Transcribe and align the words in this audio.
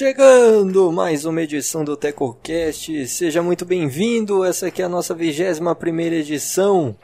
Chegando 0.00 0.90
mais 0.90 1.26
uma 1.26 1.42
edição 1.42 1.84
do 1.84 1.94
TecoCast, 1.94 3.06
seja 3.06 3.42
muito 3.42 3.66
bem-vindo. 3.66 4.42
Essa 4.46 4.68
aqui 4.68 4.80
é 4.80 4.86
a 4.86 4.88
nossa 4.88 5.14
21 5.14 5.74
primeira 5.74 6.16
edição 6.16 6.96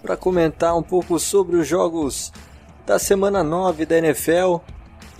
para 0.00 0.16
comentar 0.16 0.74
um 0.74 0.82
pouco 0.82 1.18
sobre 1.18 1.56
os 1.56 1.68
jogos 1.68 2.32
da 2.86 2.98
semana 2.98 3.44
9 3.44 3.84
da 3.84 3.98
NFL 3.98 4.60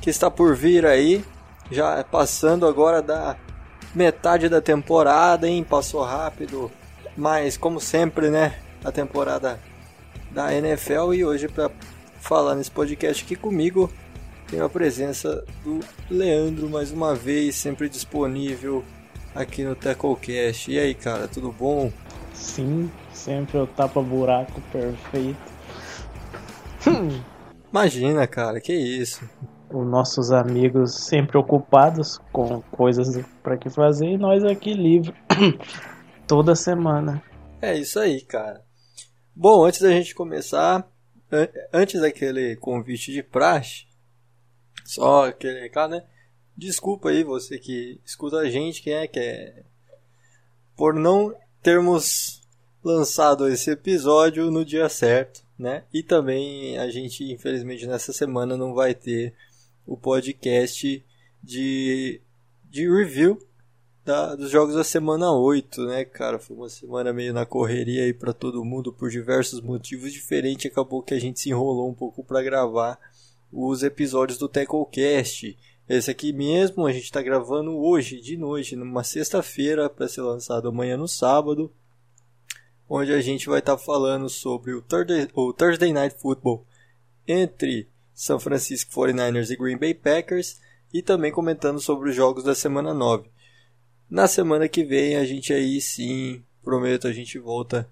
que 0.01 0.09
está 0.09 0.31
por 0.31 0.57
vir 0.57 0.87
aí, 0.87 1.23
já 1.71 2.03
passando 2.03 2.67
agora 2.67 3.03
da 3.03 3.37
metade 3.95 4.49
da 4.49 4.63
temporada, 4.63 5.47
hein? 5.47 5.63
Passou 5.63 6.03
rápido, 6.03 6.73
mas 7.15 7.59
como 7.59 7.79
sempre, 7.79 8.31
né? 8.31 8.59
A 8.83 8.91
temporada 8.91 9.61
da 10.31 10.51
NFL 10.55 11.13
e 11.13 11.27
hoje 11.27 11.47
para 11.47 11.71
falar 12.23 12.55
nesse 12.55 12.71
podcast 12.71 13.23
aqui 13.23 13.37
comigo 13.37 13.93
tenho 14.53 14.67
a 14.67 14.69
presença 14.69 15.43
do 15.65 15.81
Leandro 16.11 16.69
mais 16.69 16.93
uma 16.93 17.15
vez, 17.15 17.57
sempre 17.57 17.89
disponível 17.89 18.85
aqui 19.35 19.65
no 19.65 19.75
TecoCast. 19.75 20.71
E 20.71 20.79
aí, 20.79 20.95
cara, 20.95 21.27
tudo 21.27 21.51
bom? 21.51 21.91
Sim, 22.35 22.91
sempre 23.15 23.57
o 23.57 23.67
tapa-buraco 23.67 24.61
perfeito. 24.71 25.41
Imagina, 27.73 28.27
cara, 28.27 28.61
que 28.61 28.75
isso. 28.75 29.27
Os 29.71 29.87
nossos 29.87 30.31
amigos 30.31 30.97
sempre 30.97 31.39
ocupados 31.39 32.21
com 32.31 32.61
coisas 32.61 33.25
para 33.43 33.57
que 33.57 33.71
fazer 33.71 34.07
e 34.07 34.19
nós 34.19 34.45
aqui 34.45 34.75
livre 34.75 35.15
toda 36.29 36.55
semana. 36.55 37.23
É 37.59 37.75
isso 37.75 37.99
aí, 37.99 38.21
cara. 38.21 38.63
Bom, 39.35 39.65
antes 39.65 39.81
da 39.81 39.89
gente 39.89 40.15
começar, 40.15 40.87
antes 41.73 42.03
daquele 42.03 42.55
convite 42.57 43.11
de 43.11 43.23
praxe, 43.23 43.91
só 44.95 45.29
aquele 45.29 45.61
recado, 45.61 45.93
né? 45.93 46.05
Desculpa 46.57 47.09
aí 47.09 47.25
você 47.25 47.59
que 47.59 47.99
escuta 48.05 48.37
a 48.37 48.51
gente, 48.51 48.83
quem 48.83 48.93
é 48.93 49.07
que 49.07 49.19
é. 49.19 49.65
Por 50.77 50.95
não 50.95 51.35
termos 51.63 52.43
lançado 52.85 53.49
esse 53.49 53.71
episódio 53.71 54.51
no 54.51 54.65
dia 54.65 54.89
certo, 54.89 55.43
né? 55.59 55.85
E 55.93 56.03
também 56.03 56.77
a 56.79 56.91
gente, 56.91 57.25
infelizmente, 57.33 57.87
nessa 57.87 58.13
semana 58.13 58.57
não 58.57 58.75
vai 58.75 58.95
ter 58.95 59.35
o 59.87 59.97
podcast 59.97 61.05
de, 61.43 62.21
de 62.69 62.89
review 62.89 63.39
da, 64.05 64.35
dos 64.35 64.51
jogos 64.51 64.75
da 64.75 64.85
semana 64.85 65.33
8, 65.33 65.87
né, 65.87 66.05
cara? 66.05 66.39
Foi 66.39 66.57
uma 66.57 66.69
semana 66.69 67.13
meio 67.13 67.33
na 67.33 67.47
correria 67.47 68.05
aí 68.05 68.13
para 68.13 68.33
todo 68.33 68.65
mundo 68.65 68.93
por 68.93 69.09
diversos 69.09 69.61
motivos 69.61 70.13
diferentes. 70.13 70.71
Acabou 70.71 71.03
que 71.03 71.15
a 71.15 71.19
gente 71.19 71.41
se 71.41 71.49
enrolou 71.49 71.89
um 71.89 71.95
pouco 71.95 72.23
para 72.23 72.43
gravar 72.43 72.99
os 73.53 73.83
episódios 73.83 74.39
do 74.39 74.49
TecoCast. 74.49 75.59
Esse 75.89 76.11
aqui 76.11 76.33
mesmo 76.33 76.87
a 76.87 76.93
gente 76.93 77.05
está 77.05 77.21
gravando 77.21 77.77
hoje, 77.77 78.21
de 78.21 78.37
noite, 78.37 78.75
numa 78.75 79.05
sexta-feira, 79.05 79.91
para 79.91 80.09
ser 80.09 80.23
lançado 80.23 80.69
amanhã 80.69 80.97
no 80.97 81.07
sábado, 81.07 81.71
onde 82.89 83.13
a 83.13 83.21
gente 83.21 83.49
vai 83.49 83.59
estar 83.59 83.77
tá 83.77 83.83
falando 83.83 84.29
sobre 84.29 84.73
o 84.73 84.81
Thursday, 84.81 85.29
o 85.35 85.53
Thursday 85.53 85.93
Night 85.93 86.17
Football 86.19 86.65
entre 87.29 87.87
São 88.15 88.41
Francisco 88.41 88.91
49ers 88.93 89.51
e 89.51 89.57
Green 89.57 89.77
Bay 89.77 89.93
Packers, 89.93 90.61
e 90.93 91.03
também 91.03 91.33
comentando 91.33 91.81
sobre 91.81 92.11
os 92.11 92.17
jogos 92.17 92.45
da 92.45 92.55
semana 92.55 92.93
9. 92.95 93.29
Na 94.11 94.27
semana 94.27 94.69
que 94.69 94.85
vem 94.85 95.17
a 95.17 95.25
gente 95.25 95.53
aí 95.53 95.81
sim, 95.81 96.43
prometo, 96.63 97.07
a 97.07 97.13
gente 97.13 97.39
volta 97.39 97.89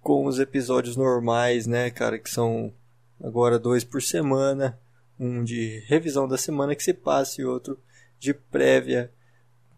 com 0.00 0.26
os 0.26 0.38
episódios 0.38 0.96
normais, 0.96 1.66
né, 1.66 1.90
cara, 1.90 2.18
que 2.18 2.30
são 2.30 2.72
agora 3.20 3.58
dois 3.58 3.82
por 3.82 4.00
semana 4.00 4.78
um 5.18 5.42
de 5.42 5.80
revisão 5.86 6.28
da 6.28 6.36
semana 6.36 6.74
que 6.74 6.82
se 6.82 6.92
passa 6.92 7.40
e 7.40 7.44
outro 7.44 7.78
de 8.18 8.34
prévia 8.34 9.10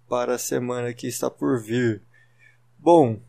para 0.08 0.34
a 0.34 0.38
semana 0.38 0.92
que 0.92 1.06
está 1.06 1.30
por 1.30 1.62
vir. 1.62 2.02
Bom, 2.78 3.20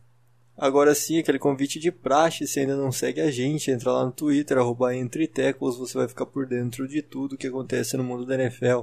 agora 0.56 0.94
sim, 0.94 1.18
aquele 1.18 1.38
convite 1.38 1.78
de 1.78 1.92
praxe, 1.92 2.46
se 2.46 2.60
ainda 2.60 2.76
não 2.76 2.90
segue 2.90 3.20
a 3.20 3.30
gente, 3.30 3.70
entra 3.70 3.92
lá 3.92 4.04
no 4.04 4.12
Twitter, 4.12 4.58
arroba 4.58 4.94
entretecos, 4.94 5.76
você 5.76 5.98
vai 5.98 6.08
ficar 6.08 6.26
por 6.26 6.46
dentro 6.46 6.88
de 6.88 7.02
tudo 7.02 7.36
que 7.36 7.46
acontece 7.46 7.96
no 7.96 8.04
mundo 8.04 8.24
da 8.24 8.34
NFL. 8.34 8.82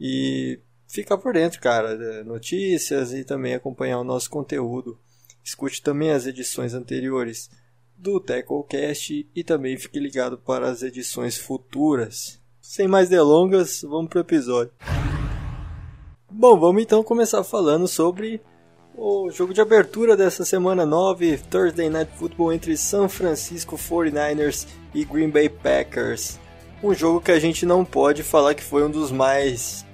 E 0.00 0.58
ficar 0.88 1.18
por 1.18 1.32
dentro, 1.32 1.60
cara, 1.60 2.24
notícias 2.24 3.12
e 3.12 3.24
também 3.24 3.54
acompanhar 3.54 3.98
o 3.98 4.04
nosso 4.04 4.28
conteúdo. 4.28 4.98
Escute 5.44 5.82
também 5.82 6.10
as 6.10 6.26
edições 6.26 6.74
anteriores 6.74 7.50
do 8.02 8.18
TecoCast 8.18 9.28
e 9.32 9.44
também 9.44 9.76
fique 9.76 10.00
ligado 10.00 10.36
para 10.36 10.68
as 10.68 10.82
edições 10.82 11.38
futuras. 11.38 12.40
Sem 12.60 12.88
mais 12.88 13.08
delongas, 13.08 13.82
vamos 13.82 14.10
para 14.10 14.18
o 14.18 14.22
episódio. 14.22 14.72
Bom, 16.28 16.58
vamos 16.58 16.82
então 16.82 17.04
começar 17.04 17.44
falando 17.44 17.86
sobre 17.86 18.40
o 18.96 19.30
jogo 19.30 19.54
de 19.54 19.60
abertura 19.60 20.16
dessa 20.16 20.44
semana 20.44 20.84
9, 20.84 21.38
Thursday 21.48 21.88
Night 21.88 22.10
Football 22.16 22.52
entre 22.52 22.76
San 22.76 23.08
Francisco 23.08 23.76
49ers 23.76 24.66
e 24.92 25.04
Green 25.04 25.30
Bay 25.30 25.48
Packers. 25.48 26.40
Um 26.82 26.92
jogo 26.92 27.20
que 27.20 27.30
a 27.30 27.38
gente 27.38 27.64
não 27.64 27.84
pode 27.84 28.24
falar 28.24 28.54
que 28.54 28.64
foi 28.64 28.82
um 28.82 28.90
dos 28.90 29.12
mais 29.12 29.86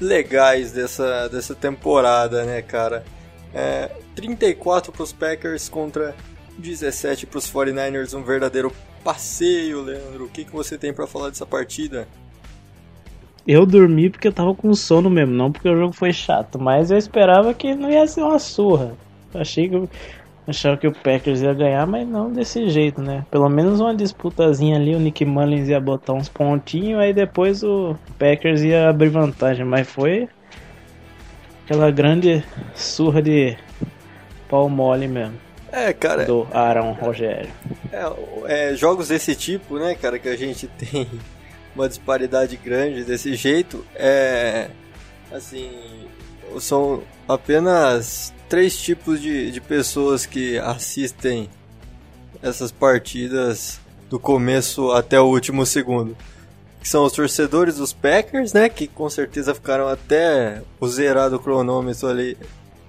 legais 0.00 0.72
dessa, 0.72 1.28
dessa 1.28 1.54
temporada, 1.54 2.44
né, 2.44 2.60
cara? 2.60 3.04
É, 3.54 3.88
34 4.16 4.90
para 4.90 5.02
os 5.02 5.12
Packers 5.12 5.68
contra 5.68 6.14
17 6.60 7.26
para 7.26 7.38
os 7.38 7.50
49ers, 7.50 8.16
um 8.16 8.22
verdadeiro 8.22 8.72
passeio, 9.02 9.82
Leandro. 9.82 10.24
O 10.24 10.28
que, 10.28 10.44
que 10.44 10.52
você 10.52 10.78
tem 10.78 10.92
para 10.92 11.06
falar 11.06 11.28
dessa 11.30 11.46
partida? 11.46 12.06
Eu 13.46 13.66
dormi 13.66 14.10
porque 14.10 14.28
eu 14.28 14.32
tava 14.32 14.54
com 14.54 14.72
sono 14.74 15.10
mesmo, 15.10 15.34
não 15.34 15.50
porque 15.50 15.68
o 15.68 15.76
jogo 15.76 15.92
foi 15.92 16.12
chato, 16.12 16.58
mas 16.58 16.90
eu 16.90 16.98
esperava 16.98 17.52
que 17.54 17.74
não 17.74 17.90
ia 17.90 18.06
ser 18.06 18.22
uma 18.22 18.38
surra. 18.38 18.92
Achei 19.34 19.68
que 19.68 19.88
achava 20.46 20.76
que 20.76 20.86
o 20.86 20.92
Packers 20.92 21.40
ia 21.40 21.54
ganhar, 21.54 21.86
mas 21.86 22.06
não 22.06 22.32
desse 22.32 22.68
jeito, 22.68 23.00
né? 23.00 23.24
Pelo 23.30 23.48
menos 23.48 23.80
uma 23.80 23.94
disputazinha 23.94 24.76
ali, 24.76 24.94
o 24.94 25.00
Nick 25.00 25.24
Mullins 25.24 25.68
ia 25.68 25.80
botar 25.80 26.12
uns 26.12 26.28
pontinhos, 26.28 27.00
aí 27.00 27.12
depois 27.12 27.62
o 27.62 27.96
Packers 28.18 28.62
ia 28.62 28.88
abrir 28.88 29.08
vantagem, 29.08 29.64
mas 29.64 29.88
foi 29.88 30.28
aquela 31.64 31.90
grande 31.90 32.44
surra 32.74 33.22
de 33.22 33.56
pau 34.48 34.68
mole 34.68 35.06
mesmo. 35.06 35.49
É, 35.72 35.92
cara. 35.92 36.24
Do 36.24 36.46
Aaron 36.52 36.92
Rogério. 36.92 37.50
É, 37.92 38.70
é, 38.70 38.74
jogos 38.74 39.08
desse 39.08 39.34
tipo, 39.34 39.78
né, 39.78 39.94
cara, 39.94 40.18
que 40.18 40.28
a 40.28 40.36
gente 40.36 40.66
tem 40.78 41.08
uma 41.74 41.88
disparidade 41.88 42.56
grande 42.56 43.04
desse 43.04 43.34
jeito, 43.34 43.84
é. 43.94 44.68
Assim. 45.32 45.70
São 46.58 47.04
apenas 47.28 48.34
três 48.48 48.76
tipos 48.76 49.20
de, 49.20 49.52
de 49.52 49.60
pessoas 49.60 50.26
que 50.26 50.58
assistem 50.58 51.48
essas 52.42 52.72
partidas 52.72 53.80
do 54.08 54.18
começo 54.18 54.90
até 54.90 55.20
o 55.20 55.26
último 55.26 55.64
segundo. 55.64 56.16
Que 56.80 56.88
são 56.88 57.04
os 57.04 57.12
torcedores 57.12 57.76
dos 57.76 57.92
Packers, 57.92 58.52
né? 58.52 58.68
Que 58.68 58.88
com 58.88 59.08
certeza 59.08 59.54
ficaram 59.54 59.86
até 59.86 60.62
o 60.80 60.88
zerado 60.88 61.38
cronômetro 61.38 62.08
ali 62.08 62.36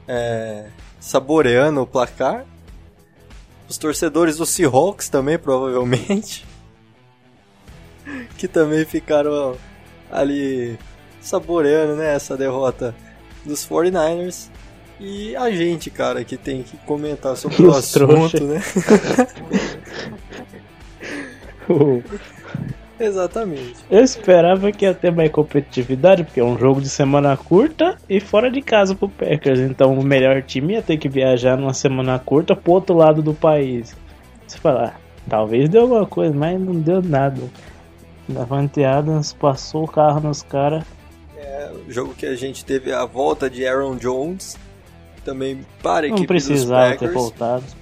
é, 0.07 0.65
saboreando 0.99 1.81
o 1.81 1.87
placar. 1.87 2.45
Os 3.71 3.77
torcedores 3.77 4.35
do 4.35 4.45
Seahawks 4.45 5.07
também, 5.07 5.39
provavelmente. 5.39 6.45
que 8.37 8.45
também 8.45 8.83
ficaram 8.83 9.55
ali 10.11 10.77
saboreando 11.21 11.95
né, 11.95 12.13
essa 12.13 12.35
derrota 12.35 12.93
dos 13.45 13.65
49ers. 13.65 14.49
E 14.99 15.37
a 15.37 15.49
gente, 15.51 15.89
cara, 15.89 16.21
que 16.25 16.35
tem 16.35 16.63
que 16.63 16.75
comentar 16.79 17.37
sobre 17.37 17.63
o 17.63 17.71
assunto, 17.71 18.43
né? 18.43 18.61
Exatamente. 23.05 23.77
Eu 23.89 24.03
esperava 24.03 24.71
que 24.71 24.85
ia 24.85 24.93
ter 24.93 25.11
mais 25.11 25.31
competitividade, 25.31 26.23
porque 26.23 26.39
é 26.39 26.43
um 26.43 26.57
jogo 26.57 26.79
de 26.79 26.89
semana 26.89 27.35
curta 27.35 27.97
e 28.07 28.19
fora 28.19 28.51
de 28.51 28.61
casa 28.61 28.93
pro 28.93 29.09
Packers. 29.09 29.59
Então 29.59 29.97
o 29.97 30.03
melhor 30.03 30.43
time 30.43 30.73
ia 30.73 30.81
ter 30.81 30.97
que 30.97 31.09
viajar 31.09 31.57
numa 31.57 31.73
semana 31.73 32.19
curta 32.19 32.55
pro 32.55 32.73
outro 32.73 32.95
lado 32.95 33.21
do 33.21 33.33
país. 33.33 33.95
Você 34.45 34.57
fala, 34.57 34.93
ah, 34.95 34.99
talvez 35.27 35.67
deu 35.67 35.81
alguma 35.81 36.05
coisa, 36.05 36.33
mas 36.33 36.59
não 36.59 36.75
deu 36.75 37.01
nada. 37.01 37.41
Davante 38.29 38.83
Adams 38.83 39.33
passou 39.33 39.85
o 39.85 39.87
carro 39.87 40.19
nos 40.19 40.43
caras. 40.43 40.83
É, 41.35 41.71
o 41.87 41.91
jogo 41.91 42.13
que 42.13 42.25
a 42.25 42.35
gente 42.35 42.63
teve 42.63 42.93
a 42.93 43.03
volta 43.03 43.49
de 43.49 43.65
Aaron 43.65 43.95
Jones, 43.95 44.57
também 45.25 45.65
para 45.81 46.05
a 46.05 46.09
equipe 46.09 46.21
não 46.21 46.27
precisava 46.27 46.95
ter 46.95 47.11
voltado 47.11 47.80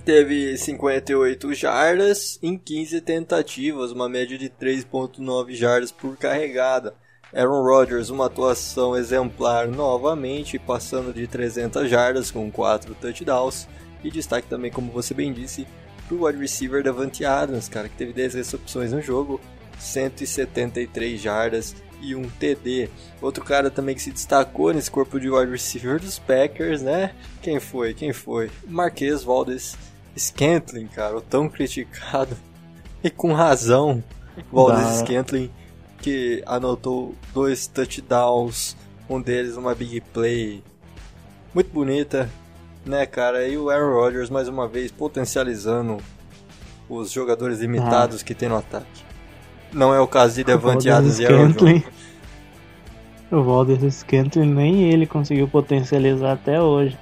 teve 0.00 0.56
58 0.56 1.54
jardas 1.54 2.38
em 2.42 2.58
15 2.58 3.00
tentativas, 3.00 3.92
uma 3.92 4.08
média 4.08 4.36
de 4.36 4.48
3.9 4.48 5.54
jardas 5.54 5.92
por 5.92 6.16
carregada. 6.16 6.94
Aaron 7.32 7.62
Rodgers, 7.62 8.10
uma 8.10 8.26
atuação 8.26 8.96
exemplar 8.96 9.66
novamente, 9.66 10.58
passando 10.58 11.12
de 11.12 11.26
300 11.26 11.90
jardas 11.90 12.30
com 12.30 12.50
4 12.50 12.94
touchdowns. 12.94 13.68
E 14.02 14.10
destaque 14.10 14.48
também, 14.48 14.70
como 14.70 14.92
você 14.92 15.14
bem 15.14 15.32
disse, 15.32 15.66
para 16.06 16.16
o 16.16 16.26
wide 16.26 16.38
receiver 16.38 16.82
Davante 16.82 17.24
Adams, 17.24 17.68
cara, 17.68 17.88
que 17.88 17.96
teve 17.96 18.12
10 18.12 18.34
recepções 18.34 18.92
no 18.92 19.00
jogo, 19.00 19.40
173 19.78 21.20
jardas 21.20 21.74
e 22.04 22.14
um 22.14 22.28
TD. 22.28 22.90
Outro 23.20 23.42
cara 23.42 23.70
também 23.70 23.94
que 23.94 24.02
se 24.02 24.10
destacou 24.10 24.72
nesse 24.72 24.90
corpo 24.90 25.18
de 25.18 25.30
wide 25.30 25.50
receiver 25.50 25.98
dos 25.98 26.18
Packers, 26.18 26.82
né? 26.82 27.14
Quem 27.40 27.58
foi? 27.58 27.94
Quem 27.94 28.12
foi? 28.12 28.50
Marquês 28.66 29.24
Valdes 29.24 29.76
Scantling, 30.16 30.86
cara, 30.86 31.16
o 31.16 31.20
tão 31.20 31.48
criticado 31.48 32.36
e 33.02 33.10
com 33.10 33.32
razão. 33.32 34.02
Valdes 34.52 34.98
Scantling 34.98 35.50
que 35.98 36.42
anotou 36.46 37.14
dois 37.32 37.66
touchdowns, 37.66 38.76
um 39.08 39.20
deles 39.20 39.56
uma 39.56 39.74
big 39.74 40.00
play 40.12 40.62
muito 41.54 41.70
bonita, 41.72 42.28
né, 42.84 43.06
cara? 43.06 43.46
E 43.46 43.56
o 43.56 43.70
Aaron 43.70 43.94
Rodgers 43.94 44.28
mais 44.28 44.48
uma 44.48 44.68
vez 44.68 44.90
potencializando 44.90 45.98
os 46.88 47.10
jogadores 47.10 47.60
limitados 47.60 48.20
ah. 48.20 48.24
que 48.24 48.34
tem 48.34 48.48
no 48.48 48.56
ataque. 48.56 49.03
Não 49.74 49.92
é 49.92 50.00
o 50.00 50.06
caso 50.06 50.36
de 50.36 50.44
Devante 50.44 50.88
Adams 50.88 51.18
e 51.18 51.26
Aaron 51.26 51.52
O 53.30 53.42
Valdez 53.42 53.94
Scantling 53.94 54.54
nem 54.54 54.84
ele 54.84 55.04
conseguiu 55.04 55.48
potencializar 55.48 56.32
até 56.32 56.62
hoje. 56.62 56.96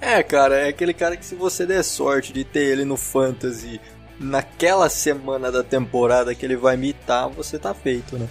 É, 0.00 0.22
cara, 0.22 0.56
é 0.56 0.68
aquele 0.68 0.94
cara 0.94 1.16
que 1.16 1.26
se 1.26 1.34
você 1.34 1.66
der 1.66 1.82
sorte 1.82 2.32
de 2.32 2.44
ter 2.44 2.60
ele 2.60 2.84
no 2.84 2.96
Fantasy 2.96 3.80
naquela 4.20 4.88
semana 4.88 5.50
da 5.50 5.64
temporada 5.64 6.32
que 6.32 6.46
ele 6.46 6.56
vai 6.56 6.76
imitar, 6.76 7.28
você 7.28 7.58
tá 7.58 7.74
feito, 7.74 8.16
né? 8.16 8.28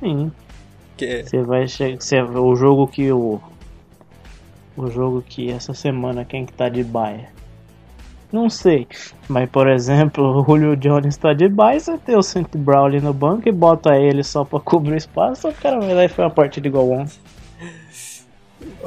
Sim. 0.00 0.32
Que... 0.96 1.22
Você 1.22 1.42
vai 1.42 1.68
chegar. 1.68 1.98
O 2.40 2.56
jogo 2.56 2.88
que 2.88 3.12
o. 3.12 3.40
O 4.76 4.90
jogo 4.90 5.22
que 5.22 5.50
essa 5.50 5.74
semana 5.74 6.24
quem 6.24 6.44
que 6.44 6.52
tá 6.52 6.68
de 6.68 6.82
baia? 6.82 7.28
Não 8.32 8.48
sei. 8.48 8.86
Mas 9.28 9.48
por 9.50 9.68
exemplo, 9.68 10.24
o 10.24 10.44
Julio 10.44 10.76
Jones 10.76 11.16
tá 11.16 11.32
de 11.32 11.48
baia, 11.48 11.80
você 11.80 11.98
tem 11.98 12.16
o 12.16 12.22
Saint 12.22 12.48
Brown 12.56 12.86
ali 12.86 13.00
no 13.00 13.12
banco 13.12 13.48
e 13.48 13.52
bota 13.52 13.96
ele 13.96 14.22
só 14.22 14.44
pra 14.44 14.60
cobrir 14.60 14.96
espaço, 14.96 15.48
o 15.48 15.54
cara 15.54 15.80
vai 15.80 15.94
lá 15.94 16.04
e 16.04 16.08
foi 16.08 16.24
uma 16.24 16.30
partida 16.30 16.68
igual 16.68 16.90
ontem. 16.90 17.18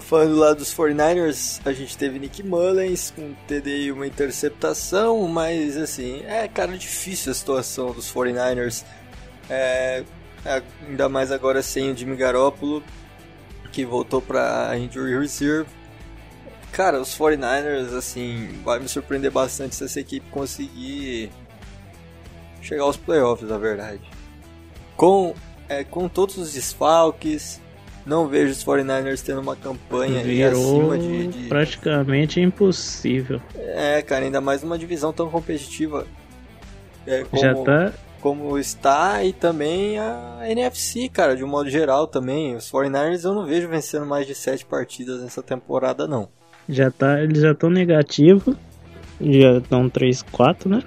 Falando 0.01 0.35
lá 0.35 0.53
dos 0.53 0.73
49ers, 0.73 1.59
a 1.65 1.73
gente 1.73 1.97
teve 1.97 2.19
Nick 2.19 2.43
Mullens 2.43 3.11
com 3.11 3.33
TD 3.47 3.85
e 3.85 3.91
uma 3.91 4.05
interceptação, 4.05 5.27
mas 5.27 5.77
assim, 5.77 6.21
é 6.25 6.47
cara 6.47 6.77
difícil 6.77 7.31
a 7.31 7.35
situação 7.35 7.91
dos 7.91 8.11
49ers. 8.11 8.83
É, 9.49 10.03
ainda 10.87 11.09
mais 11.09 11.31
agora 11.31 11.61
sem 11.61 11.91
o 11.91 11.95
Jimmy 11.95 12.15
Garoppolo, 12.15 12.83
que 13.71 13.85
voltou 13.85 14.21
para 14.21 14.77
injury 14.77 15.17
reserve. 15.19 15.69
Cara, 16.73 16.99
os 16.99 17.15
49ers, 17.15 17.95
assim, 17.95 18.49
vai 18.63 18.79
me 18.79 18.89
surpreender 18.89 19.29
bastante 19.29 19.75
se 19.75 19.83
essa 19.83 19.99
equipe 19.99 20.25
conseguir 20.31 21.29
chegar 22.63 22.81
aos 22.81 22.97
playoffs, 22.97 23.47
na 23.47 23.59
verdade. 23.59 24.01
Com, 24.97 25.35
é, 25.69 25.83
com 25.83 26.09
todos 26.09 26.35
os 26.35 26.53
desfalques, 26.53 27.61
não 28.03 28.27
vejo 28.27 28.51
os 28.51 28.65
49ers 28.65 29.21
tendo 29.21 29.39
uma 29.39 29.55
campanha 29.55 30.21
acima 30.49 30.97
de, 30.97 31.27
de, 31.27 31.47
praticamente 31.47 32.41
impossível. 32.41 33.39
É, 33.55 34.01
cara, 34.01 34.25
ainda 34.25 34.41
mais 34.41 34.63
numa 34.63 34.77
divisão 34.77 35.13
tão 35.13 35.29
competitiva. 35.29 36.07
É, 37.05 37.23
como, 37.23 37.39
Já 37.39 37.53
tá. 37.53 37.93
Como 38.19 38.57
está 38.57 39.23
e 39.23 39.31
também 39.31 39.99
a 39.99 40.39
NFC, 40.47 41.07
cara, 41.07 41.35
de 41.35 41.43
um 41.43 41.47
modo 41.47 41.69
geral 41.69 42.07
também. 42.07 42.55
Os 42.55 42.71
49ers 42.71 43.25
eu 43.25 43.35
não 43.35 43.45
vejo 43.45 43.69
vencendo 43.69 44.07
mais 44.07 44.25
de 44.25 44.33
7 44.33 44.65
partidas 44.65 45.21
nessa 45.21 45.43
temporada, 45.43 46.07
não. 46.07 46.29
Já 46.67 46.91
tá, 46.91 47.21
eles 47.21 47.41
já 47.41 47.51
estão 47.51 47.69
negativos. 47.69 48.55
Já 49.21 49.57
estão 49.57 49.89
3-4, 49.89 50.67
né? 50.67 50.83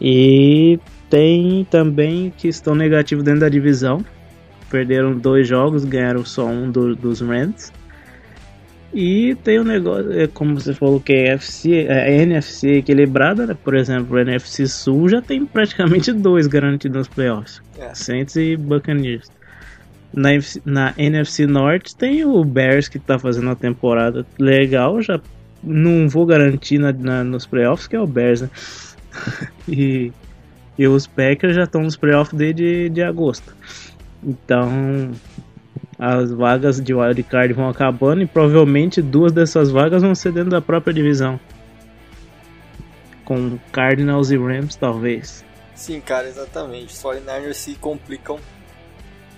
E 0.00 0.78
tem 1.08 1.66
também 1.70 2.32
que 2.36 2.48
estão 2.48 2.74
negativos 2.74 3.24
dentro 3.24 3.40
da 3.40 3.48
divisão 3.48 4.04
perderam 4.72 5.18
dois 5.18 5.46
jogos, 5.46 5.84
ganharam 5.84 6.24
só 6.24 6.46
um 6.46 6.70
do, 6.70 6.96
dos 6.96 7.20
Rams. 7.20 7.70
E 8.94 9.34
tem 9.44 9.60
um 9.60 9.64
negócio, 9.64 10.12
é 10.18 10.26
como 10.26 10.58
você 10.58 10.74
falou 10.74 10.98
que 11.00 11.12
é 11.12 11.28
NFC, 11.28 11.86
é 11.88 12.22
NFC 12.22 12.68
equilibrada, 12.78 13.46
né? 13.46 13.56
por 13.62 13.74
exemplo, 13.74 14.16
o 14.16 14.18
NFC 14.18 14.66
Sul 14.66 15.08
já 15.08 15.20
tem 15.20 15.44
praticamente 15.46 16.12
dois 16.12 16.46
garantidos 16.46 16.98
nos 16.98 17.08
playoffs: 17.08 17.62
é. 17.78 17.94
Saints 17.94 18.36
e 18.36 18.56
Buccaneers. 18.56 19.30
Na, 20.12 20.30
na 20.64 20.94
NFC 20.98 21.46
Norte 21.46 21.96
tem 21.96 22.24
o 22.24 22.44
Bears 22.44 22.88
que 22.88 22.98
tá 22.98 23.18
fazendo 23.18 23.44
uma 23.44 23.56
temporada 23.56 24.26
legal, 24.38 25.00
já 25.00 25.20
não 25.62 26.08
vou 26.08 26.26
garantir 26.26 26.78
na, 26.78 26.92
na, 26.92 27.24
nos 27.24 27.46
playoffs, 27.46 27.86
que 27.86 27.96
é 27.96 28.00
o 28.00 28.06
Bears, 28.06 28.42
né? 28.42 28.50
e, 29.68 30.12
e 30.78 30.86
os 30.86 31.06
Packers 31.06 31.54
já 31.54 31.64
estão 31.64 31.82
nos 31.82 31.96
playoffs 31.96 32.36
desde 32.36 32.88
de 32.88 33.02
agosto. 33.02 33.54
Então, 34.22 35.12
as 35.98 36.32
vagas 36.32 36.80
de 36.80 36.92
wildcard 36.92 37.52
vão 37.54 37.68
acabando 37.68 38.22
e 38.22 38.26
provavelmente 38.26 39.00
duas 39.00 39.32
dessas 39.32 39.70
vagas 39.70 40.02
vão 40.02 40.14
ser 40.14 40.32
dentro 40.32 40.50
da 40.50 40.60
própria 40.60 40.92
divisão. 40.92 41.38
Com 43.24 43.58
Cardinals 43.70 44.30
e 44.30 44.36
Rams, 44.36 44.74
talvez. 44.74 45.44
Sim, 45.74 46.00
cara, 46.00 46.28
exatamente. 46.28 46.92
Os 46.92 47.02
49ers 47.02 47.54
se 47.54 47.74
complicam 47.74 48.38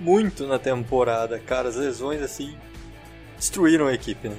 muito 0.01 0.47
na 0.47 0.59
temporada, 0.59 1.39
cara. 1.39 1.69
As 1.69 1.77
lesões, 1.77 2.23
assim, 2.23 2.57
destruíram 3.37 3.87
a 3.87 3.95
equipe, 3.95 4.29
né? 4.29 4.37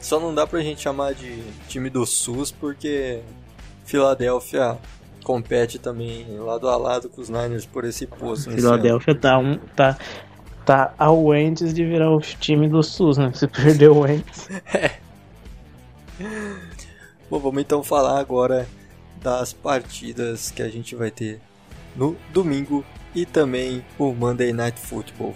Só 0.00 0.20
não 0.20 0.34
dá 0.34 0.46
pra 0.46 0.60
gente 0.60 0.82
chamar 0.82 1.14
de 1.14 1.42
time 1.66 1.88
do 1.88 2.04
SUS 2.04 2.50
porque 2.50 3.22
Filadélfia 3.86 4.76
compete 5.24 5.78
também 5.78 6.26
lado 6.38 6.68
a 6.68 6.76
lado 6.76 7.08
com 7.08 7.22
os 7.22 7.30
Niners 7.30 7.64
por 7.64 7.84
esse 7.84 8.06
posto. 8.06 8.50
Filadélfia 8.50 9.14
tá, 9.14 9.38
um, 9.38 9.56
tá, 9.74 9.96
tá 10.66 10.94
ao 10.98 11.32
antes 11.32 11.72
de 11.72 11.84
virar 11.84 12.10
o 12.10 12.20
time 12.20 12.68
do 12.68 12.82
SUS, 12.82 13.16
né? 13.16 13.32
Se 13.34 13.48
perdeu 13.48 13.96
o 13.96 14.04
antes. 14.04 14.48
é. 14.74 14.98
Bom, 17.30 17.38
vamos 17.38 17.62
então 17.62 17.82
falar 17.82 18.20
agora 18.20 18.68
das 19.22 19.54
partidas 19.54 20.50
que 20.50 20.62
a 20.62 20.68
gente 20.68 20.94
vai 20.94 21.10
ter 21.10 21.40
no 21.96 22.14
domingo 22.30 22.84
e 23.14 23.24
também 23.24 23.84
o 23.98 24.12
Monday 24.12 24.52
Night 24.52 24.78
Football. 24.80 25.34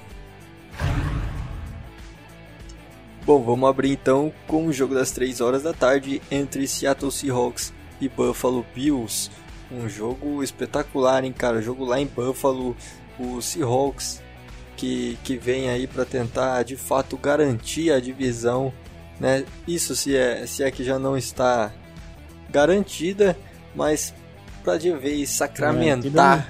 Bom, 3.25 3.43
vamos 3.43 3.69
abrir 3.69 3.93
então 3.93 4.33
com 4.47 4.67
o 4.67 4.73
jogo 4.73 4.95
das 4.95 5.11
3 5.11 5.41
horas 5.41 5.63
da 5.63 5.73
tarde 5.73 6.23
entre 6.31 6.67
Seattle 6.67 7.13
Seahawks 7.13 7.73
e 8.01 8.09
Buffalo 8.09 8.65
Bills 8.75 9.31
um 9.71 9.89
jogo 9.89 10.43
espetacular, 10.43 11.25
hein, 11.25 11.33
cara? 11.33 11.61
Jogo 11.61 11.85
lá 11.85 12.01
em 12.01 12.07
Buffalo, 12.07 12.77
o 13.19 13.41
Seahawks 13.41 14.23
que, 14.77 15.19
que 15.25 15.37
vem 15.37 15.69
aí 15.69 15.87
para 15.87 16.05
tentar 16.05 16.63
de 16.63 16.77
fato 16.77 17.17
garantir 17.17 17.93
a 17.93 18.01
divisão, 18.01 18.73
né? 19.21 19.45
Isso 19.67 19.95
se 19.95 20.17
é, 20.17 20.47
se 20.47 20.63
é 20.63 20.71
que 20.71 20.85
já 20.85 20.99
não 20.99 21.17
está 21.17 21.73
garantida, 22.49 23.37
mas 23.75 24.15
para 24.63 24.79
de 24.79 24.93
vez 24.93 25.31
sacramentar. 25.31 26.49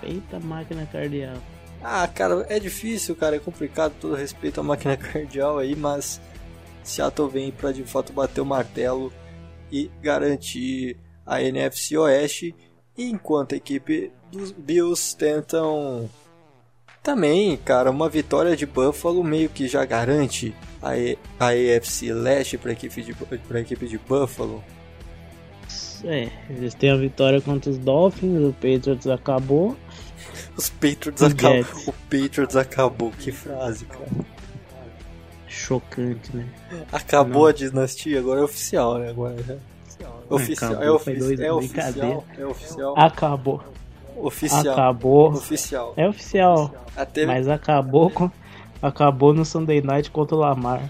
Respeita 0.00 0.36
a 0.36 0.40
máquina 0.40 0.86
cardial. 0.86 1.36
Ah, 1.82 2.08
cara, 2.08 2.44
é 2.48 2.58
difícil, 2.58 3.14
cara, 3.14 3.36
é 3.36 3.38
complicado, 3.38 3.94
todo 4.00 4.14
respeito 4.14 4.60
à 4.60 4.62
máquina 4.62 4.96
cardial 4.98 5.58
aí, 5.58 5.76
mas 5.76 6.20
Seattle 6.82 7.28
vem 7.28 7.52
para 7.52 7.72
de 7.72 7.84
fato 7.84 8.12
bater 8.12 8.40
o 8.40 8.46
martelo 8.46 9.12
e 9.70 9.90
garantir 10.02 10.96
a 11.24 11.42
NFC 11.42 11.96
Oeste, 11.96 12.54
enquanto 12.96 13.54
a 13.54 13.56
equipe 13.56 14.10
dos 14.32 14.50
Bills 14.50 15.16
tentam 15.16 16.08
também, 17.02 17.56
cara, 17.56 17.90
uma 17.90 18.08
vitória 18.08 18.56
de 18.56 18.66
Buffalo 18.66 19.22
meio 19.22 19.48
que 19.48 19.68
já 19.68 19.84
garante 19.84 20.54
a, 20.82 20.90
a 21.38 21.48
AFC 21.48 22.12
Leste 22.12 22.58
para 22.58 22.70
a 22.70 22.72
equipe 22.72 23.02
de 23.02 23.14
equipe 23.60 23.86
de 23.86 23.98
Buffalo. 23.98 24.62
É, 26.04 26.28
eles 26.50 26.74
têm 26.74 26.90
a 26.90 26.96
vitória 26.96 27.40
contra 27.40 27.70
os 27.70 27.78
Dolphins, 27.78 28.42
o 28.42 28.52
Patriots 28.52 29.06
acabou. 29.06 29.76
Os 30.56 30.68
Patriots 30.68 31.22
acabou. 31.22 31.64
O 31.86 31.92
Patriots 31.92 32.56
acabou, 32.56 33.10
que 33.12 33.32
frase, 33.32 33.84
cara. 33.84 34.08
Chocante, 35.46 36.36
né? 36.36 36.46
Acabou 36.92 37.42
Não. 37.42 37.48
a 37.48 37.52
dinastia, 37.52 38.18
agora 38.18 38.40
é 38.40 38.44
oficial, 38.44 38.98
né? 38.98 39.10
Agora 39.10 39.36
já. 39.42 39.56
Oficial, 40.30 40.72
Acabou, 40.72 40.86
é, 40.86 40.90
ofi 40.90 41.14
dois, 41.14 41.40
é 41.40 41.52
oficial, 41.52 42.24
é 42.36 42.46
oficial. 42.46 42.94
Acabou. 42.98 43.64
Oficial. 44.16 44.72
Acabou. 44.72 45.32
Oficial. 45.32 45.94
É 45.96 46.08
oficial. 46.08 46.86
Até... 46.96 47.24
Mas 47.24 47.48
acabou 47.48 48.10
com... 48.10 48.30
Acabou 48.80 49.34
no 49.34 49.44
Sunday 49.44 49.80
Night 49.82 50.08
contra 50.10 50.36
o 50.36 50.38
Lamar. 50.38 50.88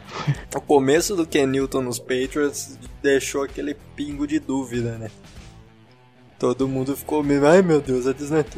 O 0.54 0.60
começo 0.60 1.16
do 1.16 1.26
Ken 1.26 1.46
Newton 1.46 1.80
nos 1.80 1.98
Patriots 1.98 2.78
deixou 3.02 3.42
aquele 3.42 3.74
pingo 3.96 4.26
de 4.26 4.38
dúvida, 4.38 4.98
né? 4.98 5.10
Todo 6.38 6.68
mundo 6.68 6.96
ficou 6.96 7.22
meio, 7.22 7.46
ai 7.46 7.62
meu 7.62 7.80
Deus, 7.80 8.06
a 8.06 8.14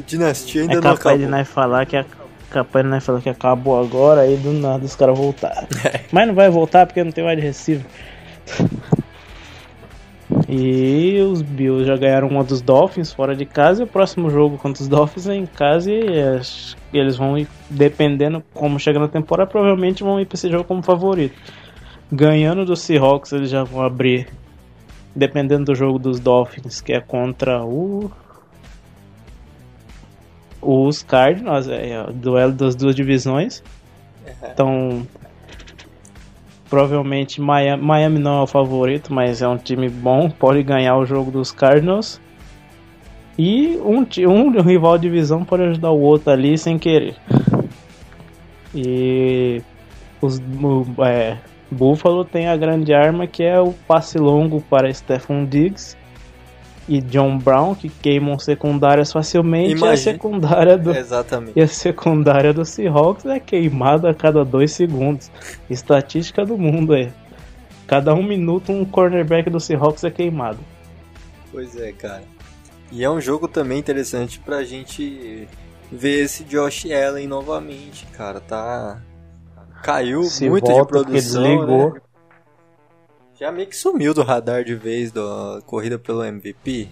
dinastia 0.07 0.63
ainda 0.63 0.75
é 0.75 0.81
não 0.81 0.91
acabou. 0.93 1.19
De 1.19 1.27
nós 1.27 1.49
falar 1.49 1.87
que 1.87 1.97
a, 1.97 2.05
capaz 2.51 2.85
de 2.85 2.91
nós 2.91 3.05
falar 3.05 3.21
que 3.23 3.29
acabou 3.31 3.81
agora, 3.81 4.23
aí 4.23 4.37
do 4.37 4.53
nada 4.53 4.85
os 4.85 4.95
caras 4.95 5.17
voltaram. 5.17 5.67
É. 5.85 6.01
Mas 6.13 6.27
não 6.27 6.35
vai 6.35 6.51
voltar 6.51 6.87
porque 6.87 7.03
não 7.03 7.11
tem 7.11 7.25
mais 7.25 7.39
de 7.39 7.43
receiver. 7.43 7.87
E 10.49 11.21
os 11.21 11.43
Bills 11.43 11.87
já 11.87 11.97
ganharam 11.97 12.29
uma 12.29 12.43
dos 12.43 12.61
Dolphins 12.61 13.13
fora 13.13 13.37
de 13.37 13.47
casa. 13.47 13.83
E 13.83 13.85
o 13.85 13.87
próximo 13.87 14.29
jogo 14.31 14.59
contra 14.59 14.83
os 14.83 14.89
Dolphins 14.89 15.29
é 15.29 15.35
em 15.35 15.47
casa. 15.47 15.91
E 15.93 16.05
eles 16.93 17.17
vão 17.17 17.39
ir, 17.39 17.49
dependendo 17.69 18.43
como 18.53 18.79
chega 18.79 18.99
na 18.99 19.09
temporada, 19.09 19.49
provavelmente 19.49 20.03
vão 20.03 20.21
ir 20.21 20.27
para 20.27 20.35
esse 20.35 20.51
jogo 20.51 20.65
como 20.65 20.83
favorito. 20.83 21.37
Ganhando 22.11 22.65
do 22.65 22.75
Seahawks, 22.75 23.33
eles 23.33 23.49
já 23.49 23.63
vão 23.63 23.83
abrir. 23.83 24.27
Dependendo 25.15 25.67
do 25.67 25.75
jogo 25.75 25.99
dos 25.99 26.21
Dolphins, 26.21 26.81
que 26.81 26.93
é 26.93 27.01
contra 27.01 27.65
o. 27.65 28.11
Os 30.63 31.03
Cardinals, 31.03 31.69
é, 31.69 31.91
é 31.91 32.03
o 32.03 32.13
duelo 32.13 32.53
das 32.53 32.75
duas 32.75 32.95
divisões. 32.95 33.63
Então, 34.53 35.07
Provavelmente 36.71 37.41
Miami, 37.41 37.83
Miami 37.83 38.19
não 38.21 38.39
é 38.39 38.43
o 38.43 38.47
favorito, 38.47 39.13
mas 39.13 39.43
é 39.43 39.49
um 39.49 39.57
time 39.57 39.89
bom, 39.89 40.31
pode 40.31 40.63
ganhar 40.63 40.97
o 40.97 41.05
jogo 41.05 41.29
dos 41.33 41.51
Cardinals. 41.51 42.21
E 43.37 43.77
um, 43.79 44.07
um 44.29 44.61
rival 44.63 44.97
de 44.97 45.09
divisão 45.09 45.45
pode 45.45 45.65
ajudar 45.65 45.91
o 45.91 46.01
outro 46.01 46.31
ali 46.31 46.57
sem 46.57 46.79
querer. 46.79 47.17
E 48.73 49.61
os 50.23 50.41
é, 51.05 51.39
Buffalo 51.71 52.25
tem 52.25 52.49
a 52.49 52.57
grande 52.57 52.93
arma 52.93 53.27
que 53.27 53.43
é 53.43 53.61
o 53.61 53.73
passe 53.73 54.19
longo 54.19 54.61
para 54.61 54.93
Stephon 54.93 55.45
Diggs 55.45 55.97
e 56.89 57.01
John 57.01 57.39
Brown, 57.39 57.75
que 57.77 57.89
queimam 57.89 58.37
secundárias 58.39 59.13
facilmente, 59.13 59.71
Imagine. 59.71 59.91
e 59.91 59.93
a 59.93 59.97
secundária 59.97 60.77
do 60.77 60.91
Exatamente. 60.91 61.53
E 61.55 61.63
a 61.63 61.69
secundária 61.69 62.53
do 62.53 62.65
Seahawks 62.65 63.27
é 63.27 63.39
queimada 63.39 64.11
a 64.11 64.15
cada 64.15 64.45
dois 64.45 64.73
segundos. 64.73 65.31
Estatística 65.69 66.45
do 66.45 66.59
mundo 66.59 66.95
é. 66.95 67.13
Cada 67.87 68.13
um 68.13 68.23
minuto 68.23 68.73
um 68.73 68.85
cornerback 68.85 69.49
do 69.49 69.61
Seahawks 69.61 70.03
é 70.03 70.11
queimado. 70.11 70.59
Pois 71.53 71.77
é, 71.77 71.93
cara. 71.93 72.25
E 72.91 73.05
é 73.05 73.11
um 73.11 73.21
jogo 73.21 73.47
também 73.47 73.79
interessante 73.79 74.41
pra 74.41 74.65
gente 74.65 75.47
ver 75.93 76.25
esse 76.25 76.43
Josh 76.43 76.87
Allen 76.87 77.29
novamente, 77.29 78.05
cara. 78.17 78.41
Tá. 78.41 79.01
Caiu 79.83 80.25
Se 80.25 80.49
muito 80.49 80.73
de 80.73 80.87
produção. 80.87 81.43
Desligou. 81.43 81.95
Né? 81.95 82.01
Já 83.39 83.51
meio 83.51 83.67
que 83.67 83.77
sumiu 83.77 84.13
do 84.13 84.23
radar 84.23 84.65
de 84.65 84.75
vez 84.75 85.11
da 85.11 85.61
corrida 85.65 85.99
pelo 85.99 86.23
MVP. 86.23 86.89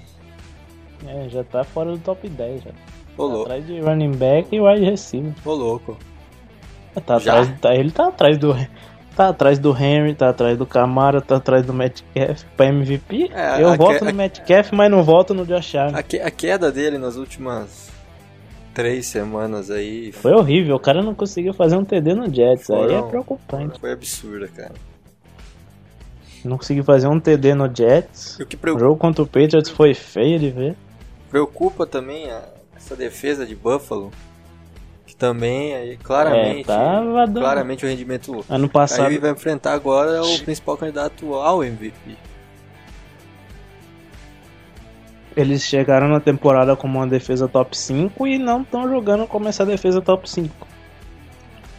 É, 1.07 1.29
já 1.29 1.45
tá 1.45 1.63
fora 1.63 1.93
do 1.93 1.99
top 1.99 2.29
10 2.29 2.63
já. 2.63 2.71
Ô, 3.17 3.29
tá 3.29 3.43
atrás 3.43 3.67
de 3.67 3.81
running 3.81 4.13
back 4.13 4.55
e 4.55 4.61
wide 4.61 4.85
receiver. 4.85 5.33
Ô 5.45 5.53
louco. 5.53 5.97
É, 6.97 7.01
tá 7.01 7.17
atrás, 7.17 7.53
tá, 7.61 7.75
ele 7.75 7.91
tá 7.91 8.09
atrás 8.09 8.39
do 8.39 8.55
tá 9.15 9.29
atrás 9.29 9.59
do 9.59 9.77
Henry, 9.77 10.15
tá 10.15 10.31
atrás 10.31 10.57
do 10.57 10.65
Camara, 10.65 11.21
tá 11.21 11.37
atrás 11.37 11.67
do 11.67 11.75
Metcalf 11.75 12.45
pra 12.57 12.67
MVP. 12.67 13.31
É, 13.35 13.63
eu 13.63 13.77
voto 13.77 14.05
no 14.05 14.11
a, 14.11 14.13
Metcalf, 14.13 14.73
mas 14.73 14.91
não 14.91 15.03
voto 15.03 15.35
no 15.35 15.45
Josh 15.45 15.75
Allen. 15.75 15.95
A, 15.95 15.99
a 15.99 16.31
queda 16.31 16.71
dele 16.71 16.99
nas 16.99 17.17
últimas 17.17 17.91
três 18.79 19.07
semanas 19.07 19.73
aí. 19.73 20.13
Foi 20.13 20.31
horrível, 20.31 20.77
o 20.77 20.79
cara 20.79 21.03
não 21.03 21.13
conseguiu 21.13 21.53
fazer 21.53 21.77
um 21.77 21.85
TD 21.85 22.15
no 22.15 22.33
Jets, 22.33 22.69
Foram, 22.69 22.85
aí 22.85 22.95
é 22.95 23.03
preocupante. 23.03 23.81
Foi 23.81 23.91
absurda, 23.91 24.47
cara. 24.47 24.75
Não 26.45 26.57
conseguiu 26.57 26.85
fazer 26.85 27.09
um 27.09 27.19
TD 27.19 27.57
no 27.57 27.69
Jets. 27.75 28.39
O, 28.39 28.47
que 28.47 28.57
preocupa... 28.57 28.85
jogo 28.85 28.97
contra 28.97 29.25
o 29.25 29.27
Patriots 29.27 29.69
foi 29.69 29.95
feio 29.95 30.39
de 30.39 30.51
ver. 30.51 30.77
Preocupa 31.29 31.89
também 31.89 32.31
a, 32.31 32.41
essa 32.77 32.95
defesa 32.95 33.45
de 33.45 33.57
Buffalo. 33.57 34.13
Que 35.05 35.17
também, 35.17 35.75
aí, 35.75 35.97
claramente, 35.97 36.71
é, 36.71 37.33
claramente 37.33 37.85
o 37.85 37.89
rendimento. 37.89 38.45
Ano 38.49 38.69
passado. 38.69 39.09
Aí 39.09 39.19
vai 39.19 39.33
enfrentar 39.33 39.73
agora 39.73 40.23
o 40.23 40.39
principal 40.45 40.77
candidato 40.77 41.35
ao 41.35 41.65
MVP. 41.65 42.17
Eles 45.39 45.63
chegaram 45.63 46.09
na 46.09 46.19
temporada 46.19 46.75
como 46.75 46.99
uma 46.99 47.07
defesa 47.07 47.47
top 47.47 47.79
5 47.79 48.27
e 48.27 48.39
não 48.39 48.63
estão 48.63 48.89
jogando 48.89 49.25
como 49.25 49.47
essa 49.47 49.65
defesa 49.65 50.01
top 50.01 50.29
5. 50.29 50.67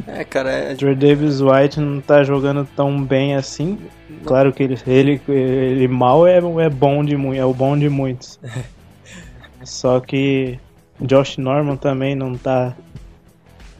É, 0.07 0.23
cara. 0.23 0.49
É... 0.49 0.75
Trey 0.75 0.95
Davis 0.95 1.41
White 1.41 1.77
não 1.77 1.99
tá 1.99 2.23
jogando 2.23 2.65
tão 2.73 3.03
bem 3.03 3.35
assim. 3.35 3.77
Claro 4.23 4.53
que 4.53 4.63
ele, 4.63 4.77
ele, 4.87 5.21
ele 5.27 5.87
mal 5.89 6.25
é, 6.25 6.37
é 6.37 6.69
bom 6.69 7.03
de 7.03 7.15
é 7.37 7.43
o 7.43 7.53
bom 7.53 7.77
de 7.77 7.89
muitos. 7.89 8.39
Só 9.65 9.99
que 9.99 10.57
Josh 11.01 11.37
Norman 11.37 11.75
também 11.75 12.15
não 12.15 12.37
tá. 12.37 12.73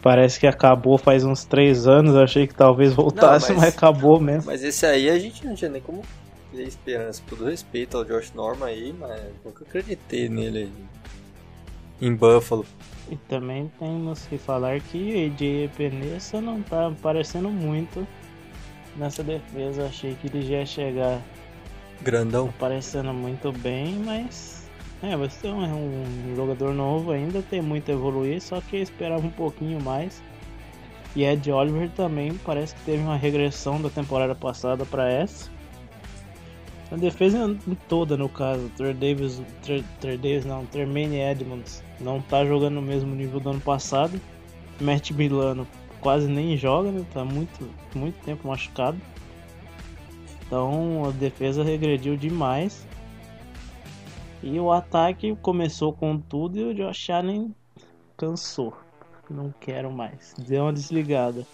Parece 0.02 0.42
que 0.42 0.48
acabou 0.48 0.98
faz 0.98 1.24
uns 1.24 1.46
três 1.46 1.88
anos. 1.88 2.18
Achei 2.18 2.48
que 2.48 2.54
talvez 2.54 2.94
voltasse, 2.94 3.54
não, 3.54 3.56
mas, 3.60 3.66
mas, 3.68 3.78
acabou 3.78 4.20
mesmo. 4.20 4.44
Mas 4.46 4.62
esse 4.62 4.86
aí 4.86 5.10
a 5.10 5.18
gente 5.18 5.46
não 5.48 5.56
tinha 5.56 5.72
nem 5.72 5.82
como 5.82 6.04
ter 6.52 6.64
esperança. 6.64 7.22
Todo 7.28 7.46
respeito 7.46 7.98
ao 7.98 8.06
Josh 8.06 8.34
Norman 8.34 8.68
aí, 8.68 8.94
mas 8.98 9.22
nunca 9.44 9.64
acreditei 9.64 10.30
nele 10.30 10.72
em 12.02 12.14
Buffalo. 12.14 12.66
E 13.10 13.16
também 13.16 13.72
temos 13.80 14.26
que 14.28 14.38
falar 14.38 14.80
que 14.80 15.26
AJ 15.26 15.72
Penessa 15.76 16.40
não 16.40 16.62
tá 16.62 16.88
aparecendo 16.88 17.50
muito 17.50 18.08
nessa 18.96 19.24
defesa. 19.24 19.86
Achei 19.86 20.16
que 20.16 20.28
ele 20.28 20.42
já 20.42 20.58
ia 20.58 20.66
chegar 20.66 21.22
grandão, 22.02 22.50
aparecendo 22.50 23.14
muito 23.14 23.52
bem, 23.52 23.96
mas 24.06 24.70
é, 25.02 25.16
você 25.16 25.48
é 25.48 25.52
um, 25.52 26.36
jogador 26.36 26.74
novo 26.74 27.12
ainda, 27.12 27.42
tem 27.42 27.62
muito 27.62 27.90
a 27.90 27.94
evoluir, 27.94 28.42
só 28.42 28.60
que 28.62 28.78
eu 28.78 28.82
esperava 28.82 29.26
um 29.26 29.32
pouquinho 29.32 29.82
mais. 29.82 30.22
E 31.16 31.24
Ed 31.24 31.52
Oliver 31.52 31.90
também 31.92 32.34
parece 32.46 32.76
que 32.76 32.82
teve 32.82 33.02
uma 33.02 33.16
regressão 33.16 33.82
da 33.82 33.90
temporada 33.90 34.36
passada 34.36 34.86
para 34.86 35.10
essa. 35.12 35.50
A 36.92 36.96
defesa 36.96 37.56
toda, 37.88 38.18
no 38.18 38.28
caso, 38.28 38.70
Trey 38.76 38.94
Davis, 38.94 39.42
Trey, 39.62 40.18
Davis 40.18 40.46
não, 40.46 40.66
Tremaine 40.66 41.20
Edmonds 41.20 41.84
não 42.00 42.20
tá 42.20 42.44
jogando 42.44 42.76
no 42.76 42.82
mesmo 42.82 43.14
nível 43.14 43.40
do 43.40 43.52
ano 43.52 43.62
passado. 43.62 44.20
Matt 44.82 45.12
Milano 45.12 45.68
quase 46.02 46.28
nem 46.28 46.58
joga, 46.58 46.92
né? 46.92 47.06
Tá 47.14 47.24
muito, 47.24 47.70
muito 47.94 48.16
tempo 48.24 48.48
machucado. 48.48 49.00
Então 50.46 51.06
a 51.06 51.12
defesa 51.12 51.64
regrediu 51.64 52.18
demais. 52.18 52.88
E 54.42 54.60
o 54.60 54.72
ataque 54.72 55.36
começou 55.42 55.94
com 55.94 56.18
tudo 56.18 56.58
e 56.58 56.64
o 56.64 56.74
Josh 56.74 57.10
Allen 57.10 57.54
cansou. 58.18 58.74
Não 59.30 59.54
quero 59.60 59.92
mais. 59.92 60.34
Deu 60.40 60.64
uma 60.64 60.74
desligada. 60.74 61.46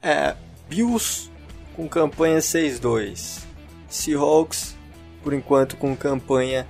É, 0.00 0.34
Bills 0.68 1.30
com 1.76 1.86
campanha 1.86 2.38
6-2. 2.38 3.51
Seahawks, 3.92 4.74
por 5.22 5.34
enquanto, 5.34 5.76
com 5.76 5.94
campanha 5.94 6.66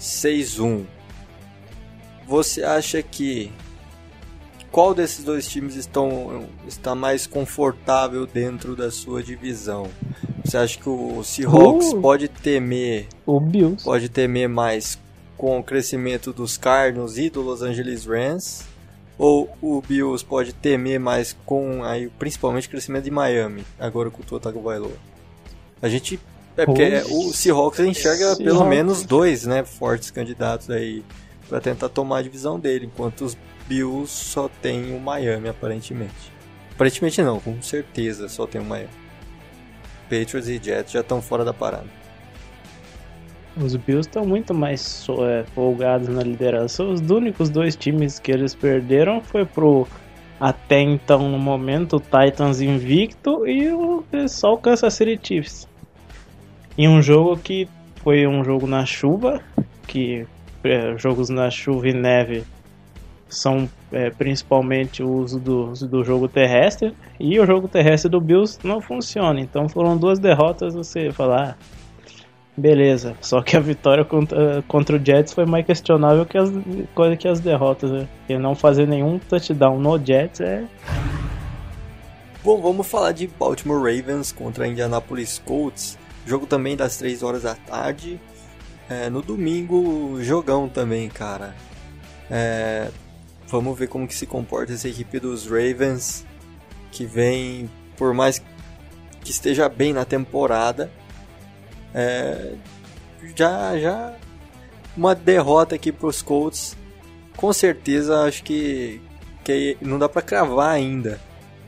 6-1. 0.00 0.84
Você 2.26 2.64
acha 2.64 3.02
que 3.02 3.52
qual 4.72 4.94
desses 4.94 5.24
dois 5.24 5.46
times 5.46 5.76
estão, 5.76 6.48
está 6.66 6.94
mais 6.94 7.26
confortável 7.26 8.26
dentro 8.26 8.74
da 8.74 8.90
sua 8.90 9.22
divisão? 9.22 9.88
Você 10.42 10.56
acha 10.56 10.78
que 10.78 10.88
o 10.88 11.22
Seahawks 11.22 11.92
uh, 11.92 12.00
pode 12.00 12.28
temer 12.28 13.08
o 13.26 13.38
Bills. 13.38 13.84
pode 13.84 14.08
temer 14.08 14.48
mais 14.48 14.98
com 15.36 15.58
o 15.58 15.62
crescimento 15.62 16.32
dos 16.32 16.56
Cardinals 16.56 17.18
e 17.18 17.28
do 17.28 17.42
Los 17.42 17.60
Angeles 17.60 18.06
Rams? 18.06 18.64
Ou 19.18 19.54
o 19.62 19.80
Bills 19.80 20.24
pode 20.24 20.52
temer 20.52 20.98
mais 20.98 21.36
com 21.44 21.84
aí, 21.84 22.08
principalmente 22.18 22.66
o 22.66 22.70
crescimento 22.70 23.04
de 23.04 23.10
Miami, 23.10 23.64
agora 23.78 24.10
com 24.10 24.22
o 24.22 24.24
Tua 24.24 24.40
Tagovailoa? 24.40 24.96
A 25.80 25.88
gente 25.88 26.18
é 26.56 26.64
porque 26.64 27.02
o 27.10 27.32
Seahawks 27.32 27.80
enxerga 27.80 28.18
Seahawks. 28.18 28.44
pelo 28.44 28.64
menos 28.64 29.02
dois, 29.02 29.44
né, 29.44 29.64
fortes 29.64 30.10
candidatos 30.10 30.70
aí 30.70 31.04
para 31.48 31.60
tentar 31.60 31.88
tomar 31.88 32.18
a 32.18 32.22
divisão 32.22 32.58
dele, 32.58 32.86
enquanto 32.86 33.24
os 33.24 33.36
Bills 33.66 34.08
só 34.08 34.48
tem 34.62 34.94
o 34.94 35.00
Miami 35.00 35.48
aparentemente. 35.48 36.32
Aparentemente 36.72 37.22
não, 37.22 37.40
com 37.40 37.60
certeza 37.62 38.28
só 38.28 38.46
tem 38.46 38.60
o 38.60 38.64
Miami. 38.64 38.88
Patriots 40.04 40.48
e 40.48 40.60
Jets 40.62 40.92
já 40.92 41.00
estão 41.00 41.20
fora 41.20 41.44
da 41.44 41.52
parada. 41.52 41.86
Os 43.56 43.76
Bills 43.76 44.08
estão 44.08 44.24
muito 44.24 44.52
mais 44.52 45.06
é, 45.20 45.44
folgados 45.54 46.08
na 46.08 46.22
liderança. 46.22 46.82
Os 46.82 47.00
únicos 47.00 47.48
dois 47.48 47.76
times 47.76 48.18
que 48.18 48.32
eles 48.32 48.54
perderam 48.54 49.20
foi 49.20 49.44
pro 49.44 49.86
até 50.40 50.80
então 50.80 51.30
no 51.30 51.38
momento 51.38 51.96
o 51.96 52.00
Titans 52.00 52.60
invicto 52.60 53.46
e 53.46 53.72
o 53.72 54.04
só 54.28 54.54
o 54.54 54.58
Kansas 54.58 54.92
City 54.92 55.18
Chiefs 55.22 55.68
em 56.76 56.88
um 56.88 57.00
jogo 57.00 57.36
que 57.36 57.68
foi 57.96 58.26
um 58.26 58.44
jogo 58.44 58.66
na 58.66 58.84
chuva, 58.84 59.40
que 59.86 60.26
é, 60.62 60.96
jogos 60.98 61.28
na 61.28 61.50
chuva 61.50 61.88
e 61.88 61.92
neve 61.92 62.44
são 63.28 63.68
é, 63.92 64.10
principalmente 64.10 65.02
o 65.02 65.08
uso 65.08 65.38
do, 65.40 65.72
do 65.72 66.04
jogo 66.04 66.28
terrestre 66.28 66.94
e 67.18 67.38
o 67.38 67.46
jogo 67.46 67.68
terrestre 67.68 68.10
do 68.10 68.20
Bills 68.20 68.58
não 68.62 68.80
funciona. 68.80 69.40
Então 69.40 69.68
foram 69.68 69.96
duas 69.96 70.18
derrotas. 70.18 70.74
Você 70.74 71.10
falar, 71.10 71.50
ah, 71.50 71.64
beleza. 72.56 73.14
Só 73.20 73.42
que 73.42 73.56
a 73.56 73.60
vitória 73.60 74.04
contra, 74.04 74.62
contra 74.68 74.96
o 74.96 75.04
Jets 75.04 75.32
foi 75.32 75.46
mais 75.46 75.66
questionável 75.66 76.24
que 76.24 76.38
as, 76.38 76.50
que 77.18 77.28
as 77.28 77.40
derrotas. 77.40 77.90
Né? 77.90 78.08
E 78.28 78.38
não 78.38 78.54
fazer 78.54 78.86
nenhum 78.86 79.18
touchdown 79.18 79.78
no 79.78 79.98
Jets 80.04 80.40
é. 80.40 80.64
Bom, 82.42 82.60
vamos 82.60 82.86
falar 82.86 83.12
de 83.12 83.26
Baltimore 83.26 83.78
Ravens 83.78 84.30
contra 84.30 84.68
Indianapolis 84.68 85.40
Colts. 85.44 85.98
Jogo 86.26 86.46
também 86.46 86.76
das 86.76 86.96
3 86.96 87.22
horas 87.22 87.42
da 87.42 87.54
tarde. 87.54 88.20
É, 88.88 89.08
no 89.08 89.22
domingo, 89.22 90.22
jogão 90.22 90.68
também, 90.68 91.08
cara. 91.08 91.54
É, 92.30 92.90
vamos 93.48 93.78
ver 93.78 93.88
como 93.88 94.06
que 94.06 94.14
se 94.14 94.26
comporta 94.26 94.72
essa 94.72 94.88
equipe 94.88 95.18
dos 95.18 95.46
Ravens, 95.46 96.24
que 96.90 97.04
vem, 97.06 97.70
por 97.96 98.12
mais 98.14 98.42
que 99.22 99.30
esteja 99.30 99.68
bem 99.68 99.92
na 99.92 100.04
temporada, 100.04 100.90
é, 101.94 102.54
já, 103.36 103.78
já 103.78 104.14
uma 104.96 105.14
derrota 105.14 105.74
aqui 105.74 105.90
para 105.90 106.06
os 106.06 106.22
Colts, 106.22 106.76
com 107.36 107.52
certeza 107.52 108.22
acho 108.22 108.44
que, 108.44 109.00
que 109.42 109.76
não 109.80 109.98
dá 109.98 110.08
para 110.08 110.22
cravar 110.22 110.70
ainda, 110.70 111.20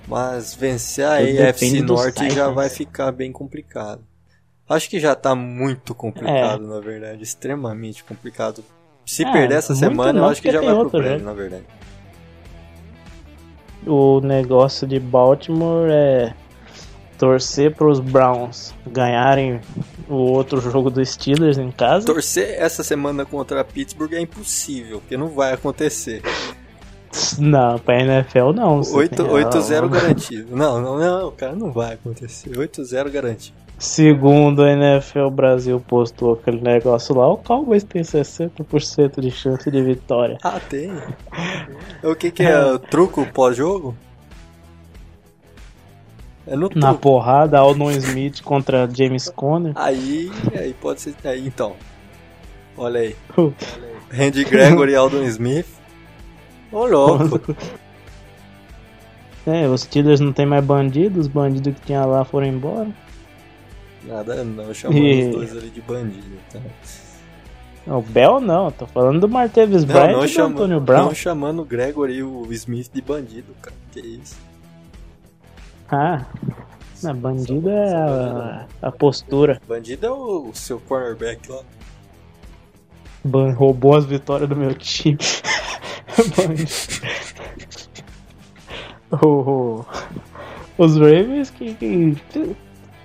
mas 0.07 0.55
vencer 0.55 1.05
a 1.05 1.17
AFC 1.17 1.81
Norte 1.81 2.31
já 2.31 2.49
vai 2.49 2.69
ficar 2.69 3.11
bem 3.11 3.33
complicado. 3.33 4.06
Acho 4.69 4.91
que 4.91 4.99
já 4.99 5.15
tá 5.15 5.35
muito 5.35 5.95
complicado, 5.95 6.65
é. 6.65 6.67
na 6.67 6.81
verdade, 6.81 7.23
extremamente 7.23 8.03
complicado. 8.03 8.65
Se 9.05 9.25
é, 9.25 9.33
perder 9.33 9.55
essa 9.59 9.75
semana, 9.75 10.19
eu 10.19 10.25
acho 10.25 10.43
que 10.43 10.51
já 10.51 10.61
vai 10.61 10.75
pro 10.75 10.91
prêmio, 10.91 11.25
na 11.25 11.33
verdade. 11.33 11.65
O 13.87 14.21
negócio 14.21 14.85
de 14.87 14.99
Baltimore 14.99 15.89
é 15.89 16.35
torcer 17.17 17.75
para 17.75 17.87
os 17.87 18.01
Browns 18.01 18.75
ganharem 18.85 19.61
o 20.09 20.15
outro 20.15 20.61
jogo 20.61 20.91
do 20.91 21.05
Steelers 21.05 21.57
em 21.57 21.71
casa. 21.71 22.05
Torcer 22.05 22.57
essa 22.61 22.83
semana 22.83 23.25
contra 23.25 23.61
a 23.61 23.65
Pittsburgh 23.65 24.13
é 24.15 24.21
impossível, 24.21 25.01
porque 25.01 25.17
não 25.17 25.29
vai 25.29 25.53
acontecer. 25.53 26.23
Não, 27.39 27.79
pra 27.79 28.01
NFL 28.01 28.53
não. 28.55 28.81
8-0 28.81 29.89
garantido. 29.89 30.55
Não, 30.55 30.81
não, 30.81 30.99
não, 30.99 31.31
cara, 31.31 31.55
não 31.55 31.71
vai 31.71 31.95
acontecer. 31.95 32.51
8-0 32.51 33.11
garantido. 33.11 33.66
Segundo 33.79 34.63
a 34.63 34.73
NFL 34.73 35.29
Brasil 35.29 35.79
postou 35.87 36.33
aquele 36.33 36.63
negócio 36.63 37.15
lá, 37.15 37.29
o 37.29 37.37
Cowboys 37.37 37.85
tem 37.85 38.01
60% 38.01 39.21
de 39.21 39.31
chance 39.31 39.71
de 39.71 39.83
vitória. 39.83 40.39
Ah, 40.43 40.59
tem? 40.59 40.91
o 42.03 42.15
que, 42.15 42.31
que 42.31 42.43
é? 42.43 42.59
O 42.65 42.79
truco 42.79 43.27
pós-jogo? 43.27 43.95
É 46.47 46.57
no 46.57 46.71
Na 46.75 46.95
porrada, 46.95 47.59
Aldon 47.59 47.91
Smith 47.91 48.41
contra 48.43 48.89
James 48.89 49.29
Conner. 49.29 49.73
Aí, 49.75 50.31
aí 50.55 50.73
pode 50.75 51.01
ser. 51.03 51.15
Aí 51.25 51.47
então. 51.47 51.75
Olha 52.79 53.01
aí. 53.01 53.17
Olha 53.37 53.53
aí. 53.53 54.19
Randy 54.19 54.45
Gregory 54.45 54.93
e 54.93 54.97
Aldon 54.97 55.25
Smith. 55.25 55.67
Ô 56.73 56.87
louco. 56.87 57.55
É, 59.49 59.69
os 59.69 59.83
Steelers 59.83 60.19
não 60.19 60.33
tem 60.33 60.45
mais 60.45 60.65
bandidos, 60.65 61.27
os 61.27 61.29
bandidos 61.29 61.73
que 61.75 61.87
tinha 61.87 62.05
lá 62.05 62.25
foram 62.25 62.49
embora. 62.49 62.89
Nada 64.07 64.45
não, 64.45 64.73
chamando 64.73 64.99
e... 64.99 65.29
os 65.29 65.35
dois 65.35 65.57
ali 65.57 65.71
de 65.71 65.81
bandido, 65.81 66.39
tá? 66.53 66.61
O 67.87 68.03
Bell 68.03 68.41
não, 68.41 68.71
tô 68.71 68.87
falando 68.87 69.21
do 69.21 69.29
Martavis 69.29 69.85
Bryant 69.85 70.13
não, 70.13 70.19
não 70.19 70.27
e 70.27 70.35
do 70.35 70.43
Antônio 70.43 70.81
Brown. 70.81 71.05
Não 71.05 71.15
chamando 71.15 71.63
o 71.63 71.65
Gregory 71.65 72.15
e 72.15 72.23
o 72.23 72.53
Smith 72.53 72.91
de 72.93 73.01
bandido, 73.01 73.55
cara, 73.63 73.77
que 73.93 74.01
isso. 74.01 74.37
Ah, 75.89 76.27
na 77.03 77.15
bandido 77.15 77.69
é 77.69 77.95
a, 77.95 78.67
a, 78.83 78.91
postura. 78.91 79.61
Bandido 79.69 80.07
é 80.07 80.11
o, 80.11 80.49
o 80.49 80.55
seu 80.55 80.81
cornerback 80.81 81.49
lá. 81.51 81.63
Ban 83.23 83.53
roubou 83.53 83.95
as 83.97 84.05
vitórias 84.05 84.49
do 84.49 84.57
meu 84.57 84.75
time. 84.75 85.19
oh, 89.23 89.85
os 90.77 90.97
Ravens 90.97 91.51
que, 91.51 91.75
que, 91.75 92.17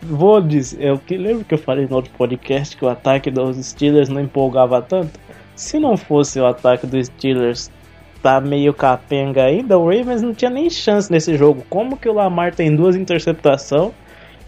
vou 0.01 0.41
dizer, 0.41 0.81
eu 0.81 0.97
que 0.97 1.17
lembro 1.17 1.45
que 1.45 1.53
eu 1.53 1.57
falei 1.57 1.87
no 1.87 1.95
outro 1.95 2.11
podcast 2.17 2.75
que 2.75 2.83
o 2.83 2.89
ataque 2.89 3.29
dos 3.29 3.57
Steelers 3.57 4.09
não 4.09 4.21
empolgava 4.21 4.81
tanto. 4.81 5.19
Se 5.55 5.79
não 5.79 5.95
fosse 5.95 6.39
o 6.39 6.45
ataque 6.45 6.87
dos 6.87 7.07
Steelers 7.07 7.71
tá 8.21 8.39
meio 8.39 8.73
capenga 8.73 9.43
ainda, 9.43 9.77
o 9.77 9.85
Ravens 9.85 10.21
não 10.21 10.33
tinha 10.33 10.49
nem 10.49 10.69
chance 10.69 11.11
nesse 11.11 11.37
jogo. 11.37 11.63
Como 11.69 11.97
que 11.97 12.07
o 12.07 12.13
Lamar 12.13 12.53
tem 12.53 12.75
duas 12.75 12.95
interceptações, 12.95 13.91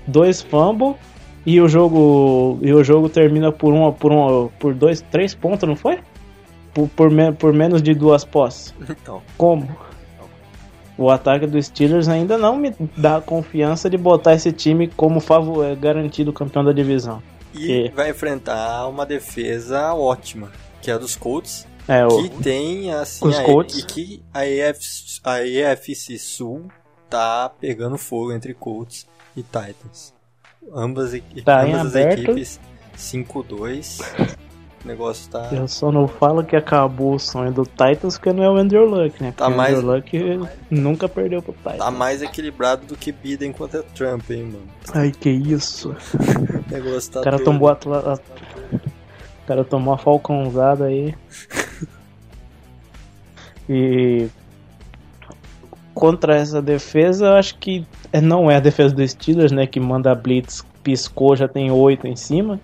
dois 0.07 0.41
fumble 0.41 0.95
e 1.45 1.59
o 1.59 1.67
jogo 1.67 2.59
e 2.61 2.73
o 2.73 2.83
jogo 2.83 3.09
termina 3.09 3.51
por 3.51 3.73
uma 3.73 3.91
por 3.91 4.11
um 4.11 4.49
por 4.59 4.73
dois, 4.73 5.01
três 5.01 5.33
pontos, 5.33 5.67
não 5.67 5.75
foi? 5.75 5.99
Por, 6.73 6.87
por, 6.89 7.11
me, 7.11 7.31
por 7.31 7.53
menos 7.53 7.81
de 7.81 7.93
duas 7.93 8.25
posses. 8.25 8.73
Então. 8.89 9.21
Como? 9.37 9.67
O 10.97 11.09
ataque 11.09 11.47
dos 11.47 11.65
Steelers 11.65 12.07
ainda 12.07 12.37
não 12.37 12.55
me 12.55 12.73
dá 12.95 13.19
confiança 13.19 13.89
de 13.89 13.97
botar 13.97 14.35
esse 14.35 14.51
time 14.51 14.87
como 14.87 15.19
favor, 15.19 15.65
é, 15.65 15.75
garantido 15.75 16.31
campeão 16.31 16.63
da 16.63 16.71
divisão. 16.71 17.21
E 17.53 17.57
que... 17.57 17.91
vai 17.95 18.09
enfrentar 18.11 18.87
uma 18.87 19.05
defesa 19.05 19.93
ótima, 19.93 20.51
que 20.81 20.91
é 20.91 20.93
a 20.93 20.97
dos 20.97 21.15
Colts, 21.15 21.67
é, 21.87 22.05
o... 22.05 22.23
que 22.23 22.29
tem 22.43 22.93
assim 22.93 23.27
Os 23.27 23.37
a, 23.37 23.43
Colts. 23.43 23.77
e 23.77 23.85
que 23.85 24.23
a 24.33 24.45
EFC, 24.45 25.19
a 25.23 25.41
EFC 25.45 26.17
Sul 26.17 26.67
tá 27.09 27.51
pegando 27.59 27.97
fogo 27.97 28.31
entre 28.31 28.53
Colts 28.53 29.07
e 29.35 29.41
Titans. 29.41 30.13
Ambas, 30.73 31.11
tá 31.43 31.63
ambas 31.63 31.87
as 31.87 31.95
equipes 31.95 32.59
5-2. 32.97 33.99
O 34.83 34.87
negócio 34.87 35.29
tá. 35.31 35.49
Eu 35.51 35.67
só 35.67 35.91
não 35.91 36.07
falo 36.07 36.43
que 36.43 36.55
acabou 36.55 37.15
o 37.15 37.19
sonho 37.19 37.51
do 37.51 37.63
Titans 37.63 38.17
porque 38.17 38.33
não 38.33 38.43
é 38.43 38.49
o 38.49 38.57
Andrew 38.57 38.85
Luck, 38.85 39.21
né? 39.23 39.33
Tá 39.35 39.49
mais... 39.49 39.75
o 39.75 39.89
Andrew 39.89 40.39
Luck 40.39 40.49
nunca 40.69 41.07
perdeu 41.07 41.41
pro 41.41 41.53
Titans. 41.53 41.77
Tá 41.77 41.91
mais 41.91 42.21
equilibrado 42.21 42.85
do 42.85 42.97
que 42.97 43.11
Biden 43.11 43.53
contra 43.53 43.81
Trump, 43.81 44.29
hein, 44.29 44.43
mano. 44.43 44.67
Ai, 44.93 45.11
que 45.11 45.29
isso. 45.29 45.89
o 45.89 46.73
negócio 46.73 47.11
tá. 47.11 47.21
O 47.21 47.23
cara 47.23 47.39
tomou 47.39 47.69
a. 47.69 47.73
O 47.73 49.45
cara 49.47 49.63
tomou 49.63 49.93
a 49.93 49.97
falcãozada 49.97 50.85
aí. 50.85 51.15
E 53.69 54.27
contra 55.93 56.35
essa 56.35 56.61
defesa, 56.61 57.27
eu 57.27 57.33
acho 57.33 57.57
que 57.57 57.85
é, 58.11 58.19
não 58.19 58.49
é 58.49 58.57
a 58.57 58.59
defesa 58.59 58.93
dos 58.93 59.11
Steelers, 59.11 59.51
né, 59.51 59.65
que 59.65 59.79
manda 59.79 60.11
a 60.11 60.15
blitz, 60.15 60.65
piscou, 60.83 61.35
já 61.35 61.47
tem 61.47 61.71
oito 61.71 62.07
em 62.07 62.15
cima. 62.15 62.59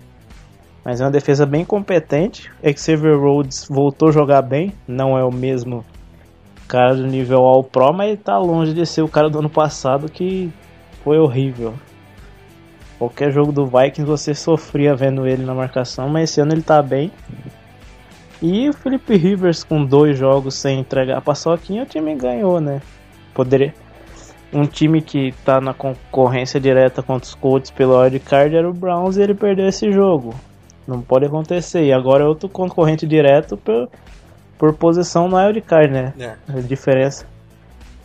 Mas 0.84 1.00
é 1.00 1.04
uma 1.04 1.10
defesa 1.10 1.44
bem 1.44 1.64
competente. 1.64 2.50
Xavier 2.76 3.18
Rhodes 3.18 3.66
voltou 3.68 4.08
a 4.08 4.12
jogar 4.12 4.42
bem, 4.42 4.72
não 4.88 5.16
é 5.16 5.24
o 5.24 5.32
mesmo 5.32 5.84
cara 6.66 6.94
do 6.94 7.06
nível 7.06 7.40
All 7.40 7.64
Pro, 7.64 7.92
mas 7.92 8.18
tá 8.20 8.38
longe 8.38 8.72
de 8.72 8.86
ser 8.86 9.02
o 9.02 9.08
cara 9.08 9.28
do 9.28 9.40
ano 9.40 9.50
passado 9.50 10.08
que 10.08 10.50
foi 11.02 11.18
horrível. 11.18 11.74
Qualquer 12.98 13.32
jogo 13.32 13.50
do 13.50 13.66
Vikings 13.66 14.04
você 14.04 14.34
sofria 14.34 14.94
vendo 14.94 15.26
ele 15.26 15.44
na 15.44 15.54
marcação, 15.54 16.08
mas 16.08 16.30
esse 16.30 16.40
ano 16.40 16.52
ele 16.52 16.62
tá 16.62 16.82
bem. 16.82 17.10
E 18.42 18.68
o 18.68 18.72
Felipe 18.72 19.16
Rivers 19.16 19.64
com 19.64 19.84
dois 19.84 20.18
jogos 20.18 20.54
sem 20.54 20.80
entregar 20.80 21.18
a 21.18 21.20
paçoquinha, 21.20 21.82
o 21.82 21.86
time 21.86 22.14
ganhou, 22.14 22.60
né? 22.60 22.80
Poderia. 23.34 23.74
Um 24.52 24.66
time 24.66 25.00
que 25.00 25.32
tá 25.44 25.60
na 25.60 25.72
concorrência 25.72 26.60
direta 26.60 27.02
contra 27.02 27.26
os 27.26 27.34
Colts 27.34 27.70
pelo 27.70 28.00
wildcard 28.00 28.54
era 28.54 28.68
o 28.68 28.72
Browns 28.72 29.16
e 29.16 29.22
ele 29.22 29.34
perdeu 29.34 29.68
esse 29.68 29.90
jogo. 29.92 30.34
Não 30.86 31.00
pode 31.00 31.26
acontecer. 31.26 31.84
E 31.84 31.92
agora 31.92 32.24
é 32.24 32.26
outro 32.26 32.48
concorrente 32.48 33.06
direto 33.06 33.56
por, 33.56 33.88
por 34.58 34.74
posição 34.74 35.28
no 35.28 35.36
wildcard, 35.36 35.92
né? 35.92 36.14
É. 36.18 36.36
A 36.48 36.60
diferença 36.60 37.26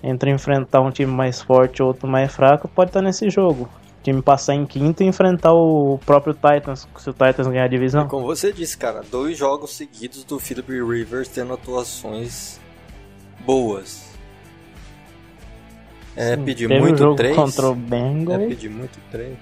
entre 0.04 0.30
enfrentar 0.30 0.82
um 0.82 0.92
time 0.92 1.12
mais 1.12 1.42
forte 1.42 1.80
e 1.80 1.84
outro 1.84 2.08
mais 2.08 2.32
fraco 2.34 2.68
pode 2.68 2.90
estar 2.90 3.02
nesse 3.02 3.30
jogo 3.30 3.68
time 4.06 4.22
passar 4.22 4.54
em 4.54 4.68
quinto 4.68 5.02
e 5.02 5.08
enfrentar 5.08 5.52
o 5.54 5.98
próprio 6.06 6.36
Titans, 6.36 6.88
se 7.00 7.10
o 7.10 7.14
Titans 7.14 7.48
ganhar 7.48 7.64
a 7.64 7.68
divisão. 7.68 8.08
como 8.08 8.28
você 8.28 8.54
disse, 8.54 8.78
cara, 8.78 9.02
dois 9.02 9.36
jogos 9.36 9.76
seguidos 9.76 10.24
do 10.24 10.38
Philip 10.40 10.72
Rivers 10.72 11.28
tendo 11.28 11.54
atuações 11.54 12.60
boas. 13.44 14.06
É 16.16 16.36
Sim, 16.36 16.44
pedir 16.46 16.70
muito 16.70 17.00
jogo 17.00 17.16
três. 17.16 17.36
Contra 17.36 17.68
o 17.68 17.76
Bengals. 17.76 18.44
É 18.44 18.48
pedir 18.48 18.70
muito 18.70 19.00
três. 19.12 19.38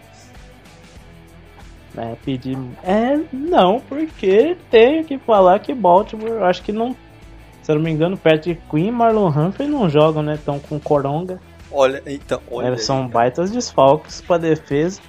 É 1.97 2.15
pedir. 2.25 2.57
É, 2.83 3.19
não, 3.31 3.79
porque 3.79 4.57
tem 4.71 5.03
que 5.03 5.17
falar 5.19 5.59
que 5.59 5.73
Baltimore, 5.73 6.43
acho 6.43 6.63
que 6.63 6.71
não. 6.71 6.95
Se 7.61 7.71
eu 7.71 7.75
não 7.75 7.83
me 7.83 7.91
engano, 7.91 8.17
Patrick 8.17 8.61
Quinn 8.69 8.87
e 8.87 8.91
Marlon 8.91 9.29
Humphrey 9.29 9.69
não 9.69 9.89
jogam, 9.89 10.23
né? 10.23 10.35
Estão 10.35 10.59
com 10.59 10.79
Coronga. 10.79 11.39
Olha, 11.71 12.01
então, 12.05 12.41
olha. 12.51 12.69
É, 12.69 12.77
são 12.77 13.07
baitas 13.07 13.51
desfalques 13.51 14.21
para 14.21 14.39
defesa. 14.41 14.99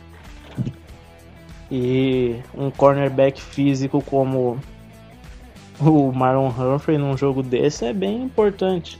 E 1.70 2.36
um 2.54 2.70
cornerback 2.70 3.40
físico 3.40 4.02
como 4.02 4.58
o 5.80 6.12
Marlon 6.12 6.48
Humphrey 6.48 6.98
num 6.98 7.16
jogo 7.16 7.42
desse 7.42 7.86
é 7.86 7.92
bem 7.92 8.22
importante. 8.22 8.98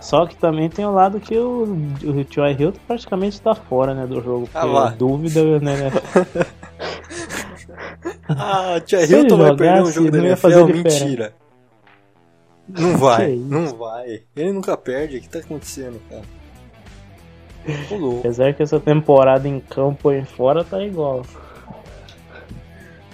Só 0.00 0.26
que 0.26 0.34
também 0.34 0.68
tem 0.68 0.84
o 0.84 0.92
lado 0.92 1.20
que 1.20 1.36
o, 1.36 1.62
o 2.04 2.24
T.Y. 2.24 2.56
Hilton 2.58 2.80
praticamente 2.86 3.34
está 3.34 3.54
fora 3.54 3.94
né, 3.94 4.06
do 4.06 4.20
jogo. 4.22 4.48
Ah, 4.54 4.64
lá. 4.64 4.88
dúvida, 4.90 5.60
né? 5.60 5.90
ah, 8.36 8.76
o 8.76 8.80
T.Y. 8.80 9.04
Hilton 9.10 9.36
vai 9.36 9.56
perder 9.56 9.82
um 9.82 9.92
jogo 9.92 10.10
da 10.10 10.18
NFL? 10.18 10.66
Mentira. 10.66 11.34
Não 12.68 12.96
vai, 12.96 13.34
não 13.34 13.76
vai. 13.76 14.22
Ele 14.36 14.52
nunca 14.52 14.76
perde. 14.76 15.16
O 15.16 15.20
que 15.20 15.28
tá 15.28 15.40
acontecendo, 15.40 16.00
cara? 16.08 16.22
Apesar 18.20 18.54
que 18.54 18.62
essa 18.62 18.80
temporada 18.80 19.46
em 19.48 19.60
campo 19.60 20.12
e 20.12 20.24
fora 20.24 20.64
tá 20.64 20.82
igual. 20.82 21.22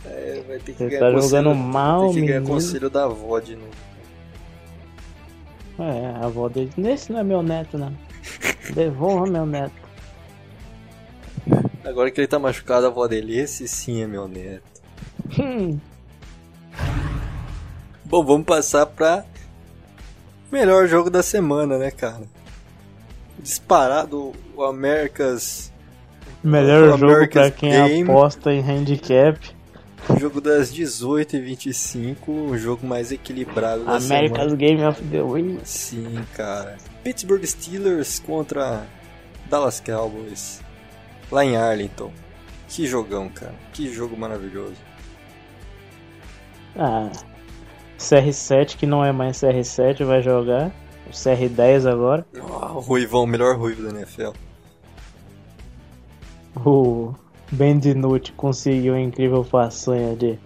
vai, 0.05 0.41
vai 0.47 0.59
ter 0.59 0.73
que 0.75 0.83
Ele 0.83 0.91
ganhar 0.91 1.07
tá 1.07 1.13
conselho, 1.13 1.43
jogando 1.43 1.55
mal, 1.55 2.01
tem 2.05 2.13
que 2.13 2.21
ganhar 2.21 2.41
menino. 2.41 2.55
conselho 2.55 2.91
da 2.91 3.05
avó 3.05 3.41
de 3.41 3.57
novo. 3.57 3.87
É, 5.79 6.07
a 6.23 6.27
avó 6.27 6.49
dele. 6.49 6.71
Esse 6.79 7.13
não 7.13 7.21
é 7.21 7.25
meu 7.25 7.43
neto, 7.43 7.77
não. 7.77 7.93
Devolva 8.75 9.27
meu 9.27 9.47
neto. 9.47 9.75
Agora 11.85 12.11
que 12.11 12.21
ele 12.21 12.27
tá 12.27 12.39
machucado, 12.39 12.87
a 12.87 12.89
avó 12.89 13.07
dele, 13.07 13.39
esse 13.39 13.67
sim 13.69 14.03
é 14.03 14.07
meu 14.07 14.27
neto. 14.27 14.76
Hum, 15.39 15.79
Bom, 18.05 18.25
vamos 18.25 18.47
passar 18.47 18.87
pra 18.87 19.25
melhor 20.51 20.87
jogo 20.87 21.11
da 21.11 21.23
semana, 21.23 21.77
né, 21.79 21.91
cara? 21.91 22.23
Disparado 23.39 24.33
o 24.57 24.63
America's 24.65 25.73
melhor 26.43 26.83
O 26.83 26.87
jogo 26.93 26.99
pra 26.99 27.09
America's 27.17 27.55
quem 27.57 27.71
Game. 27.71 28.03
aposta 28.11 28.53
em 28.53 28.61
handicap. 28.61 29.39
o 30.09 30.19
jogo 30.21 30.41
das 30.41 30.73
18 30.73 31.37
e 31.37 31.41
25, 31.41 32.31
o 32.33 32.57
jogo 32.57 32.87
mais 32.87 33.11
equilibrado 33.11 33.85
da 33.85 33.97
America's 33.97 34.39
semana. 34.39 34.57
Game 34.57 34.85
of 34.85 35.03
the 35.03 35.23
Week. 35.23 35.61
Sim, 35.65 36.25
cara. 36.35 36.77
Pittsburgh 37.03 37.45
Steelers 37.45 38.21
contra 38.21 38.87
Dallas 39.51 39.81
Cowboys. 39.81 40.61
Lá 41.31 41.45
em 41.45 41.57
Arlington. 41.57 42.13
Que 42.69 42.87
jogão, 42.87 43.29
cara. 43.29 43.55
Que 43.73 43.93
jogo 43.93 44.17
maravilhoso. 44.17 44.77
Ah, 46.79 47.11
CR7 47.99 48.77
que 48.77 48.87
não 48.87 49.05
é 49.05 49.13
mais 49.13 49.39
CR7 49.39 50.05
vai 50.05 50.23
jogar. 50.23 50.71
O 51.07 51.11
CR10 51.11 51.87
agora. 51.91 52.27
Oh, 52.37 52.81
Ruivão, 52.81 53.23
o 53.23 53.27
melhor 53.27 53.57
ruivo 53.57 53.83
da 53.83 53.91
NFL. 53.91 54.31
O 56.65 57.15
Ben 57.53 57.79
DiNucci 57.79 58.33
conseguiu 58.33 58.95
a 58.95 59.01
incrível 59.01 59.45
façanha 59.45 60.17
de 60.17 60.39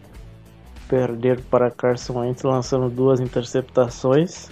perder 0.89 1.41
para 1.43 1.71
Carson 1.71 2.19
Wentz 2.21 2.43
lançando 2.43 2.91
duas 2.91 3.21
interceptações. 3.21 4.49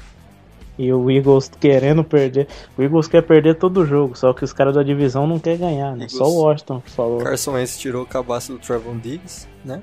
E 0.79 0.93
o 0.93 1.11
Eagles 1.11 1.51
querendo 1.61 2.05
perder. 2.05 2.47
O 2.77 2.83
Eagles 2.83 3.09
quer 3.09 3.23
perder 3.23 3.57
todo 3.57 3.81
o 3.81 3.87
jogo, 3.87 4.17
só 4.17 4.33
que 4.33 4.45
os 4.45 4.53
caras 4.53 4.77
da 4.77 4.83
divisão 4.85 5.27
não 5.27 5.37
querem 5.41 5.59
ganhar, 5.59 5.91
né? 5.97 6.05
Eagles- 6.05 6.13
Só 6.13 6.25
o 6.29 6.37
Washington 6.45 6.81
que 6.81 6.91
falou. 6.93 7.19
Carson 7.19 7.53
Wentz 7.55 7.77
tirou 7.77 8.05
o 8.05 8.07
cabaço 8.07 8.53
do 8.53 8.59
Trevon 8.61 8.97
Diggs, 8.97 9.49
né? 9.65 9.83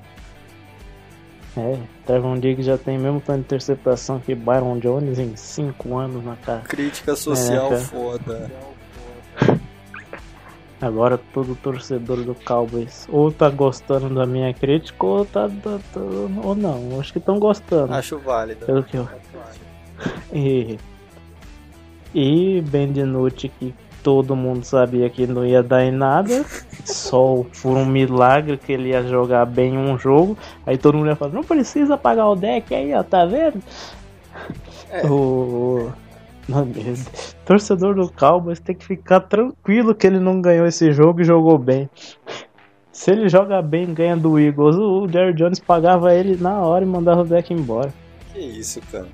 É, 1.56 1.78
Trevon 2.04 2.38
Diggs 2.38 2.62
já 2.66 2.76
tem 2.76 2.98
mesmo 2.98 3.18
tanto 3.20 3.38
de 3.38 3.44
interceptação 3.46 4.20
que 4.20 4.34
Byron 4.34 4.78
Jones 4.78 5.18
em 5.18 5.34
5 5.36 5.96
anos 5.96 6.22
na 6.24 6.36
cara. 6.36 6.60
Crítica 6.60 7.16
social 7.16 7.70
cara. 7.70 7.80
foda. 7.80 8.50
Agora 10.78 11.18
todo 11.32 11.54
torcedor 11.56 12.18
do 12.22 12.34
Cowboys 12.34 13.06
ou 13.10 13.32
tá 13.32 13.48
gostando 13.48 14.14
da 14.14 14.26
minha 14.26 14.52
crítica 14.52 15.06
ou 15.06 15.24
tá, 15.24 15.48
tá- 15.48 15.80
tá- 15.94 16.00
ou 16.44 16.54
não, 16.54 17.00
acho 17.00 17.12
que 17.14 17.18
estão 17.18 17.38
gostando. 17.38 17.94
Acho 17.94 18.18
válido. 18.18 18.66
Pelo 18.66 18.82
que 18.82 18.96
eu. 18.96 19.08
E, 20.30 20.78
e 22.14 22.60
Ben 22.60 22.92
DiNucci, 22.92 23.48
que 23.48 23.74
todo 24.06 24.36
mundo 24.36 24.62
sabia 24.62 25.10
que 25.10 25.26
não 25.26 25.44
ia 25.44 25.64
dar 25.64 25.82
em 25.82 25.90
nada, 25.90 26.44
só 26.84 27.44
por 27.60 27.76
um 27.76 27.84
milagre 27.84 28.56
que 28.56 28.70
ele 28.70 28.90
ia 28.90 29.02
jogar 29.02 29.44
bem 29.44 29.76
um 29.76 29.98
jogo. 29.98 30.38
Aí 30.64 30.78
todo 30.78 30.96
mundo 30.96 31.08
ia 31.08 31.16
falar: 31.16 31.32
não 31.32 31.42
precisa 31.42 31.98
pagar 31.98 32.28
o 32.28 32.36
deck 32.36 32.72
aí, 32.72 32.94
ó, 32.94 33.02
tá 33.02 33.26
vendo? 33.26 33.60
É. 34.92 35.04
O, 35.08 35.90
torcedor 37.44 37.96
do 37.96 38.08
Cowboys 38.12 38.60
tem 38.60 38.76
que 38.76 38.86
ficar 38.86 39.18
tranquilo 39.18 39.92
que 39.92 40.06
ele 40.06 40.20
não 40.20 40.40
ganhou 40.40 40.68
esse 40.68 40.92
jogo 40.92 41.22
e 41.22 41.24
jogou 41.24 41.58
bem. 41.58 41.90
Se 42.92 43.10
ele 43.10 43.28
joga 43.28 43.60
bem 43.60 43.92
ganha 43.92 44.16
do 44.16 44.38
Eagles, 44.38 44.76
o 44.76 45.08
Jerry 45.08 45.34
Jones 45.34 45.58
pagava 45.58 46.14
ele 46.14 46.36
na 46.36 46.60
hora 46.60 46.84
e 46.84 46.88
mandava 46.88 47.22
o 47.22 47.26
deck 47.26 47.52
embora. 47.52 47.92
Que 48.32 48.38
isso, 48.38 48.80
cara. 48.92 49.08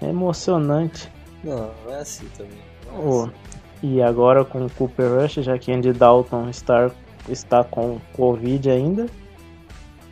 É 0.00 0.06
emocionante. 0.08 1.12
Não, 1.44 1.70
não 1.84 1.94
é 1.94 2.00
assim 2.00 2.26
também. 2.34 2.58
É 2.90 2.98
Ô, 2.98 3.24
assim. 3.24 3.47
E 3.82 4.02
agora 4.02 4.44
com 4.44 4.64
o 4.66 4.70
Cooper 4.70 5.20
Rush, 5.20 5.34
já 5.44 5.58
que 5.58 5.72
Andy 5.72 5.92
Dalton 5.92 6.48
está, 6.50 6.90
está 7.28 7.62
com 7.64 7.98
Covid 8.14 8.70
ainda. 8.70 9.06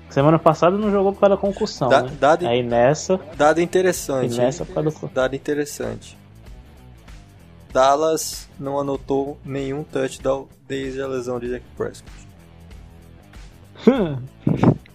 Semana 0.09 0.39
passada 0.39 0.79
não 0.79 0.91
jogou 0.91 1.13
por 1.13 1.21
causa 1.21 1.35
da 1.37 1.41
concussão, 1.41 1.89
Da- 1.89 2.03
né? 2.03 2.11
dado, 2.19 2.47
Aí 2.47 2.63
nessa, 2.63 3.21
dado 3.37 3.61
interessante. 3.61 4.37
nessa 4.37 4.65
por 4.65 4.75
causa 4.75 4.91
do. 4.91 5.09
Dado 5.13 5.35
interessante. 5.37 6.17
Dallas 7.73 8.49
não 8.59 8.79
anotou 8.81 9.37
nenhum 9.45 9.83
touchdown 9.83 10.47
desde 10.67 11.03
a 11.03 11.07
lesão 11.07 11.39
de 11.39 11.49
Jack 11.51 11.65
Prescott. 11.77 12.11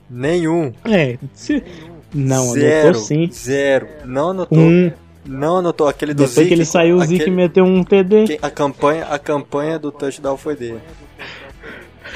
Nenhum. 0.10 0.74
é, 0.84 1.18
se... 1.34 1.64
Não, 2.14 2.50
zero. 2.52 2.90
anotou 2.90 3.02
sim. 3.04 3.32
Zero. 3.32 3.88
Não 4.06 4.32
anotou. 4.32 4.58
Um, 4.58 4.92
Não 5.26 5.58
anotou 5.58 5.88
aquele 5.88 6.14
do 6.14 6.18
depois 6.18 6.34
Zeke. 6.36 6.48
que 6.48 6.54
ele 6.56 6.66
saiu, 6.66 6.98
o 6.98 7.02
Zeke 7.02 7.16
aquele- 7.22 7.36
meteu 7.36 7.64
um 7.64 7.84
TD. 7.84 8.40
A 8.42 8.50
campanha, 8.50 9.06
a 9.06 9.20
campanha 9.20 9.78
do 9.78 9.92
touchdown 9.92 10.38
foi 10.38 10.56
dele. 10.56 10.80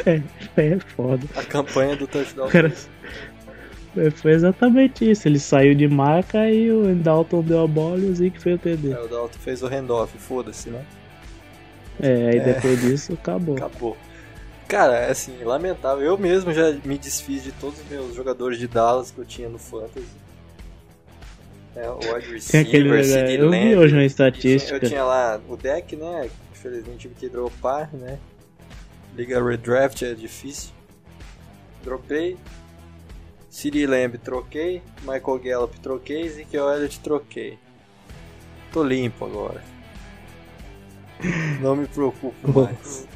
É, 0.05 0.21
é 0.57 0.79
foda. 0.95 1.25
A 1.35 1.43
campanha 1.43 1.95
do 1.95 2.07
touchdown. 2.07 2.47
Cara... 2.49 2.71
É, 3.97 4.09
Foi 4.11 4.31
exatamente 4.31 5.09
isso. 5.09 5.27
Ele 5.27 5.39
saiu 5.39 5.73
de 5.73 5.87
marca 5.87 6.49
e 6.49 6.69
o 6.69 6.93
Dalton 6.95 7.41
deu 7.41 7.63
a 7.63 7.67
bola 7.67 7.99
e 7.99 8.09
o 8.09 8.15
Zeke 8.15 8.41
fez 8.41 8.55
o 8.57 8.59
TD. 8.59 8.91
É, 8.91 8.99
o 8.99 9.07
Dalton 9.07 9.39
fez 9.39 9.63
o 9.63 9.67
handoff, 9.67 10.17
foda-se, 10.17 10.69
né? 10.69 10.83
É, 12.01 12.29
aí 12.31 12.39
depois 12.41 12.81
disso 12.81 13.13
acabou. 13.13 13.55
Acabou. 13.55 13.95
Cara, 14.67 14.95
é 14.97 15.11
assim, 15.11 15.41
lamentável. 15.43 16.03
Eu 16.03 16.17
mesmo 16.17 16.51
já 16.51 16.73
me 16.83 16.97
desfiz 16.97 17.41
de 17.43 17.51
todos 17.53 17.79
os 17.79 17.87
meus 17.89 18.13
jogadores 18.15 18.59
de 18.59 18.67
Dallas 18.67 19.11
que 19.11 19.19
eu 19.19 19.25
tinha 19.25 19.47
no 19.47 19.57
Fantasy. 19.59 20.03
É, 21.75 21.89
o 21.89 21.97
wide 21.97 22.31
receiver, 22.33 22.67
aquele. 22.67 23.03
CD 23.03 23.37
Eu 23.37 23.51
vi 23.51 23.75
hoje 23.75 23.93
uma 23.93 24.01
Eu 24.01 24.07
estatística. 24.07 24.79
tinha 24.79 25.03
lá 25.03 25.39
o 25.47 25.57
deck, 25.57 25.95
né? 25.95 26.29
Infelizmente 26.51 26.99
tive 26.99 27.15
que 27.15 27.29
dropar, 27.29 27.89
né? 27.93 28.17
Liga 29.15 29.43
Redraft 29.43 30.01
é 30.03 30.13
difícil. 30.13 30.71
Dropei. 31.83 32.37
CD 33.49 33.85
Lamb 33.85 34.17
troquei. 34.17 34.81
Michael 35.01 35.39
Gallup 35.39 35.79
troquei. 35.79 36.21
Ezekiel 36.23 36.69
Elliott 36.69 36.99
troquei. 36.99 37.57
Tô 38.71 38.83
limpo 38.83 39.25
agora. 39.25 39.61
Não 41.61 41.75
me 41.75 41.87
preocupo 41.87 42.51
mais. 42.51 43.07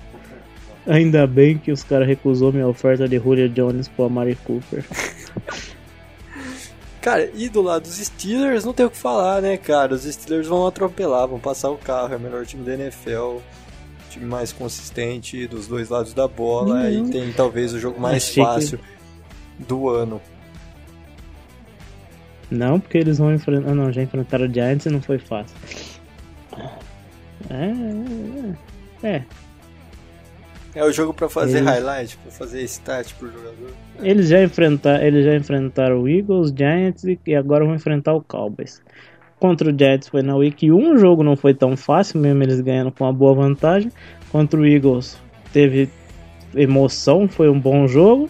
Ainda 0.87 1.27
bem 1.27 1.57
que 1.57 1.71
os 1.71 1.83
caras 1.83 2.07
recusou 2.07 2.51
minha 2.53 2.67
oferta 2.67 3.07
de 3.07 3.17
Julio 3.19 3.49
Jones 3.49 3.87
pro 3.87 4.05
Amari 4.05 4.35
Cooper. 4.35 4.83
Cara, 7.01 7.29
e 7.33 7.47
do 7.47 7.61
lado 7.61 7.83
dos 7.83 7.95
Steelers 7.97 8.65
não 8.65 8.73
tem 8.73 8.85
o 8.85 8.89
que 8.89 8.97
falar, 8.97 9.41
né, 9.41 9.55
cara? 9.57 9.93
Os 9.93 10.03
Steelers 10.03 10.47
vão 10.47 10.67
atropelar, 10.67 11.27
vão 11.27 11.39
passar 11.39 11.69
o 11.69 11.77
carro, 11.77 12.13
é 12.13 12.17
o 12.17 12.19
melhor 12.19 12.45
time 12.45 12.63
da 12.65 12.73
NFL, 12.73 13.37
time 14.09 14.25
mais 14.25 14.51
consistente 14.51 15.47
dos 15.47 15.65
dois 15.67 15.87
lados 15.89 16.13
da 16.13 16.27
bola 16.27 16.75
Uhum. 16.81 17.07
e 17.07 17.11
tem 17.11 17.31
talvez 17.31 17.73
o 17.73 17.79
jogo 17.79 17.99
mais 18.01 18.17
Achei 18.23 18.43
que- 18.43 18.49
fácil 18.49 18.79
do 19.59 19.87
ano. 19.89 20.21
Não, 22.51 22.79
porque 22.79 22.97
eles 22.97 23.17
vão 23.19 23.33
enfrentar. 23.33 23.69
Ah, 23.69 23.75
não, 23.75 23.91
já 23.93 24.01
enfrentaram 24.01 24.45
o 24.47 24.53
Giants 24.53 24.85
e 24.85 24.89
não 24.89 25.01
foi 25.01 25.19
fácil. 25.19 25.55
É. 27.49 27.65
é, 29.03 29.15
É. 29.17 29.23
É 30.75 30.83
o 30.83 30.91
jogo 30.91 31.13
pra 31.13 31.27
fazer 31.27 31.57
Eles- 31.59 31.69
highlight, 31.69 32.17
pra 32.17 32.31
fazer 32.31 32.61
stat 32.63 33.13
pro 33.15 33.27
jogador. 33.31 33.71
Eles 34.01 34.29
já, 34.29 34.41
enfrentar, 34.43 35.03
eles 35.03 35.25
já 35.25 35.35
enfrentaram 35.35 36.01
o 36.01 36.07
Eagles, 36.07 36.53
Giants 36.55 37.03
e, 37.03 37.35
agora 37.35 37.65
vão 37.65 37.75
enfrentar 37.75 38.13
o 38.13 38.21
Cowboys. 38.21 38.81
Contra 39.39 39.69
o 39.69 39.77
Giants 39.77 40.07
foi 40.07 40.21
na 40.21 40.35
Week 40.35 40.71
1, 40.71 40.93
o 40.93 40.97
jogo 40.97 41.23
não 41.23 41.35
foi 41.35 41.53
tão 41.53 41.75
fácil, 41.75 42.19
mesmo 42.19 42.43
eles 42.43 42.61
ganhando 42.61 42.91
com 42.91 43.03
uma 43.03 43.13
boa 43.13 43.33
vantagem. 43.33 43.91
Contra 44.31 44.59
o 44.59 44.65
Eagles 44.65 45.17
teve 45.51 45.89
emoção, 46.55 47.27
foi 47.27 47.49
um 47.49 47.59
bom 47.59 47.87
jogo. 47.87 48.29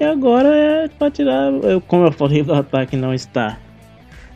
E 0.00 0.04
agora 0.04 0.48
é 0.48 0.88
pra 0.88 1.10
tirar, 1.10 1.50
como 1.86 2.04
eu 2.06 2.12
falei 2.12 2.42
do 2.42 2.52
ataque 2.52 2.96
não 2.96 3.14
está. 3.14 3.58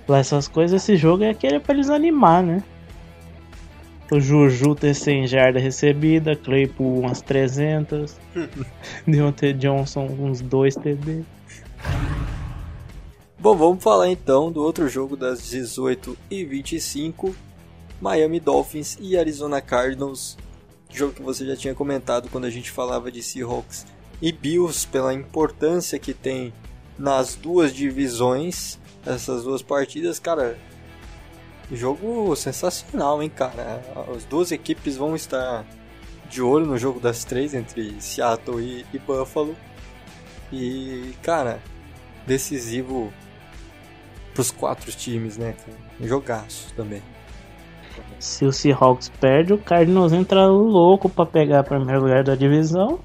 Lá 0.09 0.19
essas 0.19 0.49
coisas, 0.49 0.83
esse 0.83 0.97
jogo 0.97 1.23
é 1.25 1.31
aquele 1.31 1.59
pra 1.61 1.75
eles 1.75 1.91
animar, 1.91 2.43
né? 2.43 2.63
O 4.11 4.18
Juju 4.18 4.75
ter 4.75 4.92
100 4.92 5.29
jardas 5.29 5.62
recebida, 5.62 6.35
Claypool 6.35 6.99
umas 6.99 7.23
300, 7.23 8.16
Deontay 9.07 9.53
Johnson 9.53 10.07
uns 10.18 10.40
2 10.40 10.75
TD. 10.75 11.23
Bom, 13.38 13.57
vamos 13.57 13.83
falar 13.83 14.09
então 14.09 14.51
do 14.51 14.62
outro 14.62 14.88
jogo 14.88 15.16
das 15.16 15.49
18 15.49 16.18
e 16.29 16.44
25, 16.44 17.35
Miami 18.01 18.40
Dolphins 18.40 18.99
e 19.01 19.16
Arizona 19.16 19.61
Cardinals. 19.61 20.37
Jogo 20.92 21.14
que 21.14 21.23
você 21.23 21.46
já 21.46 21.55
tinha 21.55 21.75
comentado 21.75 22.29
quando 22.31 22.46
a 22.46 22.51
gente 22.51 22.70
falava 22.70 23.12
de 23.12 23.23
Seahawks 23.23 23.87
e 24.20 24.33
Bills 24.33 24.87
pela 24.88 25.14
importância 25.14 26.01
que 26.01 26.12
tem 26.12 26.53
nas 26.99 27.37
duas 27.37 27.73
divisões, 27.73 28.77
essas 29.07 29.44
duas 29.44 29.62
partidas, 29.62 30.18
cara. 30.18 30.59
Jogo 31.73 32.35
sensacional, 32.35 33.23
hein, 33.23 33.31
cara. 33.31 33.81
As 34.17 34.25
duas 34.25 34.51
equipes 34.51 34.97
vão 34.97 35.15
estar 35.15 35.65
de 36.29 36.43
olho 36.43 36.67
no 36.67 36.79
jogo 36.79 37.01
das 37.01 37.25
três 37.25 37.55
entre 37.55 38.01
Seattle 38.01 38.61
e, 38.61 38.87
e 38.93 38.99
Buffalo. 38.99 39.55
E, 40.53 41.15
cara, 41.23 41.61
decisivo 42.27 43.13
pros 44.35 44.51
quatro 44.51 44.91
times, 44.91 45.37
né? 45.37 45.55
Jogaço 46.01 46.73
também. 46.75 47.03
Se 48.19 48.45
o 48.45 48.53
Seahawks 48.53 49.09
perde, 49.21 49.53
o 49.53 49.59
Cardinals 49.59 50.13
entra 50.13 50.47
louco 50.47 51.09
para 51.09 51.27
pegar 51.27 51.61
o 51.61 51.65
primeiro 51.65 52.03
lugar 52.03 52.25
da 52.25 52.35
divisão. 52.35 53.01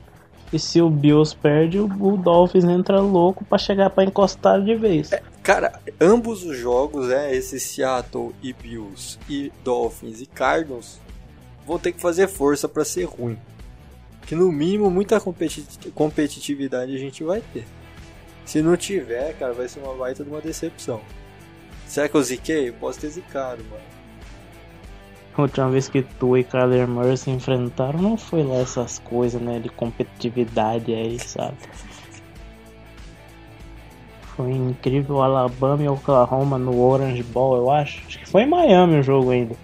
E 0.54 0.60
se 0.60 0.82
o 0.82 0.90
Bills 0.90 1.36
perde, 1.36 1.80
o 1.80 2.18
Dolphins 2.18 2.66
entra 2.66 3.00
louco 3.00 3.44
para 3.44 3.58
chegar 3.58 3.90
para 3.90 4.04
encostar 4.04 4.62
de 4.62 4.76
vez. 4.76 5.12
É, 5.12 5.22
cara, 5.46 5.80
ambos 6.02 6.44
os 6.44 6.58
jogos, 6.58 7.12
é, 7.12 7.36
esse 7.36 7.60
Seattle 7.60 8.34
e 8.42 8.52
Bills 8.52 9.20
e 9.30 9.52
Dolphins 9.64 10.20
e 10.20 10.26
Cardinals 10.26 11.00
vão 11.68 11.78
ter 11.78 11.92
que 11.92 12.02
fazer 12.02 12.28
força 12.28 12.68
para 12.68 12.84
ser 12.84 13.04
ruim. 13.04 13.38
Que 14.26 14.34
no 14.34 14.52
mínimo 14.52 14.90
muita 14.90 15.22
competitividade 15.94 16.96
a 16.96 16.98
gente 16.98 17.24
vai 17.24 17.44
ter. 17.54 17.64
Se 18.44 18.60
não 18.60 18.76
tiver, 18.76 19.38
cara, 19.38 19.54
vai 19.54 19.68
ser 19.68 19.82
uma 19.82 19.94
baita 19.94 20.24
de 20.24 20.32
uma 20.32 20.42
decepção. 20.42 21.00
Será 21.88 22.10
que 22.10 22.16
eu 22.16 22.24
ziquei? 22.24 22.70
Eu 22.70 22.74
posso 22.74 23.00
ter 23.00 23.10
zicado, 23.10 23.64
mano. 23.66 23.84
A 25.38 25.44
última 25.44 25.70
vez 25.70 25.88
que 25.88 26.02
tu 26.02 26.36
e 26.36 26.44
Kyler 26.44 26.88
Murray 26.88 27.18
se 27.18 27.30
enfrentaram 27.30 28.02
não 28.02 28.18
foi 28.18 28.42
lá 28.42 28.56
essas 28.56 28.98
coisas, 28.98 29.40
né, 29.40 29.60
de 29.60 29.70
competitividade 29.70 30.92
aí, 30.92 31.20
sabe? 31.20 31.58
Foi 34.36 34.52
incrível 34.52 35.22
Alabama 35.22 35.82
e 35.82 35.88
Oklahoma 35.88 36.58
no 36.58 36.82
Orange 36.82 37.24
Bowl, 37.24 37.56
eu 37.56 37.72
acho. 37.72 38.04
Acho 38.06 38.20
que 38.20 38.28
foi 38.28 38.44
em 38.44 38.50
Miami 38.50 39.00
o 39.00 39.04
jogo 39.04 39.32
ainda. 39.32 39.56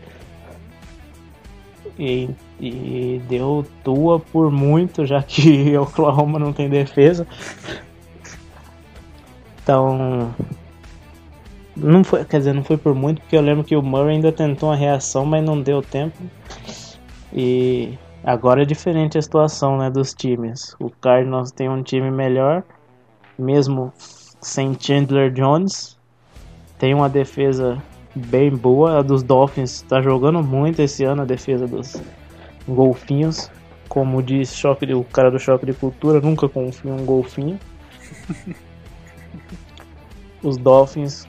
E, 2.00 2.30
e 2.60 3.22
deu 3.28 3.66
tua 3.84 4.20
por 4.20 4.50
muito, 4.50 5.06
já 5.06 5.22
que 5.22 5.76
Oklahoma 5.78 6.40
não 6.40 6.54
tem 6.54 6.70
defesa. 6.70 7.28
Então, 9.62 10.34
não 11.76 12.04
foi, 12.04 12.24
quer 12.26 12.38
dizer, 12.40 12.54
não 12.54 12.64
foi 12.64 12.78
por 12.78 12.96
muito, 12.96 13.22
porque 13.22 13.36
eu 13.36 13.42
lembro 13.42 13.64
que 13.64 13.76
o 13.76 13.82
Murray 13.82 14.16
ainda 14.16 14.32
tentou 14.32 14.70
uma 14.70 14.76
reação, 14.76 15.26
mas 15.26 15.44
não 15.44 15.62
deu 15.62 15.82
tempo. 15.82 16.18
E 17.34 17.98
agora 18.24 18.64
é 18.64 18.66
diferente 18.66 19.18
a 19.18 19.22
situação, 19.22 19.78
né, 19.78 19.90
dos 19.90 20.14
times. 20.14 20.76
O 20.80 20.90
Cardinals 20.90 21.52
tem 21.52 21.70
um 21.70 21.84
time 21.84 22.10
melhor, 22.10 22.64
mesmo 23.38 23.94
sem 24.42 24.76
Chandler 24.78 25.32
Jones. 25.32 25.98
Tem 26.78 26.94
uma 26.94 27.08
defesa 27.08 27.82
bem 28.16 28.50
boa. 28.50 29.00
A 29.00 29.02
dos 29.02 29.24
Dolphins 29.24 29.76
está 29.76 30.02
jogando 30.02 30.44
muito 30.44 30.82
esse 30.82 31.04
ano 31.04 31.22
a 31.22 31.26
defesa 31.26 31.68
dos 31.68 32.02
golfinhos. 32.68 33.50
Como 33.88 34.22
diz 34.24 34.56
choque 34.56 34.92
o 34.94 35.04
cara 35.04 35.30
do 35.30 35.40
choque 35.40 35.66
de 35.66 35.74
cultura, 35.74 36.20
nunca 36.22 36.50
confio 36.50 36.92
em 36.92 37.02
um 37.02 37.06
golfinho. 37.06 37.60
Os 40.42 40.58
Dolphins 40.58 41.28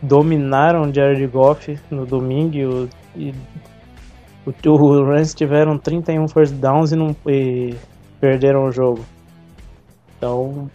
dominaram 0.00 0.92
Jared 0.92 1.26
Goff 1.26 1.78
no 1.90 2.06
domingo 2.06 2.56
e, 2.56 2.64
o, 2.64 2.88
e 3.16 3.34
o, 4.46 4.70
o 4.70 5.04
Rams 5.04 5.34
tiveram 5.34 5.76
31 5.76 6.28
first 6.28 6.54
downs 6.54 6.92
e, 6.92 6.96
não, 6.96 7.14
e 7.26 7.74
perderam 8.20 8.66
o 8.66 8.72
jogo. 8.72 9.04
Então 10.16 10.70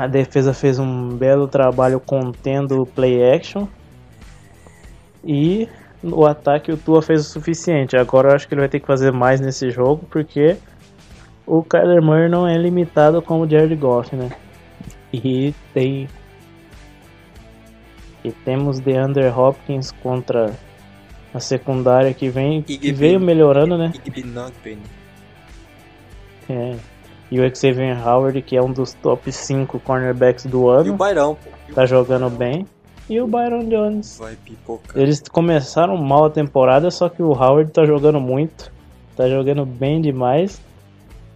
a 0.00 0.06
defesa 0.06 0.54
fez 0.54 0.78
um 0.78 1.10
belo 1.10 1.46
trabalho 1.46 2.00
contendo 2.00 2.80
o 2.80 2.86
play 2.86 3.34
action 3.34 3.66
e 5.22 5.68
o 6.02 6.24
ataque 6.24 6.72
o 6.72 6.76
Tua 6.78 7.02
fez 7.02 7.20
o 7.20 7.30
suficiente. 7.30 7.98
Agora 7.98 8.30
eu 8.30 8.34
acho 8.34 8.48
que 8.48 8.54
ele 8.54 8.62
vai 8.62 8.68
ter 8.70 8.80
que 8.80 8.86
fazer 8.86 9.12
mais 9.12 9.42
nesse 9.42 9.70
jogo 9.70 10.06
porque 10.10 10.56
o 11.46 11.62
Kyler 11.62 12.00
Murray 12.00 12.30
não 12.30 12.48
é 12.48 12.56
limitado 12.56 13.20
como 13.20 13.44
o 13.44 13.50
Jared 13.50 13.76
Goff, 13.76 14.16
né? 14.16 14.30
E 15.12 15.54
tem 15.74 16.08
e 18.24 18.32
temos 18.32 18.80
DeAndre 18.80 19.28
Hopkins 19.28 19.92
contra 20.02 20.58
a 21.34 21.40
secundária 21.40 22.14
que 22.14 22.30
vem 22.30 22.62
que 22.62 22.90
veio 22.90 23.20
melhorando, 23.20 23.76
né? 23.76 23.92
É. 26.48 26.99
E 27.30 27.40
o 27.40 27.56
Xavier 27.56 27.96
Howard, 28.06 28.42
que 28.42 28.56
é 28.56 28.62
um 28.62 28.72
dos 28.72 28.92
top 28.94 29.30
5 29.30 29.78
cornerbacks 29.80 30.46
do 30.46 30.68
ano. 30.68 30.88
E 30.88 30.90
o 30.90 30.96
Bairão, 30.96 31.36
pô. 31.36 31.74
Tá 31.74 31.86
jogando 31.86 32.28
bem. 32.28 32.66
E 33.08 33.20
o 33.20 33.26
Byron 33.26 33.68
Jones. 33.68 34.18
Vai 34.18 34.36
pipocar. 34.36 34.96
Eles 34.96 35.20
começaram 35.28 35.96
mal 35.96 36.26
a 36.26 36.30
temporada, 36.30 36.90
só 36.92 37.08
que 37.08 37.20
o 37.20 37.32
Howard 37.32 37.72
tá 37.72 37.84
jogando 37.84 38.20
muito. 38.20 38.72
Tá 39.16 39.28
jogando 39.28 39.66
bem 39.66 40.00
demais. 40.00 40.60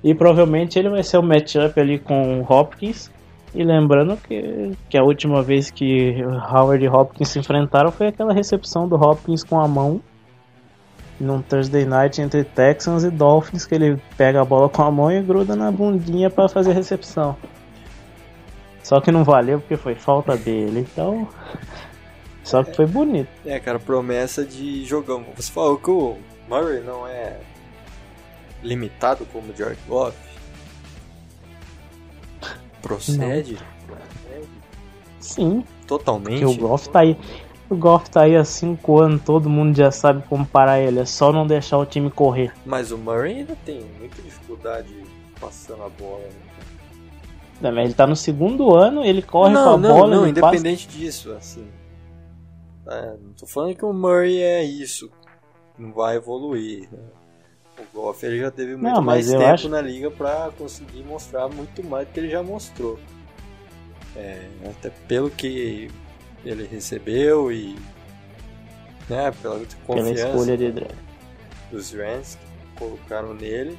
E 0.03 0.15
provavelmente 0.15 0.79
ele 0.79 0.89
vai 0.89 1.03
ser 1.03 1.19
o 1.19 1.23
matchup 1.23 1.79
ali 1.81 1.99
com 1.99 2.41
o 2.41 2.47
Hopkins. 2.49 3.11
E 3.53 3.65
lembrando 3.65 4.17
que, 4.17 4.73
que 4.89 4.97
a 4.97 5.03
última 5.03 5.43
vez 5.43 5.71
que 5.71 6.23
Howard 6.23 6.85
e 6.85 6.89
Hopkins 6.89 7.29
se 7.29 7.39
enfrentaram 7.41 7.91
foi 7.91 8.09
aquela 8.09 8.33
recepção 8.33 8.87
do 8.89 8.97
Hopkins 8.97 9.43
com 9.43 9.61
a 9.61 9.67
mão 9.67 10.01
num 11.19 11.41
Thursday 11.43 11.85
Night 11.85 12.21
entre 12.21 12.45
Texans 12.45 13.05
e 13.05 13.11
Dolphins, 13.11 13.67
que 13.67 13.75
ele 13.75 14.01
pega 14.17 14.41
a 14.41 14.45
bola 14.45 14.69
com 14.69 14.83
a 14.83 14.91
mão 14.91 15.11
e 15.11 15.23
gruda 15.23 15.55
na 15.55 15.71
bundinha 15.71 16.29
para 16.31 16.49
fazer 16.49 16.73
recepção. 16.73 17.37
Só 18.83 19.01
que 19.01 19.11
não 19.11 19.25
valeu 19.25 19.61
porque 19.61 19.77
foi 19.77 19.95
falta 19.95 20.37
dele, 20.37 20.81
então. 20.81 21.27
Só 22.43 22.63
que 22.63 22.77
foi 22.77 22.87
bonito. 22.87 23.31
É, 23.47 23.59
cara, 23.59 23.79
promessa 23.79 24.45
de 24.45 24.85
jogão. 24.85 25.25
Você 25.35 25.51
falou 25.51 25.79
que 25.79 25.91
o 25.91 26.19
Murray 26.49 26.83
não 26.83 27.07
é 27.07 27.39
limitado 28.63 29.25
como 29.33 29.51
o 29.51 29.57
George 29.57 29.81
Goff. 29.89 30.17
Procede? 32.83 33.57
Sim. 35.19 35.65
Totalmente. 35.87 36.45
Porque 36.45 36.45
o 36.45 36.69
Goff 36.69 36.89
tá 36.91 37.01
aí. 37.01 37.17
O 37.75 37.77
Goff 37.77 38.09
tá 38.09 38.23
aí 38.23 38.37
há 38.37 38.45
5 38.45 39.01
anos, 39.01 39.23
todo 39.23 39.51
mundo 39.51 39.77
já 39.77 39.91
sabe 39.91 40.23
como 40.29 40.47
parar 40.47 40.79
ele, 40.79 41.01
é 41.01 41.05
só 41.05 41.33
não 41.33 41.45
deixar 41.45 41.77
o 41.77 41.85
time 41.85 42.09
correr. 42.09 42.53
Mas 42.65 42.93
o 42.93 42.97
Murray 42.97 43.39
ainda 43.39 43.57
tem 43.65 43.85
muita 43.99 44.23
dificuldade 44.23 44.95
passando 45.41 45.83
a 45.83 45.89
bola. 45.89 46.21
Né? 46.21 47.71
Não, 47.73 47.81
ele 47.81 47.93
tá 47.93 48.07
no 48.07 48.15
segundo 48.15 48.73
ano, 48.73 49.05
ele 49.05 49.23
corre 49.23 49.53
não, 49.53 49.65
com 49.65 49.71
a 49.71 49.79
não, 49.79 49.99
bola. 49.99 50.17
Não, 50.17 50.29
independente 50.29 50.87
passa... 50.87 50.99
disso, 50.99 51.33
assim. 51.33 51.67
É, 52.87 53.17
não 53.21 53.33
tô 53.33 53.45
falando 53.45 53.75
que 53.75 53.85
o 53.85 53.93
Murray 53.93 54.41
é 54.41 54.63
isso, 54.63 55.11
não 55.77 55.93
vai 55.93 56.15
evoluir. 56.15 56.89
Né? 56.93 56.99
O 57.77 57.99
Goff 57.99 58.25
ele 58.25 58.39
já 58.39 58.53
teve 58.53 58.77
muito 58.77 58.95
não, 58.95 59.03
mais 59.03 59.29
tempo 59.29 59.43
acho... 59.43 59.69
na 59.69 59.81
liga 59.81 60.13
para 60.13 60.53
conseguir 60.57 61.03
mostrar 61.03 61.49
muito 61.49 61.83
mais 61.83 62.07
do 62.07 62.13
que 62.13 62.21
ele 62.21 62.31
já 62.31 62.43
mostrou. 62.43 63.01
É, 64.15 64.47
até 64.71 64.91
pelo 65.09 65.29
que 65.29 65.91
ele 66.45 66.67
recebeu 66.67 67.51
e 67.51 67.77
né, 69.09 69.31
pela 69.43 69.61
confiança 69.87 69.87
pela 69.87 70.13
escolha 70.13 70.57
de 70.57 70.73
draft. 70.73 70.95
dos 71.71 71.93
Rams 71.93 72.37
que 72.37 72.79
colocaram 72.79 73.35
nele. 73.35 73.79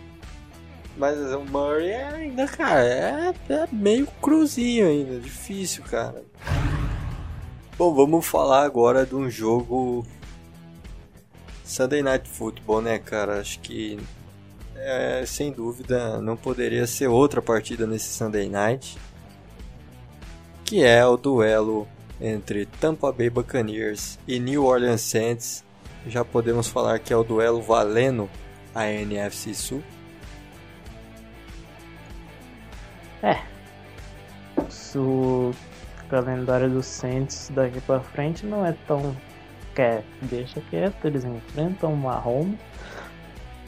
Mas 0.98 1.18
o 1.34 1.42
Murray 1.42 1.90
é 1.90 2.08
ainda, 2.08 2.48
cara, 2.48 2.86
é, 2.86 3.34
é 3.50 3.68
meio 3.70 4.08
cruzinho 4.22 4.88
ainda, 4.88 5.20
difícil, 5.20 5.84
cara. 5.84 6.24
Bom, 7.78 7.94
vamos 7.94 8.26
falar 8.26 8.64
agora 8.64 9.06
de 9.06 9.14
um 9.14 9.30
jogo 9.30 10.08
Sunday 11.66 12.02
Night 12.02 12.30
Football, 12.30 12.82
né, 12.82 12.98
cara? 12.98 13.42
Acho 13.42 13.60
que 13.60 14.00
é, 14.78 15.26
sem 15.26 15.52
dúvida 15.52 16.22
não 16.22 16.38
poderia 16.38 16.88
ser 16.88 17.08
outra 17.08 17.42
partida 17.42 17.86
nesse 17.86 18.14
Sunday 18.14 18.48
Night, 18.48 18.98
que 20.64 20.82
é 20.82 21.06
o 21.06 21.18
duelo 21.18 21.86
entre 22.20 22.66
Tampa 22.66 23.12
Bay 23.12 23.30
Buccaneers 23.30 24.20
e 24.28 24.40
New 24.40 24.66
Orleans 24.66 25.02
Saints. 25.02 25.64
Já 26.08 26.24
podemos 26.24 26.68
falar 26.68 27.00
que 27.00 27.12
é 27.12 27.18
o 27.18 27.24
duelo 27.24 27.62
valendo 27.62 28.30
a 28.74 28.88
NFC 28.88 29.54
Sul. 29.54 29.84
É. 33.24 33.40
O 34.96 35.52
calendário 36.10 36.70
dos 36.70 36.86
Saints 36.86 37.52
daqui 37.54 37.82
para 37.82 38.00
frente 38.00 38.46
não 38.46 38.66
é 38.66 38.74
tão 38.88 39.16
quer, 39.76 40.04
deixa 40.22 40.62
quieto, 40.70 41.06
eles 41.06 41.26
enfrentam 41.26 41.94
o 41.94 41.98
Mahomes. 41.98 42.58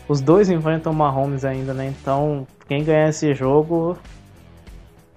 Os 0.07 0.21
dois 0.21 0.49
enfrentam 0.49 0.93
o 0.93 0.95
Mahomes 0.95 1.43
ainda, 1.43 1.73
né? 1.73 1.87
Então, 1.87 2.47
quem 2.67 2.83
ganhar 2.83 3.09
esse 3.09 3.33
jogo 3.35 3.97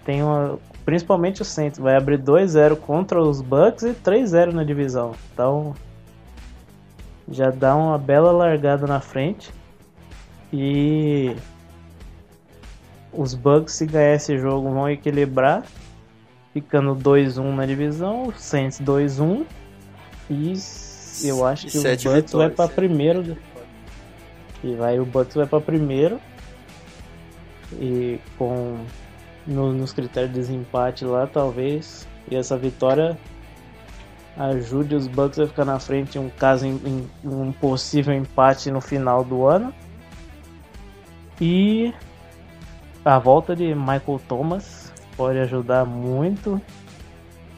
tem 0.04 0.22
uma. 0.22 0.58
Principalmente 0.84 1.42
o 1.42 1.44
Saints, 1.44 1.78
vai 1.78 1.96
abrir 1.96 2.18
2-0 2.18 2.76
contra 2.76 3.22
os 3.22 3.40
Bucks 3.40 3.82
e 3.84 3.92
3-0 3.92 4.52
na 4.52 4.64
divisão. 4.64 5.14
Então, 5.32 5.74
já 7.30 7.50
dá 7.50 7.76
uma 7.76 7.98
bela 7.98 8.32
largada 8.32 8.86
na 8.86 9.00
frente. 9.00 9.52
E 10.52 11.36
os 13.12 13.34
Bucks, 13.34 13.74
se 13.74 13.86
ganhar 13.86 14.14
esse 14.14 14.38
jogo, 14.38 14.70
vão 14.70 14.88
equilibrar, 14.88 15.64
ficando 16.52 16.96
2-1 16.96 17.54
na 17.54 17.66
divisão, 17.66 18.28
o 18.28 18.32
Saints 18.32 18.80
2-1 18.80 19.44
e 20.30 20.54
eu 21.24 21.44
acho 21.44 21.66
que 21.66 21.78
o 21.78 21.82
Bucks 21.82 22.02
vitórias, 22.02 22.32
vai 22.32 22.50
para 22.50 22.68
primeiro. 22.68 23.36
E 24.62 24.74
vai 24.74 25.00
o 25.00 25.04
Bucks 25.04 25.34
vai 25.34 25.46
para 25.46 25.60
primeiro. 25.60 26.20
E 27.72 28.18
com 28.38 28.78
no, 29.50 29.72
nos 29.72 29.92
critérios 29.92 30.32
de 30.32 30.38
desempate 30.38 31.04
lá, 31.04 31.26
talvez. 31.26 32.06
E 32.30 32.36
essa 32.36 32.56
vitória 32.56 33.18
ajude 34.36 34.94
os 34.94 35.06
Bucks 35.06 35.38
a 35.38 35.46
ficar 35.46 35.64
na 35.64 35.78
frente 35.78 36.16
em 36.16 36.20
um 36.20 36.30
caso 36.30 36.66
em, 36.66 36.80
em 36.84 37.10
um 37.24 37.52
possível 37.52 38.14
empate 38.14 38.70
no 38.70 38.80
final 38.80 39.24
do 39.24 39.44
ano. 39.46 39.74
E 41.40 41.92
a 43.04 43.18
volta 43.18 43.56
de 43.56 43.74
Michael 43.74 44.20
Thomas 44.28 44.92
pode 45.16 45.38
ajudar 45.38 45.84
muito 45.84 46.60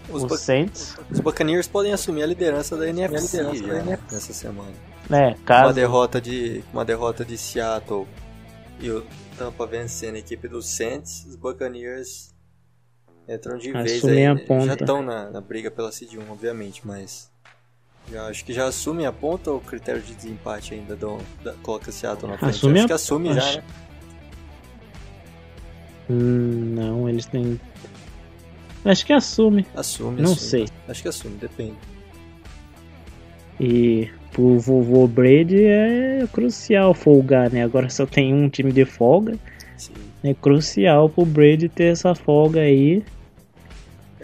os, 0.08 0.24
os 0.24 0.40
Saints. 0.40 0.96
Os 1.10 1.20
Buccaneers 1.20 1.68
podem 1.68 1.92
assumir 1.92 2.22
a 2.22 2.26
liderança 2.26 2.76
da 2.76 2.88
NFC, 2.88 3.40
a 3.40 3.42
liderança 3.50 3.90
já, 3.90 3.98
nessa 4.10 4.32
semana. 4.32 4.72
É, 5.10 5.34
caso... 5.44 5.66
uma 5.66 5.72
derrota 5.72 6.20
de 6.20 6.64
uma 6.72 6.84
derrota 6.84 7.24
de 7.24 7.36
Seattle 7.36 8.06
e 8.80 8.90
o 8.90 9.04
Tampa 9.36 9.66
vencendo 9.66 10.16
a 10.16 10.18
equipe 10.18 10.48
dos 10.48 10.66
Saints, 10.66 11.24
os 11.26 11.36
Buccaneers 11.36 12.34
entram 13.28 13.58
de 13.58 13.72
vez 13.72 14.04
aí. 14.04 14.26
A 14.26 14.36
ponta. 14.36 14.66
Já 14.66 14.74
estão 14.74 15.02
na, 15.02 15.30
na 15.30 15.40
briga 15.40 15.70
pela 15.70 15.90
seed 15.92 16.14
1, 16.14 16.30
obviamente, 16.30 16.86
mas 16.86 17.30
já, 18.10 18.26
acho 18.26 18.44
que 18.44 18.52
já 18.52 18.66
assumem 18.66 19.06
a 19.06 19.12
ponta 19.12 19.50
ou 19.50 19.58
o 19.58 19.60
critério 19.60 20.02
de 20.02 20.14
desempate 20.14 20.74
ainda 20.74 20.96
do, 20.96 21.18
da, 21.42 21.52
coloca 21.62 21.90
Seattle 21.92 22.30
na 22.30 22.38
frente? 22.38 22.56
Assume 22.56 22.78
acho 22.78 22.84
a... 22.84 22.88
que 22.88 22.92
assume 22.92 23.28
acho... 23.30 23.52
já, 23.52 23.60
né? 23.60 23.64
Hum, 26.10 26.74
não, 26.74 27.08
eles 27.08 27.26
têm. 27.26 27.60
Acho 28.84 29.06
que 29.06 29.12
assume. 29.12 29.64
Assume, 29.74 30.20
Não 30.20 30.32
assume. 30.32 30.50
sei. 30.50 30.68
Acho 30.88 31.02
que 31.02 31.08
assume, 31.08 31.36
depende. 31.36 31.76
E 33.60 34.10
pro 34.32 34.58
vovô 34.58 35.06
Brady 35.06 35.64
é 35.64 36.26
crucial 36.32 36.94
folgar, 36.94 37.50
né? 37.50 37.62
Agora 37.62 37.88
só 37.90 38.06
tem 38.06 38.32
um 38.32 38.48
time 38.48 38.72
de 38.72 38.84
folga. 38.84 39.38
Sim. 39.76 39.92
É 40.24 40.34
crucial 40.34 41.08
pro 41.08 41.24
Brady 41.24 41.68
ter 41.68 41.92
essa 41.92 42.14
folga 42.14 42.60
aí. 42.60 43.02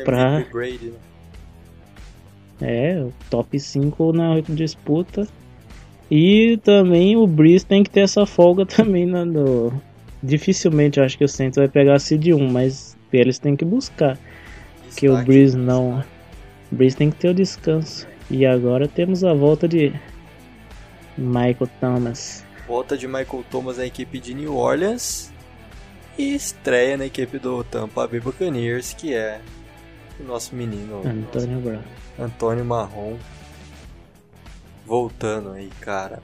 Pra- 0.05 0.37
MVP 0.41 0.53
Brady, 0.53 0.87
né? 0.87 0.99
É, 2.61 3.01
o 3.01 3.13
top 3.31 3.59
5 3.59 4.13
na 4.13 4.41
disputa. 4.41 5.27
E 6.11 6.59
também 6.65 7.17
o 7.17 7.27
Breeze 7.27 7.65
tem 7.67 7.83
que 7.83 7.91
ter 7.91 8.01
essa 8.01 8.25
folga 8.25 8.65
também 8.67 9.07
na, 9.07 9.25
no... 9.25 9.73
Dificilmente 10.23 10.99
eu 10.99 11.05
acho 11.05 11.17
que 11.17 11.25
o 11.25 11.29
Saints 11.29 11.57
vai 11.57 11.69
pegar 11.69 11.95
a 11.95 11.99
seed 11.99 12.29
1, 12.29 12.51
mas 12.51 12.97
eles 13.13 13.39
têm 13.39 13.55
que 13.55 13.65
buscar. 13.65 14.19
Que 14.97 15.07
o 15.09 15.13
Destaque. 15.13 15.27
Breeze 15.27 15.57
não. 15.57 16.03
O 16.73 16.75
Breeze 16.75 16.97
tem 16.97 17.11
que 17.11 17.17
ter 17.19 17.29
o 17.29 17.35
descanso. 17.35 18.07
E 18.31 18.45
agora 18.45 18.87
temos 18.87 19.25
a 19.25 19.33
volta 19.33 19.67
de 19.67 19.93
Michael 21.17 21.71
Thomas. 21.81 22.45
Volta 22.67 22.97
de 22.97 23.07
Michael 23.09 23.45
Thomas 23.51 23.79
na 23.79 23.87
equipe 23.87 24.21
de 24.21 24.35
New 24.35 24.55
Orleans 24.55 25.33
e 26.19 26.35
estreia 26.35 26.99
na 26.99 27.07
equipe 27.07 27.39
do 27.39 27.65
Tampa 27.65 28.07
Bay 28.07 28.21
Buccaneers, 28.21 28.93
que 28.93 29.15
é 29.15 29.41
o 30.21 30.25
nosso 30.25 30.55
menino 30.55 31.01
Antônio 31.07 31.61
Brown. 31.61 31.83
Antônio 32.19 32.65
Marrom 32.65 33.17
voltando 34.85 35.53
aí, 35.53 35.71
cara. 35.81 36.23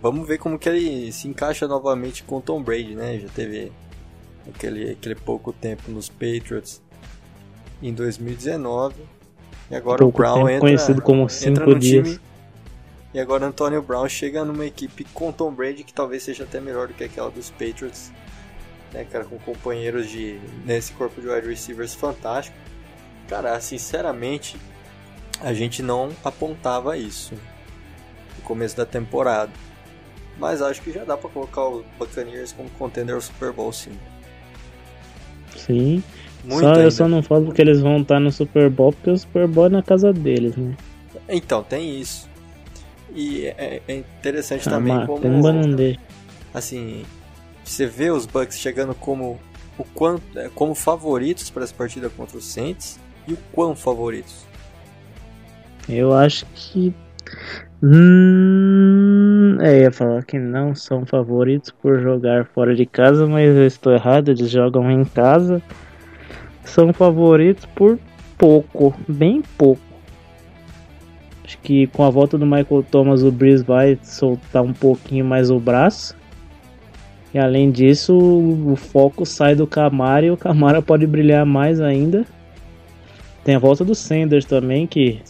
Vamos 0.00 0.28
ver 0.28 0.38
como 0.38 0.58
que 0.58 0.68
ele 0.68 1.10
se 1.10 1.26
encaixa 1.26 1.66
novamente 1.66 2.22
com 2.22 2.36
o 2.36 2.40
Tom 2.40 2.62
Brady, 2.62 2.94
né? 2.94 3.18
Já 3.18 3.28
teve 3.28 3.72
aquele, 4.48 4.92
aquele 4.92 5.14
pouco 5.16 5.52
tempo 5.52 5.90
nos 5.90 6.08
Patriots 6.08 6.80
em 7.82 7.92
2019 7.92 9.15
e 9.70 9.74
agora 9.74 9.98
Pouco 9.98 10.18
o 10.18 10.22
Brown 10.22 10.48
entra, 10.48 10.60
conhecido 10.60 11.02
como 11.02 11.28
cinco 11.28 11.74
dias. 11.78 12.08
time 12.08 12.20
e 13.16 13.18
agora 13.18 13.46
Antônio 13.46 13.80
Brown 13.80 14.06
chega 14.10 14.44
numa 14.44 14.66
equipe 14.66 15.02
com 15.14 15.32
Tom 15.32 15.50
Brady 15.50 15.84
que 15.84 15.92
talvez 15.94 16.22
seja 16.22 16.44
até 16.44 16.60
melhor 16.60 16.88
do 16.88 16.92
que 16.92 17.02
aquela 17.02 17.30
dos 17.30 17.50
Patriots, 17.50 18.12
né, 18.92 19.06
cara, 19.10 19.24
com 19.24 19.38
companheiros 19.38 20.10
de 20.10 20.38
nesse 20.66 20.92
corpo 20.92 21.18
de 21.18 21.26
wide 21.26 21.48
receivers 21.48 21.94
fantástico. 21.94 22.54
Cara, 23.26 23.58
sinceramente, 23.58 24.58
a 25.40 25.54
gente 25.54 25.82
não 25.82 26.10
apontava 26.22 26.98
isso 26.98 27.34
no 28.36 28.42
começo 28.44 28.76
da 28.76 28.84
temporada. 28.84 29.50
Mas 30.38 30.60
acho 30.60 30.82
que 30.82 30.92
já 30.92 31.02
dá 31.02 31.16
pra 31.16 31.30
colocar 31.30 31.66
os 31.66 31.86
Buccaneers 31.98 32.52
como 32.52 32.68
contender 32.70 33.14
ao 33.14 33.20
Super 33.22 33.50
Bowl 33.50 33.72
sim. 33.72 33.98
Sim. 35.56 36.04
Muito 36.44 36.60
só, 36.60 36.74
ainda. 36.74 36.82
eu 36.82 36.90
só 36.90 37.08
não 37.08 37.22
falo 37.22 37.46
porque 37.46 37.60
eles 37.62 37.80
vão 37.80 37.98
estar 38.02 38.20
no 38.20 38.30
Super 38.30 38.70
Bowl, 38.70 38.92
porque 38.92 39.10
o 39.10 39.18
Super 39.18 39.46
Bowl 39.48 39.66
é 39.66 39.68
na 39.70 39.82
casa 39.82 40.12
deles, 40.12 40.56
né? 40.56 40.74
Então, 41.28 41.62
tem 41.62 42.00
isso. 42.00 42.28
E 43.14 43.46
é, 43.46 43.82
é 43.88 43.94
interessante 43.96 44.68
Ah, 44.68 44.72
também 44.72 44.94
mas 44.94 45.06
como 45.06 45.20
Pumba 45.20 45.52
não 45.52 45.70
deixa. 45.74 46.00
assim, 46.52 47.04
você 47.64 47.86
vê 47.86 48.10
os 48.10 48.26
Bucks 48.26 48.58
chegando 48.58 48.94
como 48.94 49.40
o 49.78 49.84
quanto 49.84 50.38
é, 50.38 50.48
como 50.54 50.74
favoritos 50.74 51.50
para 51.50 51.64
essa 51.64 51.74
partida 51.74 52.08
contra 52.10 52.36
os 52.38 52.44
Saints 52.44 52.98
e 53.26 53.32
o 53.34 53.38
quão 53.52 53.74
favoritos. 53.74 54.46
Eu 55.88 56.12
acho 56.14 56.46
que. 56.54 56.94
Hum, 57.82 59.58
é, 59.60 59.80
ia 59.82 59.92
falar 59.92 60.24
que 60.24 60.38
não 60.38 60.74
são 60.74 61.04
favoritos 61.06 61.70
por 61.70 62.00
jogar 62.00 62.46
fora 62.46 62.74
de 62.74 62.86
casa, 62.86 63.26
mas 63.26 63.54
eu 63.54 63.66
estou 63.66 63.92
errado, 63.92 64.30
eles 64.30 64.50
jogam 64.50 64.90
em 64.90 65.04
casa. 65.04 65.62
São 66.66 66.92
favoritos 66.92 67.64
por 67.74 67.98
pouco, 68.36 68.94
bem 69.08 69.42
pouco. 69.56 69.80
Acho 71.44 71.58
que 71.58 71.86
com 71.86 72.02
a 72.02 72.10
volta 72.10 72.36
do 72.36 72.44
Michael 72.44 72.84
Thomas, 72.90 73.22
o 73.22 73.30
Breeze 73.30 73.62
vai 73.62 73.98
soltar 74.02 74.62
um 74.62 74.72
pouquinho 74.72 75.24
mais 75.24 75.50
o 75.50 75.60
braço. 75.60 76.16
E 77.32 77.38
além 77.38 77.70
disso, 77.70 78.16
o 78.16 78.74
foco 78.76 79.24
sai 79.24 79.54
do 79.54 79.66
Camara 79.66 80.26
e 80.26 80.30
o 80.30 80.36
Camara 80.36 80.82
pode 80.82 81.06
brilhar 81.06 81.46
mais 81.46 81.80
ainda. 81.80 82.26
Tem 83.44 83.54
a 83.54 83.60
volta 83.60 83.84
do 83.84 83.94
Sanders 83.94 84.44
também, 84.44 84.86
que 84.86 85.22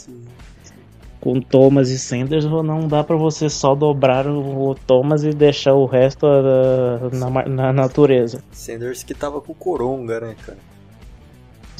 com 1.21 1.41
Thomas 1.41 1.91
e 1.91 1.99
Sanders 1.99 2.45
não 2.45 2.87
dá 2.89 3.03
pra 3.05 3.17
você 3.17 3.51
só 3.51 3.75
dobrar 3.75 4.27
o, 4.27 4.75
Thomas 4.87 5.25
e 5.25 5.31
deixar 5.31 5.75
o 5.75 5.85
resto 5.85 6.27
ah, 6.27 7.11
na, 7.13 7.49
na 7.49 7.73
natureza. 7.73 8.43
Sanders 8.53 9.03
que 9.03 9.13
tava 9.13 9.41
com 9.41 9.53
Coronga, 9.53 10.21
né, 10.21 10.37
cara? 10.47 10.59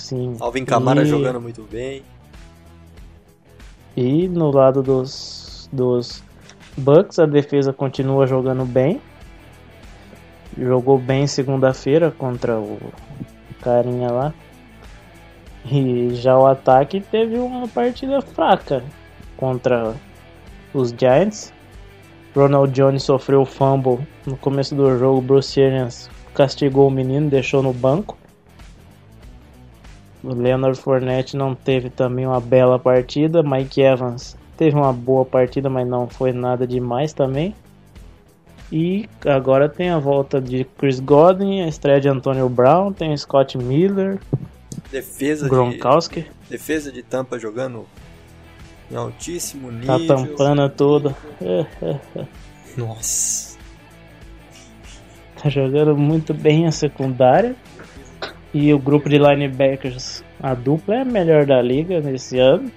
Sim. 0.07 0.37
Alvin 0.39 0.65
Kamara 0.65 1.03
E- 1.03 1.07
jogando 1.07 1.41
muito 1.41 1.63
bem. 1.65 2.01
E 3.97 4.29
no 4.29 4.53
lado 4.53 4.81
dos, 4.81 5.69
dos 5.73 6.23
Bucks, 6.77 7.19
a 7.19 7.27
defesa 7.27 7.73
continua 7.73 8.25
jogando 8.25 8.65
bem. 8.65 9.01
Jogou 10.57 10.97
bem 10.97 11.27
segunda-feira 11.27 12.13
contra 12.13 12.57
o 12.57 12.79
carinha 13.61 14.13
lá. 14.13 14.35
E 15.69 16.11
já 16.15 16.39
o 16.39 16.47
ataque 16.47 17.01
teve 17.01 17.37
uma 17.39 17.67
partida 17.67 18.23
fraca 18.23 18.85
contra 19.37 19.93
os 20.73 20.91
Giants. 20.97 21.53
Ronald 22.33 22.73
Jones 22.73 23.03
sofreu 23.03 23.45
fumble 23.45 24.07
no 24.25 24.37
começo 24.37 24.73
do 24.73 24.97
jogo. 24.97 25.21
Bruce 25.21 25.61
Arians 25.61 26.09
castigou 26.33 26.87
o 26.87 26.91
menino, 26.93 27.29
deixou 27.29 27.61
no 27.61 27.73
banco. 27.73 28.17
O 30.27 30.35
Leonard 30.35 30.77
Fournette 30.77 31.37
não 31.37 31.55
teve 31.55 31.89
também 31.89 32.27
uma 32.27 32.41
bela 32.41 32.81
partida. 32.81 33.45
Mike 33.45 33.81
Evans 33.81 34.37
teve 34.57 34.75
uma 34.75 34.93
boa 34.93 35.25
partida, 35.25 35.71
mas 35.71 35.87
não 35.87 36.09
foi 36.09 36.33
nada 36.33 36.67
demais 36.67 37.13
também. 37.13 37.55
E 38.73 39.09
agora 39.25 39.69
tem 39.69 39.91
a 39.91 39.99
volta 40.01 40.41
de 40.41 40.65
Chris 40.77 40.99
Godwin, 40.99 41.63
a 41.63 41.69
estreia 41.69 42.01
de 42.01 42.09
Antonio 42.09 42.49
Brown, 42.49 42.93
tem 42.93 43.17
Scott 43.17 43.57
Miller, 43.57 44.19
Defesa 44.91 45.45
de, 45.45 45.51
Gronkowski, 45.51 46.27
defesa 46.51 46.91
de 46.91 47.03
Tampa 47.05 47.39
jogando 47.39 47.87
em 48.91 48.97
altíssimo 48.97 49.69
tá 49.87 49.97
nível. 49.99 50.17
tampando 50.17 50.69
tudo. 50.71 51.17
Nossa. 52.77 53.57
Tá 55.41 55.49
jogando 55.49 55.97
muito 55.97 56.35
bem 56.35 56.67
a 56.67 56.73
secundária. 56.73 57.55
E 58.55 58.73
o 58.73 58.79
grupo 58.79 59.09
de 59.09 59.19
linebackers, 59.19 60.25
a 60.43 60.55
dupla 60.55 60.97
é 60.97 61.01
a 61.03 61.05
melhor 61.05 61.45
da 61.45 61.61
liga 61.61 62.01
nesse 62.01 62.39
ano. 62.39 62.71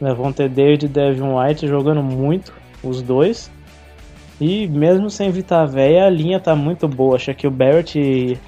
Levante 0.00 0.48
David 0.48 0.86
e 0.86 0.88
Devin 0.88 1.34
White 1.34 1.66
jogando 1.68 2.02
muito, 2.02 2.52
os 2.82 3.02
dois. 3.02 3.50
E 4.40 4.66
mesmo 4.68 5.10
sem 5.10 5.30
Vitaveia, 5.30 6.06
a 6.06 6.10
linha 6.10 6.40
tá 6.40 6.56
muito 6.56 6.88
boa. 6.88 7.18
Shaquille 7.18 7.52
Barrett 7.52 7.98
e 7.98 8.38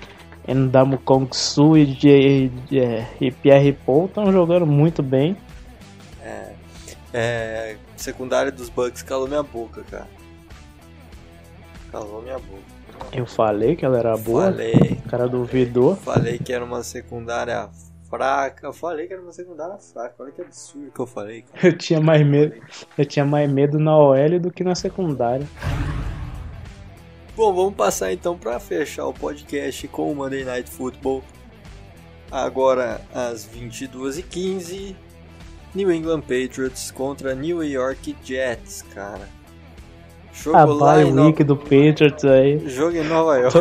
Ndamu 0.48 0.96
Kong 0.98 1.28
Su 1.36 1.76
e, 1.76 1.84
J- 1.84 2.50
é, 2.72 3.06
e 3.20 3.30
Pierre 3.30 3.72
Paul 3.84 4.06
estão 4.06 4.32
jogando 4.32 4.66
muito 4.66 5.02
bem. 5.02 5.36
É, 7.12 7.76
secundária 7.94 8.50
dos 8.50 8.70
Bucks 8.70 9.02
calou 9.02 9.28
minha 9.28 9.42
boca, 9.42 9.84
cara. 9.90 10.08
Calou 11.90 12.22
minha 12.22 12.38
boca. 12.38 12.81
Eu 13.12 13.26
falei 13.26 13.74
que 13.76 13.84
ela 13.84 13.98
era 13.98 14.16
boa, 14.16 14.44
Falei, 14.44 15.00
o 15.04 15.08
cara 15.08 15.28
duvidou. 15.28 15.96
falei 15.96 16.38
que 16.38 16.52
era 16.52 16.64
uma 16.64 16.82
secundária 16.82 17.68
fraca. 18.08 18.66
Eu 18.66 18.72
falei 18.72 19.06
que 19.06 19.12
era 19.12 19.22
uma 19.22 19.32
secundária 19.32 19.76
fraca. 19.78 20.14
Olha 20.18 20.32
que 20.32 20.42
absurdo 20.42 20.90
que 20.90 21.00
eu 21.00 21.06
falei, 21.06 21.42
cara. 21.42 21.66
Eu 21.66 21.76
tinha 21.76 22.00
mais 22.00 22.26
medo, 22.26 22.54
eu 22.96 23.04
tinha 23.06 23.24
mais 23.24 23.50
medo 23.50 23.78
na 23.78 23.96
OL 23.96 24.38
do 24.40 24.50
que 24.50 24.62
na 24.62 24.74
secundária. 24.74 25.46
Bom, 27.34 27.52
vamos 27.54 27.74
passar 27.74 28.12
então 28.12 28.36
para 28.36 28.60
fechar 28.60 29.06
o 29.06 29.14
podcast 29.14 29.88
com 29.88 30.12
o 30.12 30.14
Monday 30.14 30.44
Night 30.44 30.70
Football. 30.70 31.22
Agora 32.30 33.00
às 33.14 33.46
22h15, 33.48 34.94
New 35.74 35.90
England 35.90 36.20
Patriots 36.22 36.90
contra 36.90 37.34
New 37.34 37.62
York 37.64 38.14
Jets, 38.22 38.82
cara. 38.94 39.28
Jogo 40.32 40.56
a 40.56 40.66
bye 40.66 41.04
week 41.04 41.40
no... 41.40 41.46
do 41.48 41.56
Patriots 41.56 42.24
aí. 42.24 42.68
Jogo 42.68 42.96
em 42.96 43.04
Nova 43.04 43.36
York. 43.38 43.58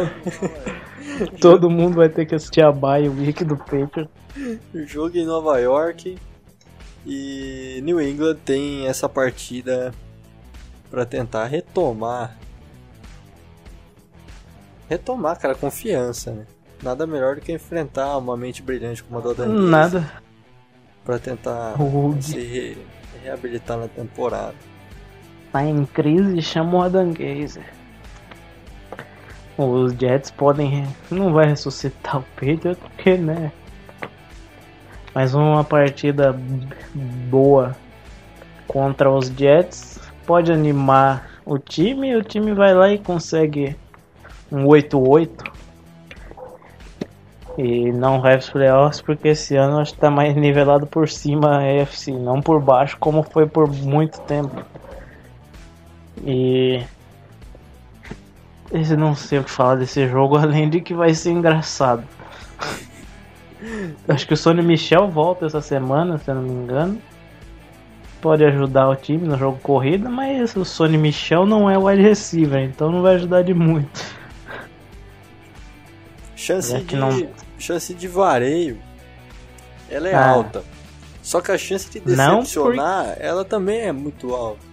Todo 1.39 1.69
mundo 1.69 1.95
vai 1.95 2.09
ter 2.09 2.25
que 2.25 2.35
assistir 2.35 2.63
a 2.63 2.71
bye 2.71 3.07
week 3.09 3.43
do 3.43 3.57
Patriots. 3.57 4.09
Jogo 4.87 5.17
em 5.17 5.25
Nova 5.25 5.59
York. 5.59 6.17
E 7.05 7.81
New 7.83 7.99
England 7.99 8.37
tem 8.45 8.87
essa 8.87 9.09
partida 9.09 9.93
para 10.89 11.05
tentar 11.05 11.45
retomar 11.45 12.37
retomar, 14.91 15.39
cara, 15.39 15.55
confiança, 15.55 16.31
né? 16.31 16.45
Nada 16.83 17.07
melhor 17.07 17.35
do 17.35 17.41
que 17.41 17.53
enfrentar 17.53 18.17
uma 18.17 18.35
mente 18.35 18.61
brilhante 18.61 19.01
como 19.01 19.19
a 19.19 19.21
do 19.21 19.31
Adam 19.31 19.47
Nada. 19.47 20.11
Pra 21.05 21.17
tentar 21.17 21.75
se 22.19 22.39
re 22.39 22.77
reabilitar 23.23 23.77
na 23.77 23.87
temporada. 23.87 24.55
Tá 25.51 25.63
em 25.65 25.85
crise, 25.85 26.41
chama 26.41 26.77
o 26.77 26.81
Adam 26.81 27.11
Gazer. 27.11 27.65
Os 29.57 29.93
Jets 29.93 30.31
podem. 30.31 30.87
Não 31.09 31.33
vai 31.33 31.47
ressuscitar 31.47 32.19
o 32.19 32.23
Patriot, 32.35 32.75
porque, 32.75 33.17
né? 33.17 33.51
Mas 35.13 35.33
uma 35.33 35.63
partida 35.63 36.33
boa 37.29 37.75
contra 38.65 39.11
os 39.11 39.27
Jets 39.27 39.99
pode 40.25 40.51
animar 40.51 41.29
o 41.45 41.59
time. 41.59 42.15
O 42.15 42.23
time 42.23 42.53
vai 42.53 42.73
lá 42.73 42.89
e 42.89 42.97
consegue 42.97 43.75
um 44.49 44.65
8-8. 44.65 45.51
E 47.57 47.91
não 47.91 48.21
vai 48.21 48.37
os 48.37 48.49
playoffs 48.49 49.01
porque 49.01 49.27
esse 49.27 49.57
ano 49.57 49.79
acho 49.79 49.93
que 49.93 49.99
tá 49.99 50.09
mais 50.09 50.33
nivelado 50.35 50.87
por 50.87 51.09
cima 51.09 51.57
a 51.57 51.73
EFC, 51.73 52.13
não 52.13 52.41
por 52.41 52.61
baixo 52.61 52.97
como 52.97 53.21
foi 53.23 53.45
por 53.45 53.67
muito 53.69 54.21
tempo. 54.21 54.65
E 56.23 56.83
eu 58.71 58.97
não 58.97 59.15
sei 59.15 59.39
o 59.39 59.43
que 59.43 59.51
falar 59.51 59.75
desse 59.75 60.07
jogo 60.07 60.37
além 60.39 60.69
de 60.69 60.81
que 60.81 60.93
vai 60.93 61.13
ser 61.13 61.31
engraçado. 61.31 62.03
Acho 64.07 64.27
que 64.27 64.33
o 64.33 64.37
Sony 64.37 64.61
Michel 64.61 65.07
volta 65.09 65.45
essa 65.45 65.61
semana, 65.61 66.17
se 66.17 66.29
eu 66.29 66.35
não 66.35 66.41
me 66.41 66.51
engano. 66.51 67.01
Pode 68.19 68.43
ajudar 68.43 68.89
o 68.89 68.95
time 68.95 69.27
no 69.27 69.37
jogo 69.37 69.59
corrida, 69.59 70.09
mas 70.09 70.55
o 70.55 70.63
Sony 70.63 70.97
Michel 70.97 71.45
não 71.45 71.69
é 71.69 71.77
wide 71.77 72.01
receiver, 72.01 72.61
então 72.61 72.91
não 72.91 73.01
vai 73.01 73.15
ajudar 73.15 73.43
de 73.43 73.53
muito. 73.53 74.21
Chance, 76.35 76.81
de, 76.81 76.95
não... 76.95 77.27
chance 77.59 77.93
de 77.93 78.07
vareio, 78.07 78.79
ela 79.89 80.09
é 80.09 80.13
ah. 80.13 80.29
alta. 80.29 80.63
Só 81.21 81.39
que 81.39 81.51
a 81.51 81.57
chance 81.57 81.89
de 81.89 81.99
decepcionar, 81.99 83.13
por... 83.13 83.21
ela 83.21 83.45
também 83.45 83.81
é 83.81 83.91
muito 83.91 84.33
alta. 84.33 84.70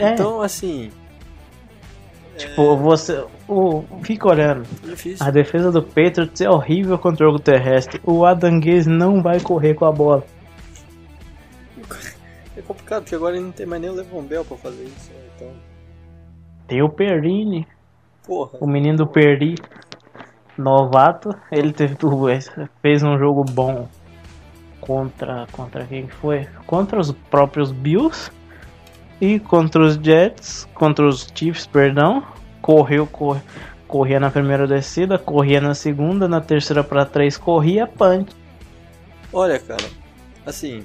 É. 0.00 0.12
Então, 0.12 0.40
assim. 0.40 0.90
Tipo, 2.36 2.72
é... 2.72 2.76
você. 2.76 3.24
O, 3.48 3.84
fica 4.02 4.28
olhando. 4.28 4.62
Difícil. 4.82 5.26
A 5.26 5.30
defesa 5.30 5.70
do 5.70 5.82
Patriots 5.82 6.40
é 6.40 6.48
horrível 6.48 6.98
contra 6.98 7.26
o 7.26 7.30
jogo 7.30 7.42
terrestre. 7.42 8.00
O 8.04 8.24
Adanguês 8.24 8.86
não 8.86 9.22
vai 9.22 9.40
correr 9.40 9.74
com 9.74 9.84
a 9.84 9.92
bola. 9.92 10.24
É 12.56 12.62
complicado, 12.62 13.04
porque 13.04 13.14
agora 13.14 13.36
ele 13.36 13.44
não 13.44 13.52
tem 13.52 13.64
mais 13.64 13.80
nem 13.80 13.90
o 13.90 13.94
Levon 13.94 14.22
Bell 14.22 14.44
pra 14.44 14.56
fazer 14.56 14.82
isso. 14.82 15.10
Né? 15.12 15.20
Então... 15.34 15.48
Tem 16.66 16.82
o 16.82 16.90
Perrine. 16.90 17.66
Porra. 18.26 18.58
O 18.60 18.66
menino 18.66 18.98
do 18.98 19.06
Perdi 19.06 19.54
novato, 20.58 21.30
ele 21.50 21.72
teve, 21.72 21.96
fez 22.82 23.02
um 23.02 23.16
jogo 23.18 23.44
bom 23.44 23.88
contra 24.80 25.46
contra 25.52 25.86
quem 25.86 26.08
foi? 26.08 26.46
Contra 26.66 27.00
os 27.00 27.12
próprios 27.12 27.72
Bills 27.72 28.30
e 29.20 29.38
contra 29.38 29.82
os 29.82 29.94
Jets, 29.94 30.68
contra 30.74 31.06
os 31.06 31.28
Chiefs, 31.34 31.66
perdão. 31.66 32.24
Correu, 32.62 33.06
cor, 33.06 33.40
corria 33.86 34.20
na 34.20 34.30
primeira 34.30 34.66
descida, 34.66 35.18
corria 35.18 35.60
na 35.60 35.74
segunda, 35.74 36.28
na 36.28 36.40
terceira 36.40 36.84
para 36.84 37.04
três 37.04 37.36
corria 37.36 37.86
punch. 37.86 38.34
Olha, 39.32 39.58
cara, 39.58 39.88
assim, 40.44 40.84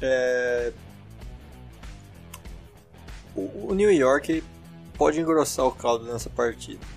é... 0.00 0.72
o 3.34 3.74
New 3.74 3.90
York 3.90 4.44
pode 4.98 5.18
engrossar 5.18 5.66
o 5.66 5.72
caldo 5.72 6.04
nessa 6.04 6.28
partida. 6.28 6.93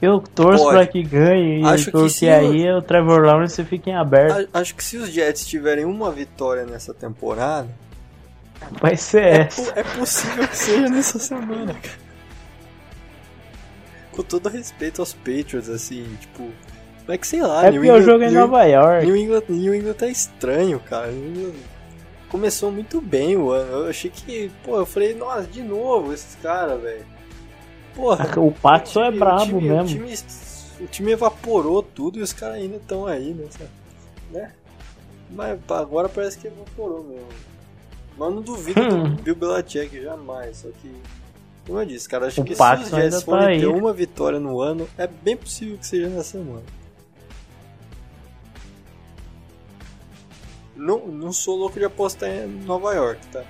Eu 0.00 0.20
torço 0.20 0.64
pode. 0.64 0.76
pra 0.76 0.86
que 0.86 1.02
ganhe, 1.02 1.64
acho 1.64 1.90
porque 1.90 2.14
que 2.14 2.28
aí 2.28 2.70
o... 2.70 2.78
o 2.78 2.82
Trevor 2.82 3.22
Lawrence 3.22 3.64
fica 3.64 3.90
em 3.90 3.94
aberto. 3.94 4.48
Acho 4.52 4.74
que 4.74 4.84
se 4.84 4.98
os 4.98 5.08
Jets 5.08 5.46
tiverem 5.46 5.84
uma 5.84 6.10
vitória 6.10 6.64
nessa 6.66 6.92
temporada, 6.92 7.68
vai 8.80 8.96
ser 8.96 9.22
é, 9.22 9.40
essa. 9.42 9.72
É 9.74 9.82
possível 9.82 10.46
que 10.46 10.56
seja 10.56 10.88
nessa 10.88 11.18
semana, 11.18 11.72
cara. 11.74 12.06
Com 14.12 14.22
todo 14.22 14.48
respeito 14.48 15.00
aos 15.00 15.14
Patriots, 15.14 15.68
assim, 15.68 16.04
tipo. 16.20 16.50
É 17.08 17.16
que 17.16 17.26
sei 17.26 17.40
lá, 17.40 17.66
é 17.66 17.70
New 17.70 17.84
England, 17.84 17.98
o 17.98 18.02
jogo 18.02 18.24
em 18.24 18.32
Nova 18.32 18.64
York. 18.64 19.06
New 19.06 19.16
England, 19.16 19.42
New 19.48 19.74
England 19.74 19.94
tá 19.94 20.08
estranho, 20.08 20.80
cara. 20.80 21.10
New 21.12 21.48
England 21.48 21.54
começou 22.28 22.70
muito 22.70 23.00
bem 23.00 23.36
o 23.36 23.50
ano. 23.50 23.84
Eu 23.84 23.88
achei 23.88 24.10
que, 24.10 24.50
pô, 24.64 24.78
eu 24.78 24.86
falei, 24.86 25.14
nossa, 25.14 25.44
de 25.44 25.62
novo 25.62 26.12
esses 26.12 26.36
caras, 26.42 26.80
velho. 26.80 27.15
Porra, 27.96 28.38
o 28.38 28.52
Pato 28.52 29.00
é 29.00 29.10
brabo 29.10 29.58
mesmo. 29.58 29.82
O 29.82 29.86
time, 29.86 30.14
o 30.80 30.86
time, 30.86 31.12
evaporou 31.12 31.82
tudo 31.82 32.18
e 32.18 32.22
os 32.22 32.34
caras 32.34 32.56
ainda 32.56 32.76
estão 32.76 33.06
aí, 33.06 33.32
né? 33.32 33.48
né? 34.30 34.52
Mas 35.30 35.58
agora 35.70 36.06
parece 36.06 36.36
que 36.36 36.46
evaporou 36.46 37.02
mesmo. 37.02 37.26
Mas 38.18 38.34
não 38.34 38.42
duvido 38.42 38.80
hum. 38.80 39.14
do 39.14 39.22
Bill 39.22 39.34
Belichick, 39.34 40.02
jamais. 40.02 40.58
Só 40.58 40.68
que, 40.68 40.94
como 41.66 41.80
eu 41.80 41.86
disse, 41.86 42.06
cara, 42.06 42.26
acho 42.26 42.42
o 42.42 42.44
que 42.44 42.54
se 42.54 42.62
os 42.62 42.88
Jets 42.90 43.20
tá 43.20 43.24
forem 43.24 43.60
ter 43.60 43.66
uma 43.66 43.94
vitória 43.94 44.38
no 44.38 44.60
ano, 44.60 44.86
é 44.98 45.06
bem 45.06 45.36
possível 45.36 45.78
que 45.78 45.86
seja 45.86 46.08
nessa 46.08 46.38
semana. 46.38 46.62
Não, 50.76 51.06
não 51.06 51.32
sou 51.32 51.56
louco 51.56 51.78
de 51.78 51.86
apostar 51.86 52.28
em 52.28 52.46
Nova 52.46 52.92
York, 52.92 53.26
tá? 53.28 53.42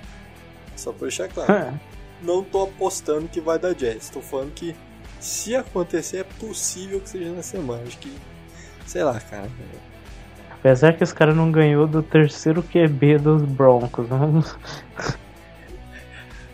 Só 0.76 0.92
pra 0.92 1.08
deixar 1.08 1.28
claro. 1.28 1.80
não 2.22 2.42
tô 2.42 2.64
apostando 2.64 3.28
que 3.28 3.40
vai 3.40 3.58
dar 3.58 3.76
Jets. 3.76 4.10
Tô 4.10 4.20
falando 4.20 4.52
que 4.52 4.74
se 5.20 5.54
acontecer 5.54 6.18
é 6.18 6.24
possível 6.24 7.00
que 7.00 7.08
seja 7.08 7.32
na 7.32 7.42
semana. 7.42 7.82
Acho 7.86 7.98
que. 7.98 8.12
Sei 8.86 9.02
lá, 9.02 9.18
cara. 9.20 9.50
Apesar 10.50 10.96
que 10.96 11.04
esse 11.04 11.14
cara 11.14 11.34
não 11.34 11.50
ganhou 11.50 11.86
do 11.86 12.02
terceiro 12.02 12.62
QB 12.62 13.18
dos 13.18 13.42
Broncos. 13.42 14.08
Não... 14.08 14.44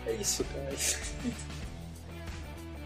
É 0.05 0.13
isso, 0.13 0.43
cara. 0.45 0.73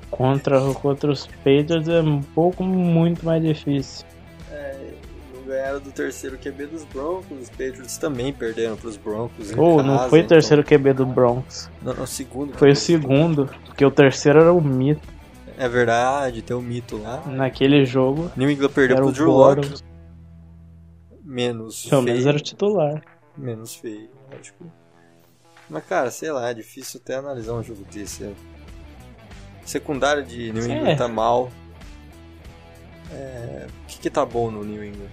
Contra, 0.09 0.73
contra 0.73 1.11
os 1.11 1.27
Patriots 1.27 1.87
é 1.87 2.01
um 2.01 2.21
pouco 2.21 2.63
muito 2.63 3.25
mais 3.25 3.43
difícil 3.43 4.05
ganharam 5.47 5.79
do 5.79 5.91
terceiro 5.91 6.37
QB 6.37 6.67
dos 6.67 6.83
Broncos, 6.83 7.41
os 7.41 7.49
Patriots 7.49 7.97
também 7.97 8.31
perderam 8.33 8.75
para 8.77 8.89
os 8.89 8.97
Broncos. 8.97 9.51
Oh, 9.57 9.77
casa, 9.77 9.87
não 9.87 10.09
foi 10.09 10.21
o 10.21 10.27
terceiro 10.27 10.61
então... 10.61 10.77
QB 10.77 10.93
do 10.93 11.05
Broncos. 11.05 11.69
Não, 11.81 11.93
não, 11.93 12.03
o 12.03 12.07
segundo. 12.07 12.57
Foi 12.57 12.71
o 12.71 12.75
segundo, 12.75 13.49
porque 13.65 13.85
o 13.85 13.91
terceiro 13.91 14.39
era 14.39 14.53
o 14.53 14.61
mito. 14.61 15.07
É 15.57 15.67
verdade, 15.67 16.43
tem 16.43 16.55
o 16.55 16.59
um 16.59 16.63
mito 16.63 17.01
lá. 17.01 17.23
Naquele 17.25 17.83
jogo. 17.85 18.31
New 18.35 18.49
England 18.49 18.69
perdeu 18.69 18.97
pro 18.97 19.11
Drew 19.11 19.31
Locke. 19.31 19.81
Menos 21.23 21.85
Pelo 21.85 22.03
menos 22.03 22.25
era 22.25 22.37
o 22.37 22.39
titular. 22.39 23.01
Menos 23.35 23.75
feio, 23.75 24.09
lógico. 24.31 24.71
Mas, 25.69 25.83
cara, 25.85 26.09
sei 26.11 26.31
lá, 26.31 26.49
é 26.49 26.53
difícil 26.53 27.01
até 27.03 27.15
analisar 27.15 27.53
um 27.53 27.63
jogo 27.63 27.83
desse. 27.91 28.23
É... 28.23 28.33
Secundário 29.65 30.23
de 30.23 30.51
New 30.53 30.63
England 30.63 30.91
é. 30.91 30.95
tá 30.95 31.07
mal. 31.07 31.51
É... 33.11 33.67
O 33.83 33.87
que, 33.87 33.99
que 33.99 34.09
tá 34.09 34.25
bom 34.25 34.49
no 34.49 34.63
New 34.63 34.83
England? 34.83 35.09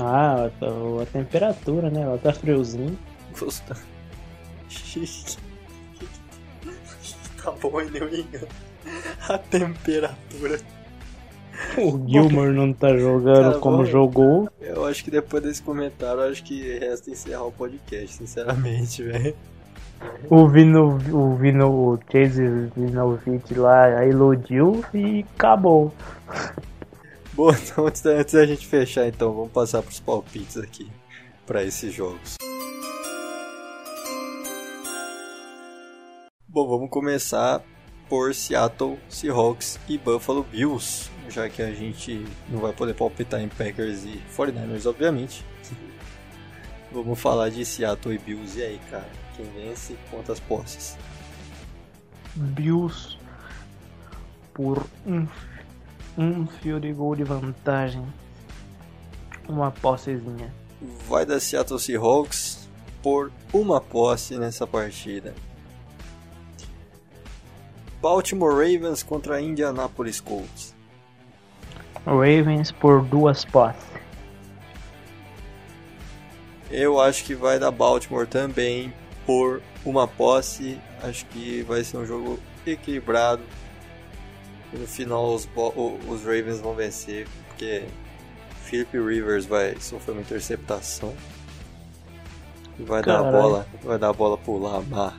Ah, 0.00 0.50
a, 0.60 1.02
a 1.02 1.06
temperatura, 1.06 1.90
né? 1.90 2.02
Ela 2.02 2.18
tá 2.18 2.32
friozinho. 2.32 2.98
Gosta. 3.38 3.76
tá 7.42 7.50
bom 7.52 7.80
New 7.80 8.08
England. 8.08 8.48
A 9.28 9.38
temperatura. 9.38 10.60
O 11.78 12.06
Gilmore 12.06 12.52
não 12.52 12.72
tá 12.72 12.96
jogando 12.96 13.50
Cara, 13.50 13.58
como 13.58 13.84
jogou. 13.84 14.48
Eu 14.60 14.84
acho 14.84 15.02
que 15.02 15.10
depois 15.10 15.42
desse 15.42 15.62
comentário, 15.62 16.22
acho 16.22 16.44
que 16.44 16.78
resta 16.78 17.10
encerrar 17.10 17.44
o 17.44 17.52
podcast, 17.52 18.16
sinceramente, 18.16 19.02
velho. 19.02 19.34
O 20.28 20.46
Vino, 20.48 20.98
o 21.12 21.36
Vino, 21.36 21.70
o 21.70 21.98
Chase 22.10 22.70
Vinovich 22.76 23.54
lá 23.54 24.04
iludiu 24.04 24.84
e 24.92 25.24
acabou. 25.34 25.92
Bom, 27.36 27.50
então 27.54 27.86
antes 27.86 28.00
da, 28.00 28.12
antes 28.12 28.32
da 28.32 28.46
gente 28.46 28.66
fechar, 28.66 29.06
então, 29.06 29.30
vamos 29.30 29.52
passar 29.52 29.82
para 29.82 29.90
os 29.90 30.00
palpites 30.00 30.56
aqui 30.56 30.90
para 31.46 31.62
esses 31.62 31.92
jogos. 31.92 32.36
Bom, 36.48 36.66
vamos 36.66 36.88
começar 36.88 37.62
por 38.08 38.34
Seattle 38.34 38.98
Seahawks 39.10 39.78
e 39.86 39.98
Buffalo 39.98 40.44
Bills, 40.44 41.10
já 41.28 41.50
que 41.50 41.60
a 41.60 41.74
gente 41.74 42.24
não 42.48 42.60
vai 42.60 42.72
poder 42.72 42.94
palpitar 42.94 43.42
em 43.42 43.48
Packers 43.48 44.04
e 44.04 44.22
49ers, 44.34 44.86
obviamente. 44.86 45.44
vamos 46.90 47.20
falar 47.20 47.50
de 47.50 47.66
Seattle 47.66 48.14
e 48.14 48.18
Bills. 48.18 48.58
E 48.58 48.62
aí, 48.62 48.80
cara? 48.90 49.08
Quem 49.36 49.44
vence? 49.50 49.94
Quantas 50.10 50.40
posses? 50.40 50.96
Bills 52.34 53.18
por 54.54 54.86
um, 55.06 55.26
um 56.16 56.46
field 56.46 56.90
goal 56.92 57.14
de 57.14 57.24
vantagem. 57.24 58.04
Uma 59.48 59.70
possezinha. 59.70 60.52
Vai 61.08 61.24
da 61.24 61.38
Seattle 61.38 61.78
Seahawks 61.78 62.68
por 63.02 63.30
uma 63.52 63.80
posse 63.80 64.36
nessa 64.38 64.66
partida. 64.66 65.34
Baltimore 68.00 68.52
Ravens 68.52 69.02
contra 69.02 69.40
Indianapolis 69.40 70.20
Colts. 70.20 70.74
Ravens 72.04 72.70
por 72.72 73.02
duas 73.04 73.44
posses. 73.44 73.84
Eu 76.70 77.00
acho 77.00 77.24
que 77.24 77.34
vai 77.34 77.58
da 77.58 77.70
Baltimore 77.70 78.26
também 78.26 78.92
por 79.24 79.62
uma 79.84 80.06
posse. 80.06 80.78
Acho 81.02 81.24
que 81.26 81.62
vai 81.62 81.84
ser 81.84 81.96
um 81.98 82.06
jogo 82.06 82.38
equilibrado. 82.66 83.42
E 84.76 84.78
no 84.78 84.86
final 84.86 85.34
os, 85.34 85.48
os 86.06 86.22
Ravens 86.22 86.60
vão 86.60 86.74
vencer, 86.74 87.26
porque 87.48 87.86
Philip 88.64 88.98
Rivers 88.98 89.46
vai 89.46 89.74
sofrer 89.80 90.12
uma 90.12 90.20
interceptação. 90.20 91.14
E 92.78 92.82
vai 92.82 93.02
Caralho. 93.02 93.24
dar 93.24 93.28
a 93.28 93.40
bola, 93.40 93.66
vai 93.82 93.98
dar 93.98 94.08
a 94.10 94.12
bola 94.12 94.36
pro 94.36 94.58
Lamar 94.58 95.14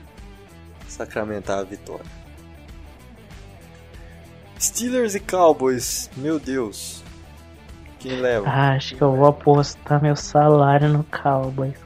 sacramentar 0.87 1.59
a 1.59 1.63
vitória. 1.63 2.05
Steelers 4.59 5.15
e 5.15 5.19
Cowboys, 5.19 6.09
meu 6.15 6.39
Deus. 6.39 7.03
Quem 7.99 8.19
leva? 8.19 8.47
Ah, 8.47 8.73
acho 8.73 8.95
que 8.95 9.01
eu 9.01 9.15
vou 9.15 9.25
apostar 9.25 10.01
meu 10.01 10.15
salário 10.15 10.87
no 10.87 11.03
Cowboys. 11.03 11.79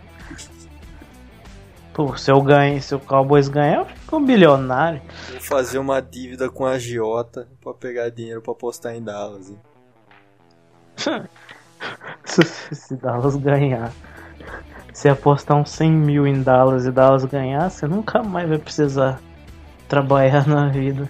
Pô, 1.93 2.17
se 2.17 2.31
eu 2.31 2.41
ganho, 2.41 2.81
se 2.81 2.93
o 2.93 2.99
Cowboys 2.99 3.47
ganhar, 3.47 3.79
eu 3.79 3.87
um 4.17 4.25
bilionário. 4.25 5.01
Vou 5.29 5.41
fazer 5.41 5.79
uma 5.79 6.01
dívida 6.01 6.49
com 6.49 6.65
a 6.65 6.77
Giota 6.77 7.47
pra 7.61 7.73
pegar 7.73 8.09
dinheiro 8.09 8.41
pra 8.41 8.51
apostar 8.51 8.95
em 8.95 9.03
Dallas. 9.03 9.49
Hein? 9.49 9.59
se 12.25 12.95
Dallas 12.95 13.35
ganhar, 13.35 13.91
se 14.93 15.09
apostar 15.09 15.57
uns 15.57 15.71
100 15.71 15.91
mil 15.91 16.27
em 16.27 16.41
Dallas 16.41 16.85
e 16.85 16.91
Dallas 16.91 17.25
ganhar, 17.25 17.69
você 17.69 17.87
nunca 17.87 18.21
mais 18.21 18.47
vai 18.47 18.57
precisar 18.57 19.19
trabalhar 19.87 20.47
na 20.47 20.67
vida. 20.67 21.09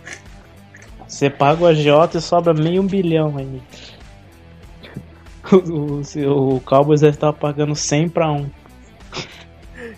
Você 1.07 1.29
paga 1.29 1.63
o 1.63 1.67
agiota 1.67 2.17
e 2.17 2.21
sobra 2.21 2.53
meio 2.53 2.81
um 2.81 2.87
bilhão 2.87 3.37
aí. 3.37 3.61
O, 5.51 5.99
o, 5.99 6.55
o 6.55 6.61
Cowboys 6.61 7.01
deve 7.01 7.17
estar 7.17 7.33
pagando 7.33 7.75
100 7.75 8.07
para 8.09 8.31
1. 8.31 8.49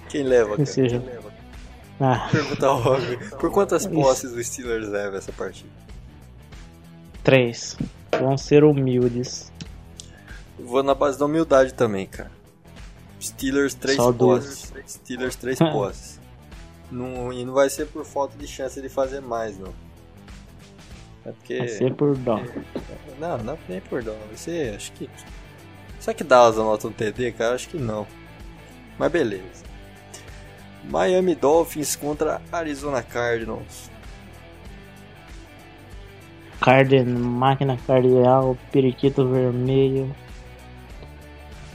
Quem 0.10 0.24
leva, 0.24 0.52
cara? 0.52 0.66
Seja... 0.66 1.00
Quem 1.00 1.08
leva? 1.08 1.23
Ah. 2.06 2.28
Pergunta 2.30 2.70
óbvio. 2.70 3.18
Por 3.40 3.50
quantas 3.50 3.88
posses 3.88 4.34
o 4.34 4.44
Steelers 4.44 4.90
leva 4.90 5.16
essa 5.16 5.32
partida? 5.32 5.70
Três. 7.24 7.78
Vão 8.20 8.38
ser 8.38 8.66
humildes. 8.66 9.54
Vou 10.60 10.84
na 10.84 10.94
base 10.94 11.18
da 11.18 11.26
humildade 11.26 11.74
também, 11.74 12.06
cara. 12.06 12.30
Steelers 13.22 13.74
três 13.74 13.96
Só 13.96 14.12
posses. 14.12 14.70
Duas. 14.70 14.92
Steelers 14.92 15.36
três 15.38 15.58
posses. 15.72 16.20
Não, 16.92 17.32
e 17.32 17.46
não 17.46 17.54
vai 17.54 17.70
ser 17.70 17.88
por 17.88 18.04
falta 18.04 18.38
de 18.38 18.48
chance 18.48 18.82
de 18.82 18.90
fazer 18.90 19.22
mais, 19.22 19.58
não. 19.58 19.74
É 21.26 21.32
porque. 21.32 21.58
Vai 21.58 21.68
ser 21.70 21.94
por 21.94 22.18
dó. 22.18 22.42
Não, 23.18 23.38
não 23.38 23.54
é 23.54 23.58
nem 23.70 23.80
por 23.80 24.04
dó. 24.04 24.12
Vai 24.28 24.36
ser, 24.36 24.76
acho 24.76 24.92
que. 24.92 25.10
Será 26.02 26.14
que 26.14 26.26
Dallas 26.26 26.60
anota 26.60 26.86
um 26.86 26.92
TD, 26.92 27.32
cara? 27.32 27.56
Acho 27.56 27.70
que 27.70 27.78
não. 27.78 28.06
Mas 29.00 29.10
beleza. 29.10 29.73
Miami 30.90 31.36
Dolphins 31.36 31.96
contra 31.96 32.42
Arizona 32.52 33.02
Cardinals. 33.02 33.90
Carden, 36.60 37.06
máquina 37.06 37.78
cardeal, 37.86 38.58
periquito 38.72 39.28
vermelho. 39.28 40.14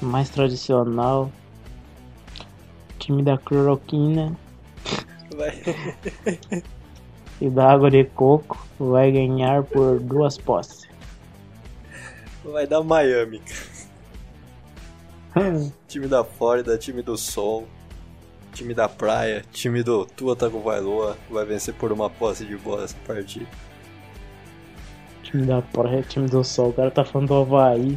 Mais 0.00 0.30
tradicional. 0.30 1.30
Time 2.98 3.22
da 3.22 3.36
cloroquina. 3.36 4.36
Vai. 5.36 5.62
e 7.40 7.50
da 7.50 7.70
água 7.70 7.90
de 7.90 8.04
coco 8.04 8.66
vai 8.78 9.12
ganhar 9.12 9.62
por 9.64 10.00
duas 10.00 10.38
posses. 10.38 10.88
Vai 12.44 12.66
dar 12.66 12.82
Miami. 12.82 13.42
time 15.86 16.06
da 16.06 16.24
Flórida, 16.24 16.78
time 16.78 17.02
do 17.02 17.16
Sol, 17.16 17.68
time 18.59 18.74
da 18.74 18.88
praia, 18.88 19.44
time 19.52 19.84
do 19.84 20.04
Tua 20.04 20.34
Tagovailoa 20.34 21.16
vai 21.30 21.44
vencer 21.44 21.72
por 21.74 21.92
uma 21.92 22.11
posse 22.11 22.44
de 22.44 22.56
bola 22.56 22.84
essa 22.84 22.96
partida. 23.06 23.46
Time 25.22 25.46
da 25.46 25.62
praia, 25.62 26.02
time 26.02 26.28
do 26.28 26.42
Sol, 26.42 26.70
o 26.70 26.72
cara 26.72 26.90
tá 26.90 27.04
falando 27.04 27.28
do 27.28 27.34
Havaí. 27.34 27.96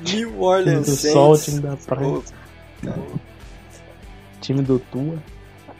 New 0.00 0.42
Orleans 0.42 0.66
time 0.66 0.80
do 0.80 0.96
Saints. 0.96 1.12
Sol, 1.12 1.38
time 1.38 1.60
da 1.60 1.76
praia. 1.76 2.08
Oh, 2.08 3.18
time 4.40 4.62
do 4.62 4.78
Tua. 4.90 5.22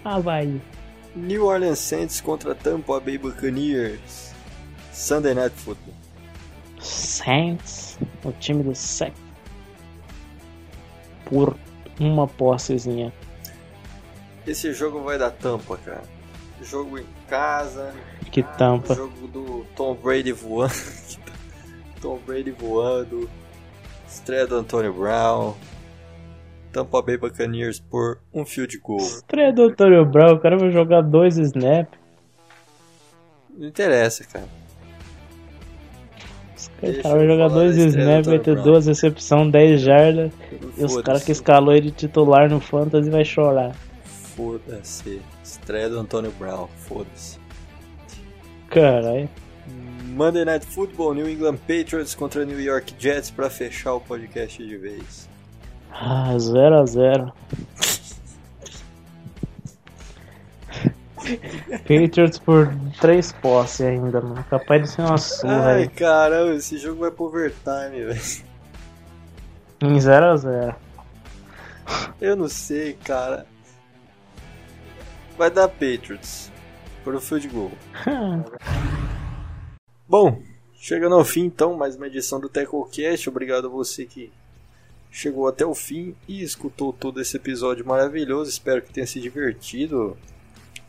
Havaí. 0.04 0.60
New 1.16 1.46
Orleans 1.46 1.80
Saints 1.80 2.20
contra 2.20 2.54
Tampa 2.54 3.00
Bay 3.00 3.18
Buccaneers. 3.18 4.32
Sunday 4.92 5.34
Night 5.34 5.56
Football. 5.56 5.94
Saints, 6.78 7.98
o 8.22 8.30
time 8.30 8.62
do 8.62 8.74
Saints. 8.74 9.18
Por 11.24 11.56
uma 11.98 12.28
possezinha. 12.28 13.12
Esse 14.50 14.72
jogo 14.72 15.00
vai 15.04 15.16
dar 15.16 15.30
tampa, 15.30 15.76
cara. 15.76 16.02
Jogo 16.60 16.98
em 16.98 17.06
casa. 17.28 17.94
Que 18.32 18.42
tampa. 18.42 18.96
Jogo 18.96 19.28
do 19.28 19.64
Tom 19.76 19.94
Brady 19.94 20.32
voando. 20.32 20.74
Tom 22.02 22.18
Brady 22.26 22.50
voando. 22.50 23.30
Estreia 24.08 24.48
do 24.48 24.56
Antonio 24.56 24.92
Brown. 24.92 25.54
Tampa 26.72 27.00
Bay 27.00 27.16
Buccaneers 27.16 27.78
por 27.78 28.18
um 28.34 28.44
field 28.44 28.76
goal. 28.78 28.98
Estreia 28.98 29.52
do 29.52 29.66
Antonio 29.66 30.04
Brown, 30.04 30.34
o 30.34 30.40
cara 30.40 30.58
vai 30.58 30.72
jogar 30.72 31.02
dois 31.02 31.38
snaps. 31.38 31.96
Não 33.56 33.68
interessa, 33.68 34.24
cara. 34.24 34.48
O 36.82 37.02
cara 37.02 37.14
vai 37.14 37.26
jogar 37.28 37.48
dois 37.50 37.76
snaps, 37.76 38.26
vai 38.26 38.40
ter 38.40 38.60
duas 38.60 38.86
recepções, 38.86 39.52
10 39.52 39.80
jardas. 39.80 40.32
E 40.76 40.84
os 40.84 41.00
caras 41.02 41.22
que 41.22 41.30
escalou 41.30 41.72
ele 41.72 41.92
titular 41.92 42.50
no 42.50 42.58
Fantasy 42.60 43.08
vai 43.10 43.24
chorar. 43.24 43.76
Foda-se. 44.40 45.20
Estreia 45.44 45.90
do 45.90 45.98
Antonio 45.98 46.30
Brown, 46.38 46.66
foda-se. 46.88 47.38
Caralho. 48.70 49.28
Monday 50.06 50.46
Night 50.46 50.64
Football, 50.64 51.12
New 51.12 51.28
England 51.28 51.58
Patriots 51.58 52.14
contra 52.14 52.46
New 52.46 52.58
York 52.58 52.94
Jets 52.98 53.30
para 53.30 53.50
fechar 53.50 53.92
o 53.92 54.00
podcast 54.00 54.66
de 54.66 54.76
vez. 54.78 55.28
Ah, 55.92 56.34
0 56.38 56.74
a 56.80 56.86
0 56.86 57.32
Patriots 61.86 62.38
por 62.38 62.74
3 62.98 63.32
posses 63.42 63.82
ainda, 63.82 64.22
mano. 64.22 64.42
Capaz 64.48 64.82
de 64.82 64.88
ser 64.88 65.02
uma 65.02 65.18
surra 65.18 65.72
Ai, 65.72 65.82
aí. 65.82 65.88
caramba, 65.88 66.54
esse 66.54 66.78
jogo 66.78 67.00
vai 67.00 67.10
pro 67.10 67.26
overtime, 67.26 68.04
velho. 68.06 68.44
Em 69.82 69.98
0x0. 69.98 70.74
Eu 72.18 72.36
não 72.36 72.48
sei, 72.48 72.94
cara. 72.94 73.46
Vai 75.40 75.50
dar 75.50 75.68
Patriots. 75.68 76.52
Por 77.02 77.14
o 77.14 77.18
field 77.18 77.48
goal. 77.48 77.72
Bom, 80.06 80.42
chegando 80.74 81.14
ao 81.14 81.24
fim 81.24 81.46
então, 81.46 81.78
mais 81.78 81.96
uma 81.96 82.08
edição 82.08 82.38
do 82.38 82.46
TecoCast. 82.46 83.26
Obrigado 83.26 83.66
a 83.66 83.70
você 83.70 84.04
que 84.04 84.30
chegou 85.10 85.48
até 85.48 85.64
o 85.64 85.74
fim 85.74 86.14
e 86.28 86.42
escutou 86.42 86.92
todo 86.92 87.22
esse 87.22 87.38
episódio 87.38 87.86
maravilhoso. 87.86 88.50
Espero 88.50 88.82
que 88.82 88.92
tenha 88.92 89.06
se 89.06 89.18
divertido 89.18 90.14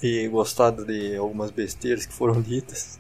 e 0.04 0.28
gostado 0.28 0.86
de 0.86 1.16
algumas 1.16 1.50
besteiras 1.50 2.06
que 2.06 2.12
foram 2.12 2.42
ditas. 2.42 3.00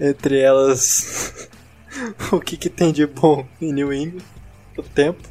Entre 0.00 0.40
elas, 0.40 1.48
o 2.32 2.40
que, 2.40 2.56
que 2.56 2.68
tem 2.68 2.92
de 2.92 3.06
bom 3.06 3.46
em 3.60 3.72
New 3.72 3.92
England? 3.92 4.24
O 4.76 4.82
tempo. 4.82 5.22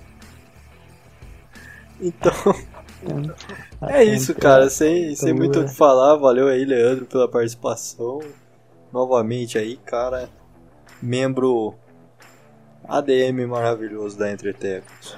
Então, 1.99 2.55
é 3.81 4.03
isso, 4.03 4.33
cara. 4.35 4.69
Sem, 4.69 5.15
sem 5.15 5.33
muito 5.33 5.59
o 5.59 5.65
que 5.65 5.73
falar. 5.73 6.15
Valeu 6.15 6.47
aí, 6.47 6.65
Leandro, 6.65 7.05
pela 7.05 7.27
participação. 7.27 8.19
Novamente 8.91 9.57
aí, 9.57 9.77
cara. 9.77 10.29
Membro 11.01 11.75
ADM 12.87 13.47
maravilhoso 13.47 14.17
da 14.17 14.31
Entretecos. 14.31 15.17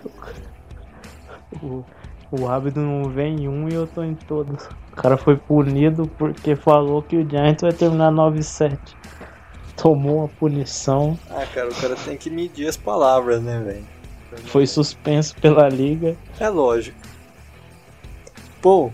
O 2.32 2.47
árbitro 2.47 2.82
não 2.82 3.09
vem 3.09 3.43
em 3.43 3.47
um 3.47 3.67
e 3.67 3.73
eu 3.73 3.88
tô 3.88 4.03
em 4.03 4.15
todos. 4.15 4.65
O 4.91 4.95
cara 4.95 5.17
foi 5.17 5.36
punido 5.36 6.09
porque 6.17 6.55
falou 6.55 7.01
que 7.01 7.17
o 7.17 7.29
Giants 7.29 7.61
vai 7.61 7.73
terminar 7.73 8.11
9-7. 8.11 8.77
Tomou 9.75 10.19
uma 10.19 10.27
punição. 10.27 11.17
Ah, 11.29 11.45
cara, 11.53 11.69
o 11.69 11.75
cara 11.75 11.95
tem 11.95 12.15
que 12.15 12.29
medir 12.29 12.67
as 12.67 12.77
palavras, 12.77 13.41
né, 13.41 13.59
velho? 13.59 13.86
Foi 14.45 14.65
suspenso 14.67 15.36
pela 15.36 15.67
liga. 15.67 16.15
É 16.39 16.47
lógico. 16.47 16.97
Bom, 18.62 18.93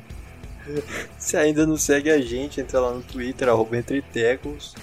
se 1.17 1.37
ainda 1.37 1.65
não 1.65 1.77
segue 1.77 2.09
a 2.09 2.19
gente, 2.21 2.61
entra 2.61 2.79
lá 2.79 2.93
no 2.93 3.01
Twitter, 3.01 3.49
arroba 3.49 3.77
Entre 3.77 4.01
Tecos, 4.01 4.75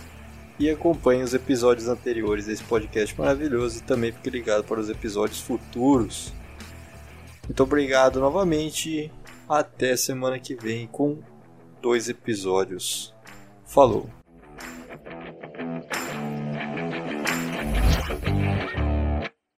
e 0.58 0.70
acompanhe 0.70 1.22
os 1.22 1.34
episódios 1.34 1.88
anteriores 1.88 2.46
desse 2.46 2.62
podcast 2.64 3.18
maravilhoso 3.18 3.78
e 3.78 3.82
também 3.82 4.12
fique 4.12 4.30
ligado 4.30 4.64
para 4.64 4.80
os 4.80 4.88
episódios 4.88 5.40
futuros. 5.40 6.32
Muito 7.44 7.62
obrigado 7.62 8.20
novamente. 8.20 9.10
Até 9.48 9.96
semana 9.96 10.38
que 10.38 10.54
vem 10.54 10.86
com 10.86 11.18
dois 11.82 12.08
episódios. 12.08 13.14
Falou! 13.66 14.08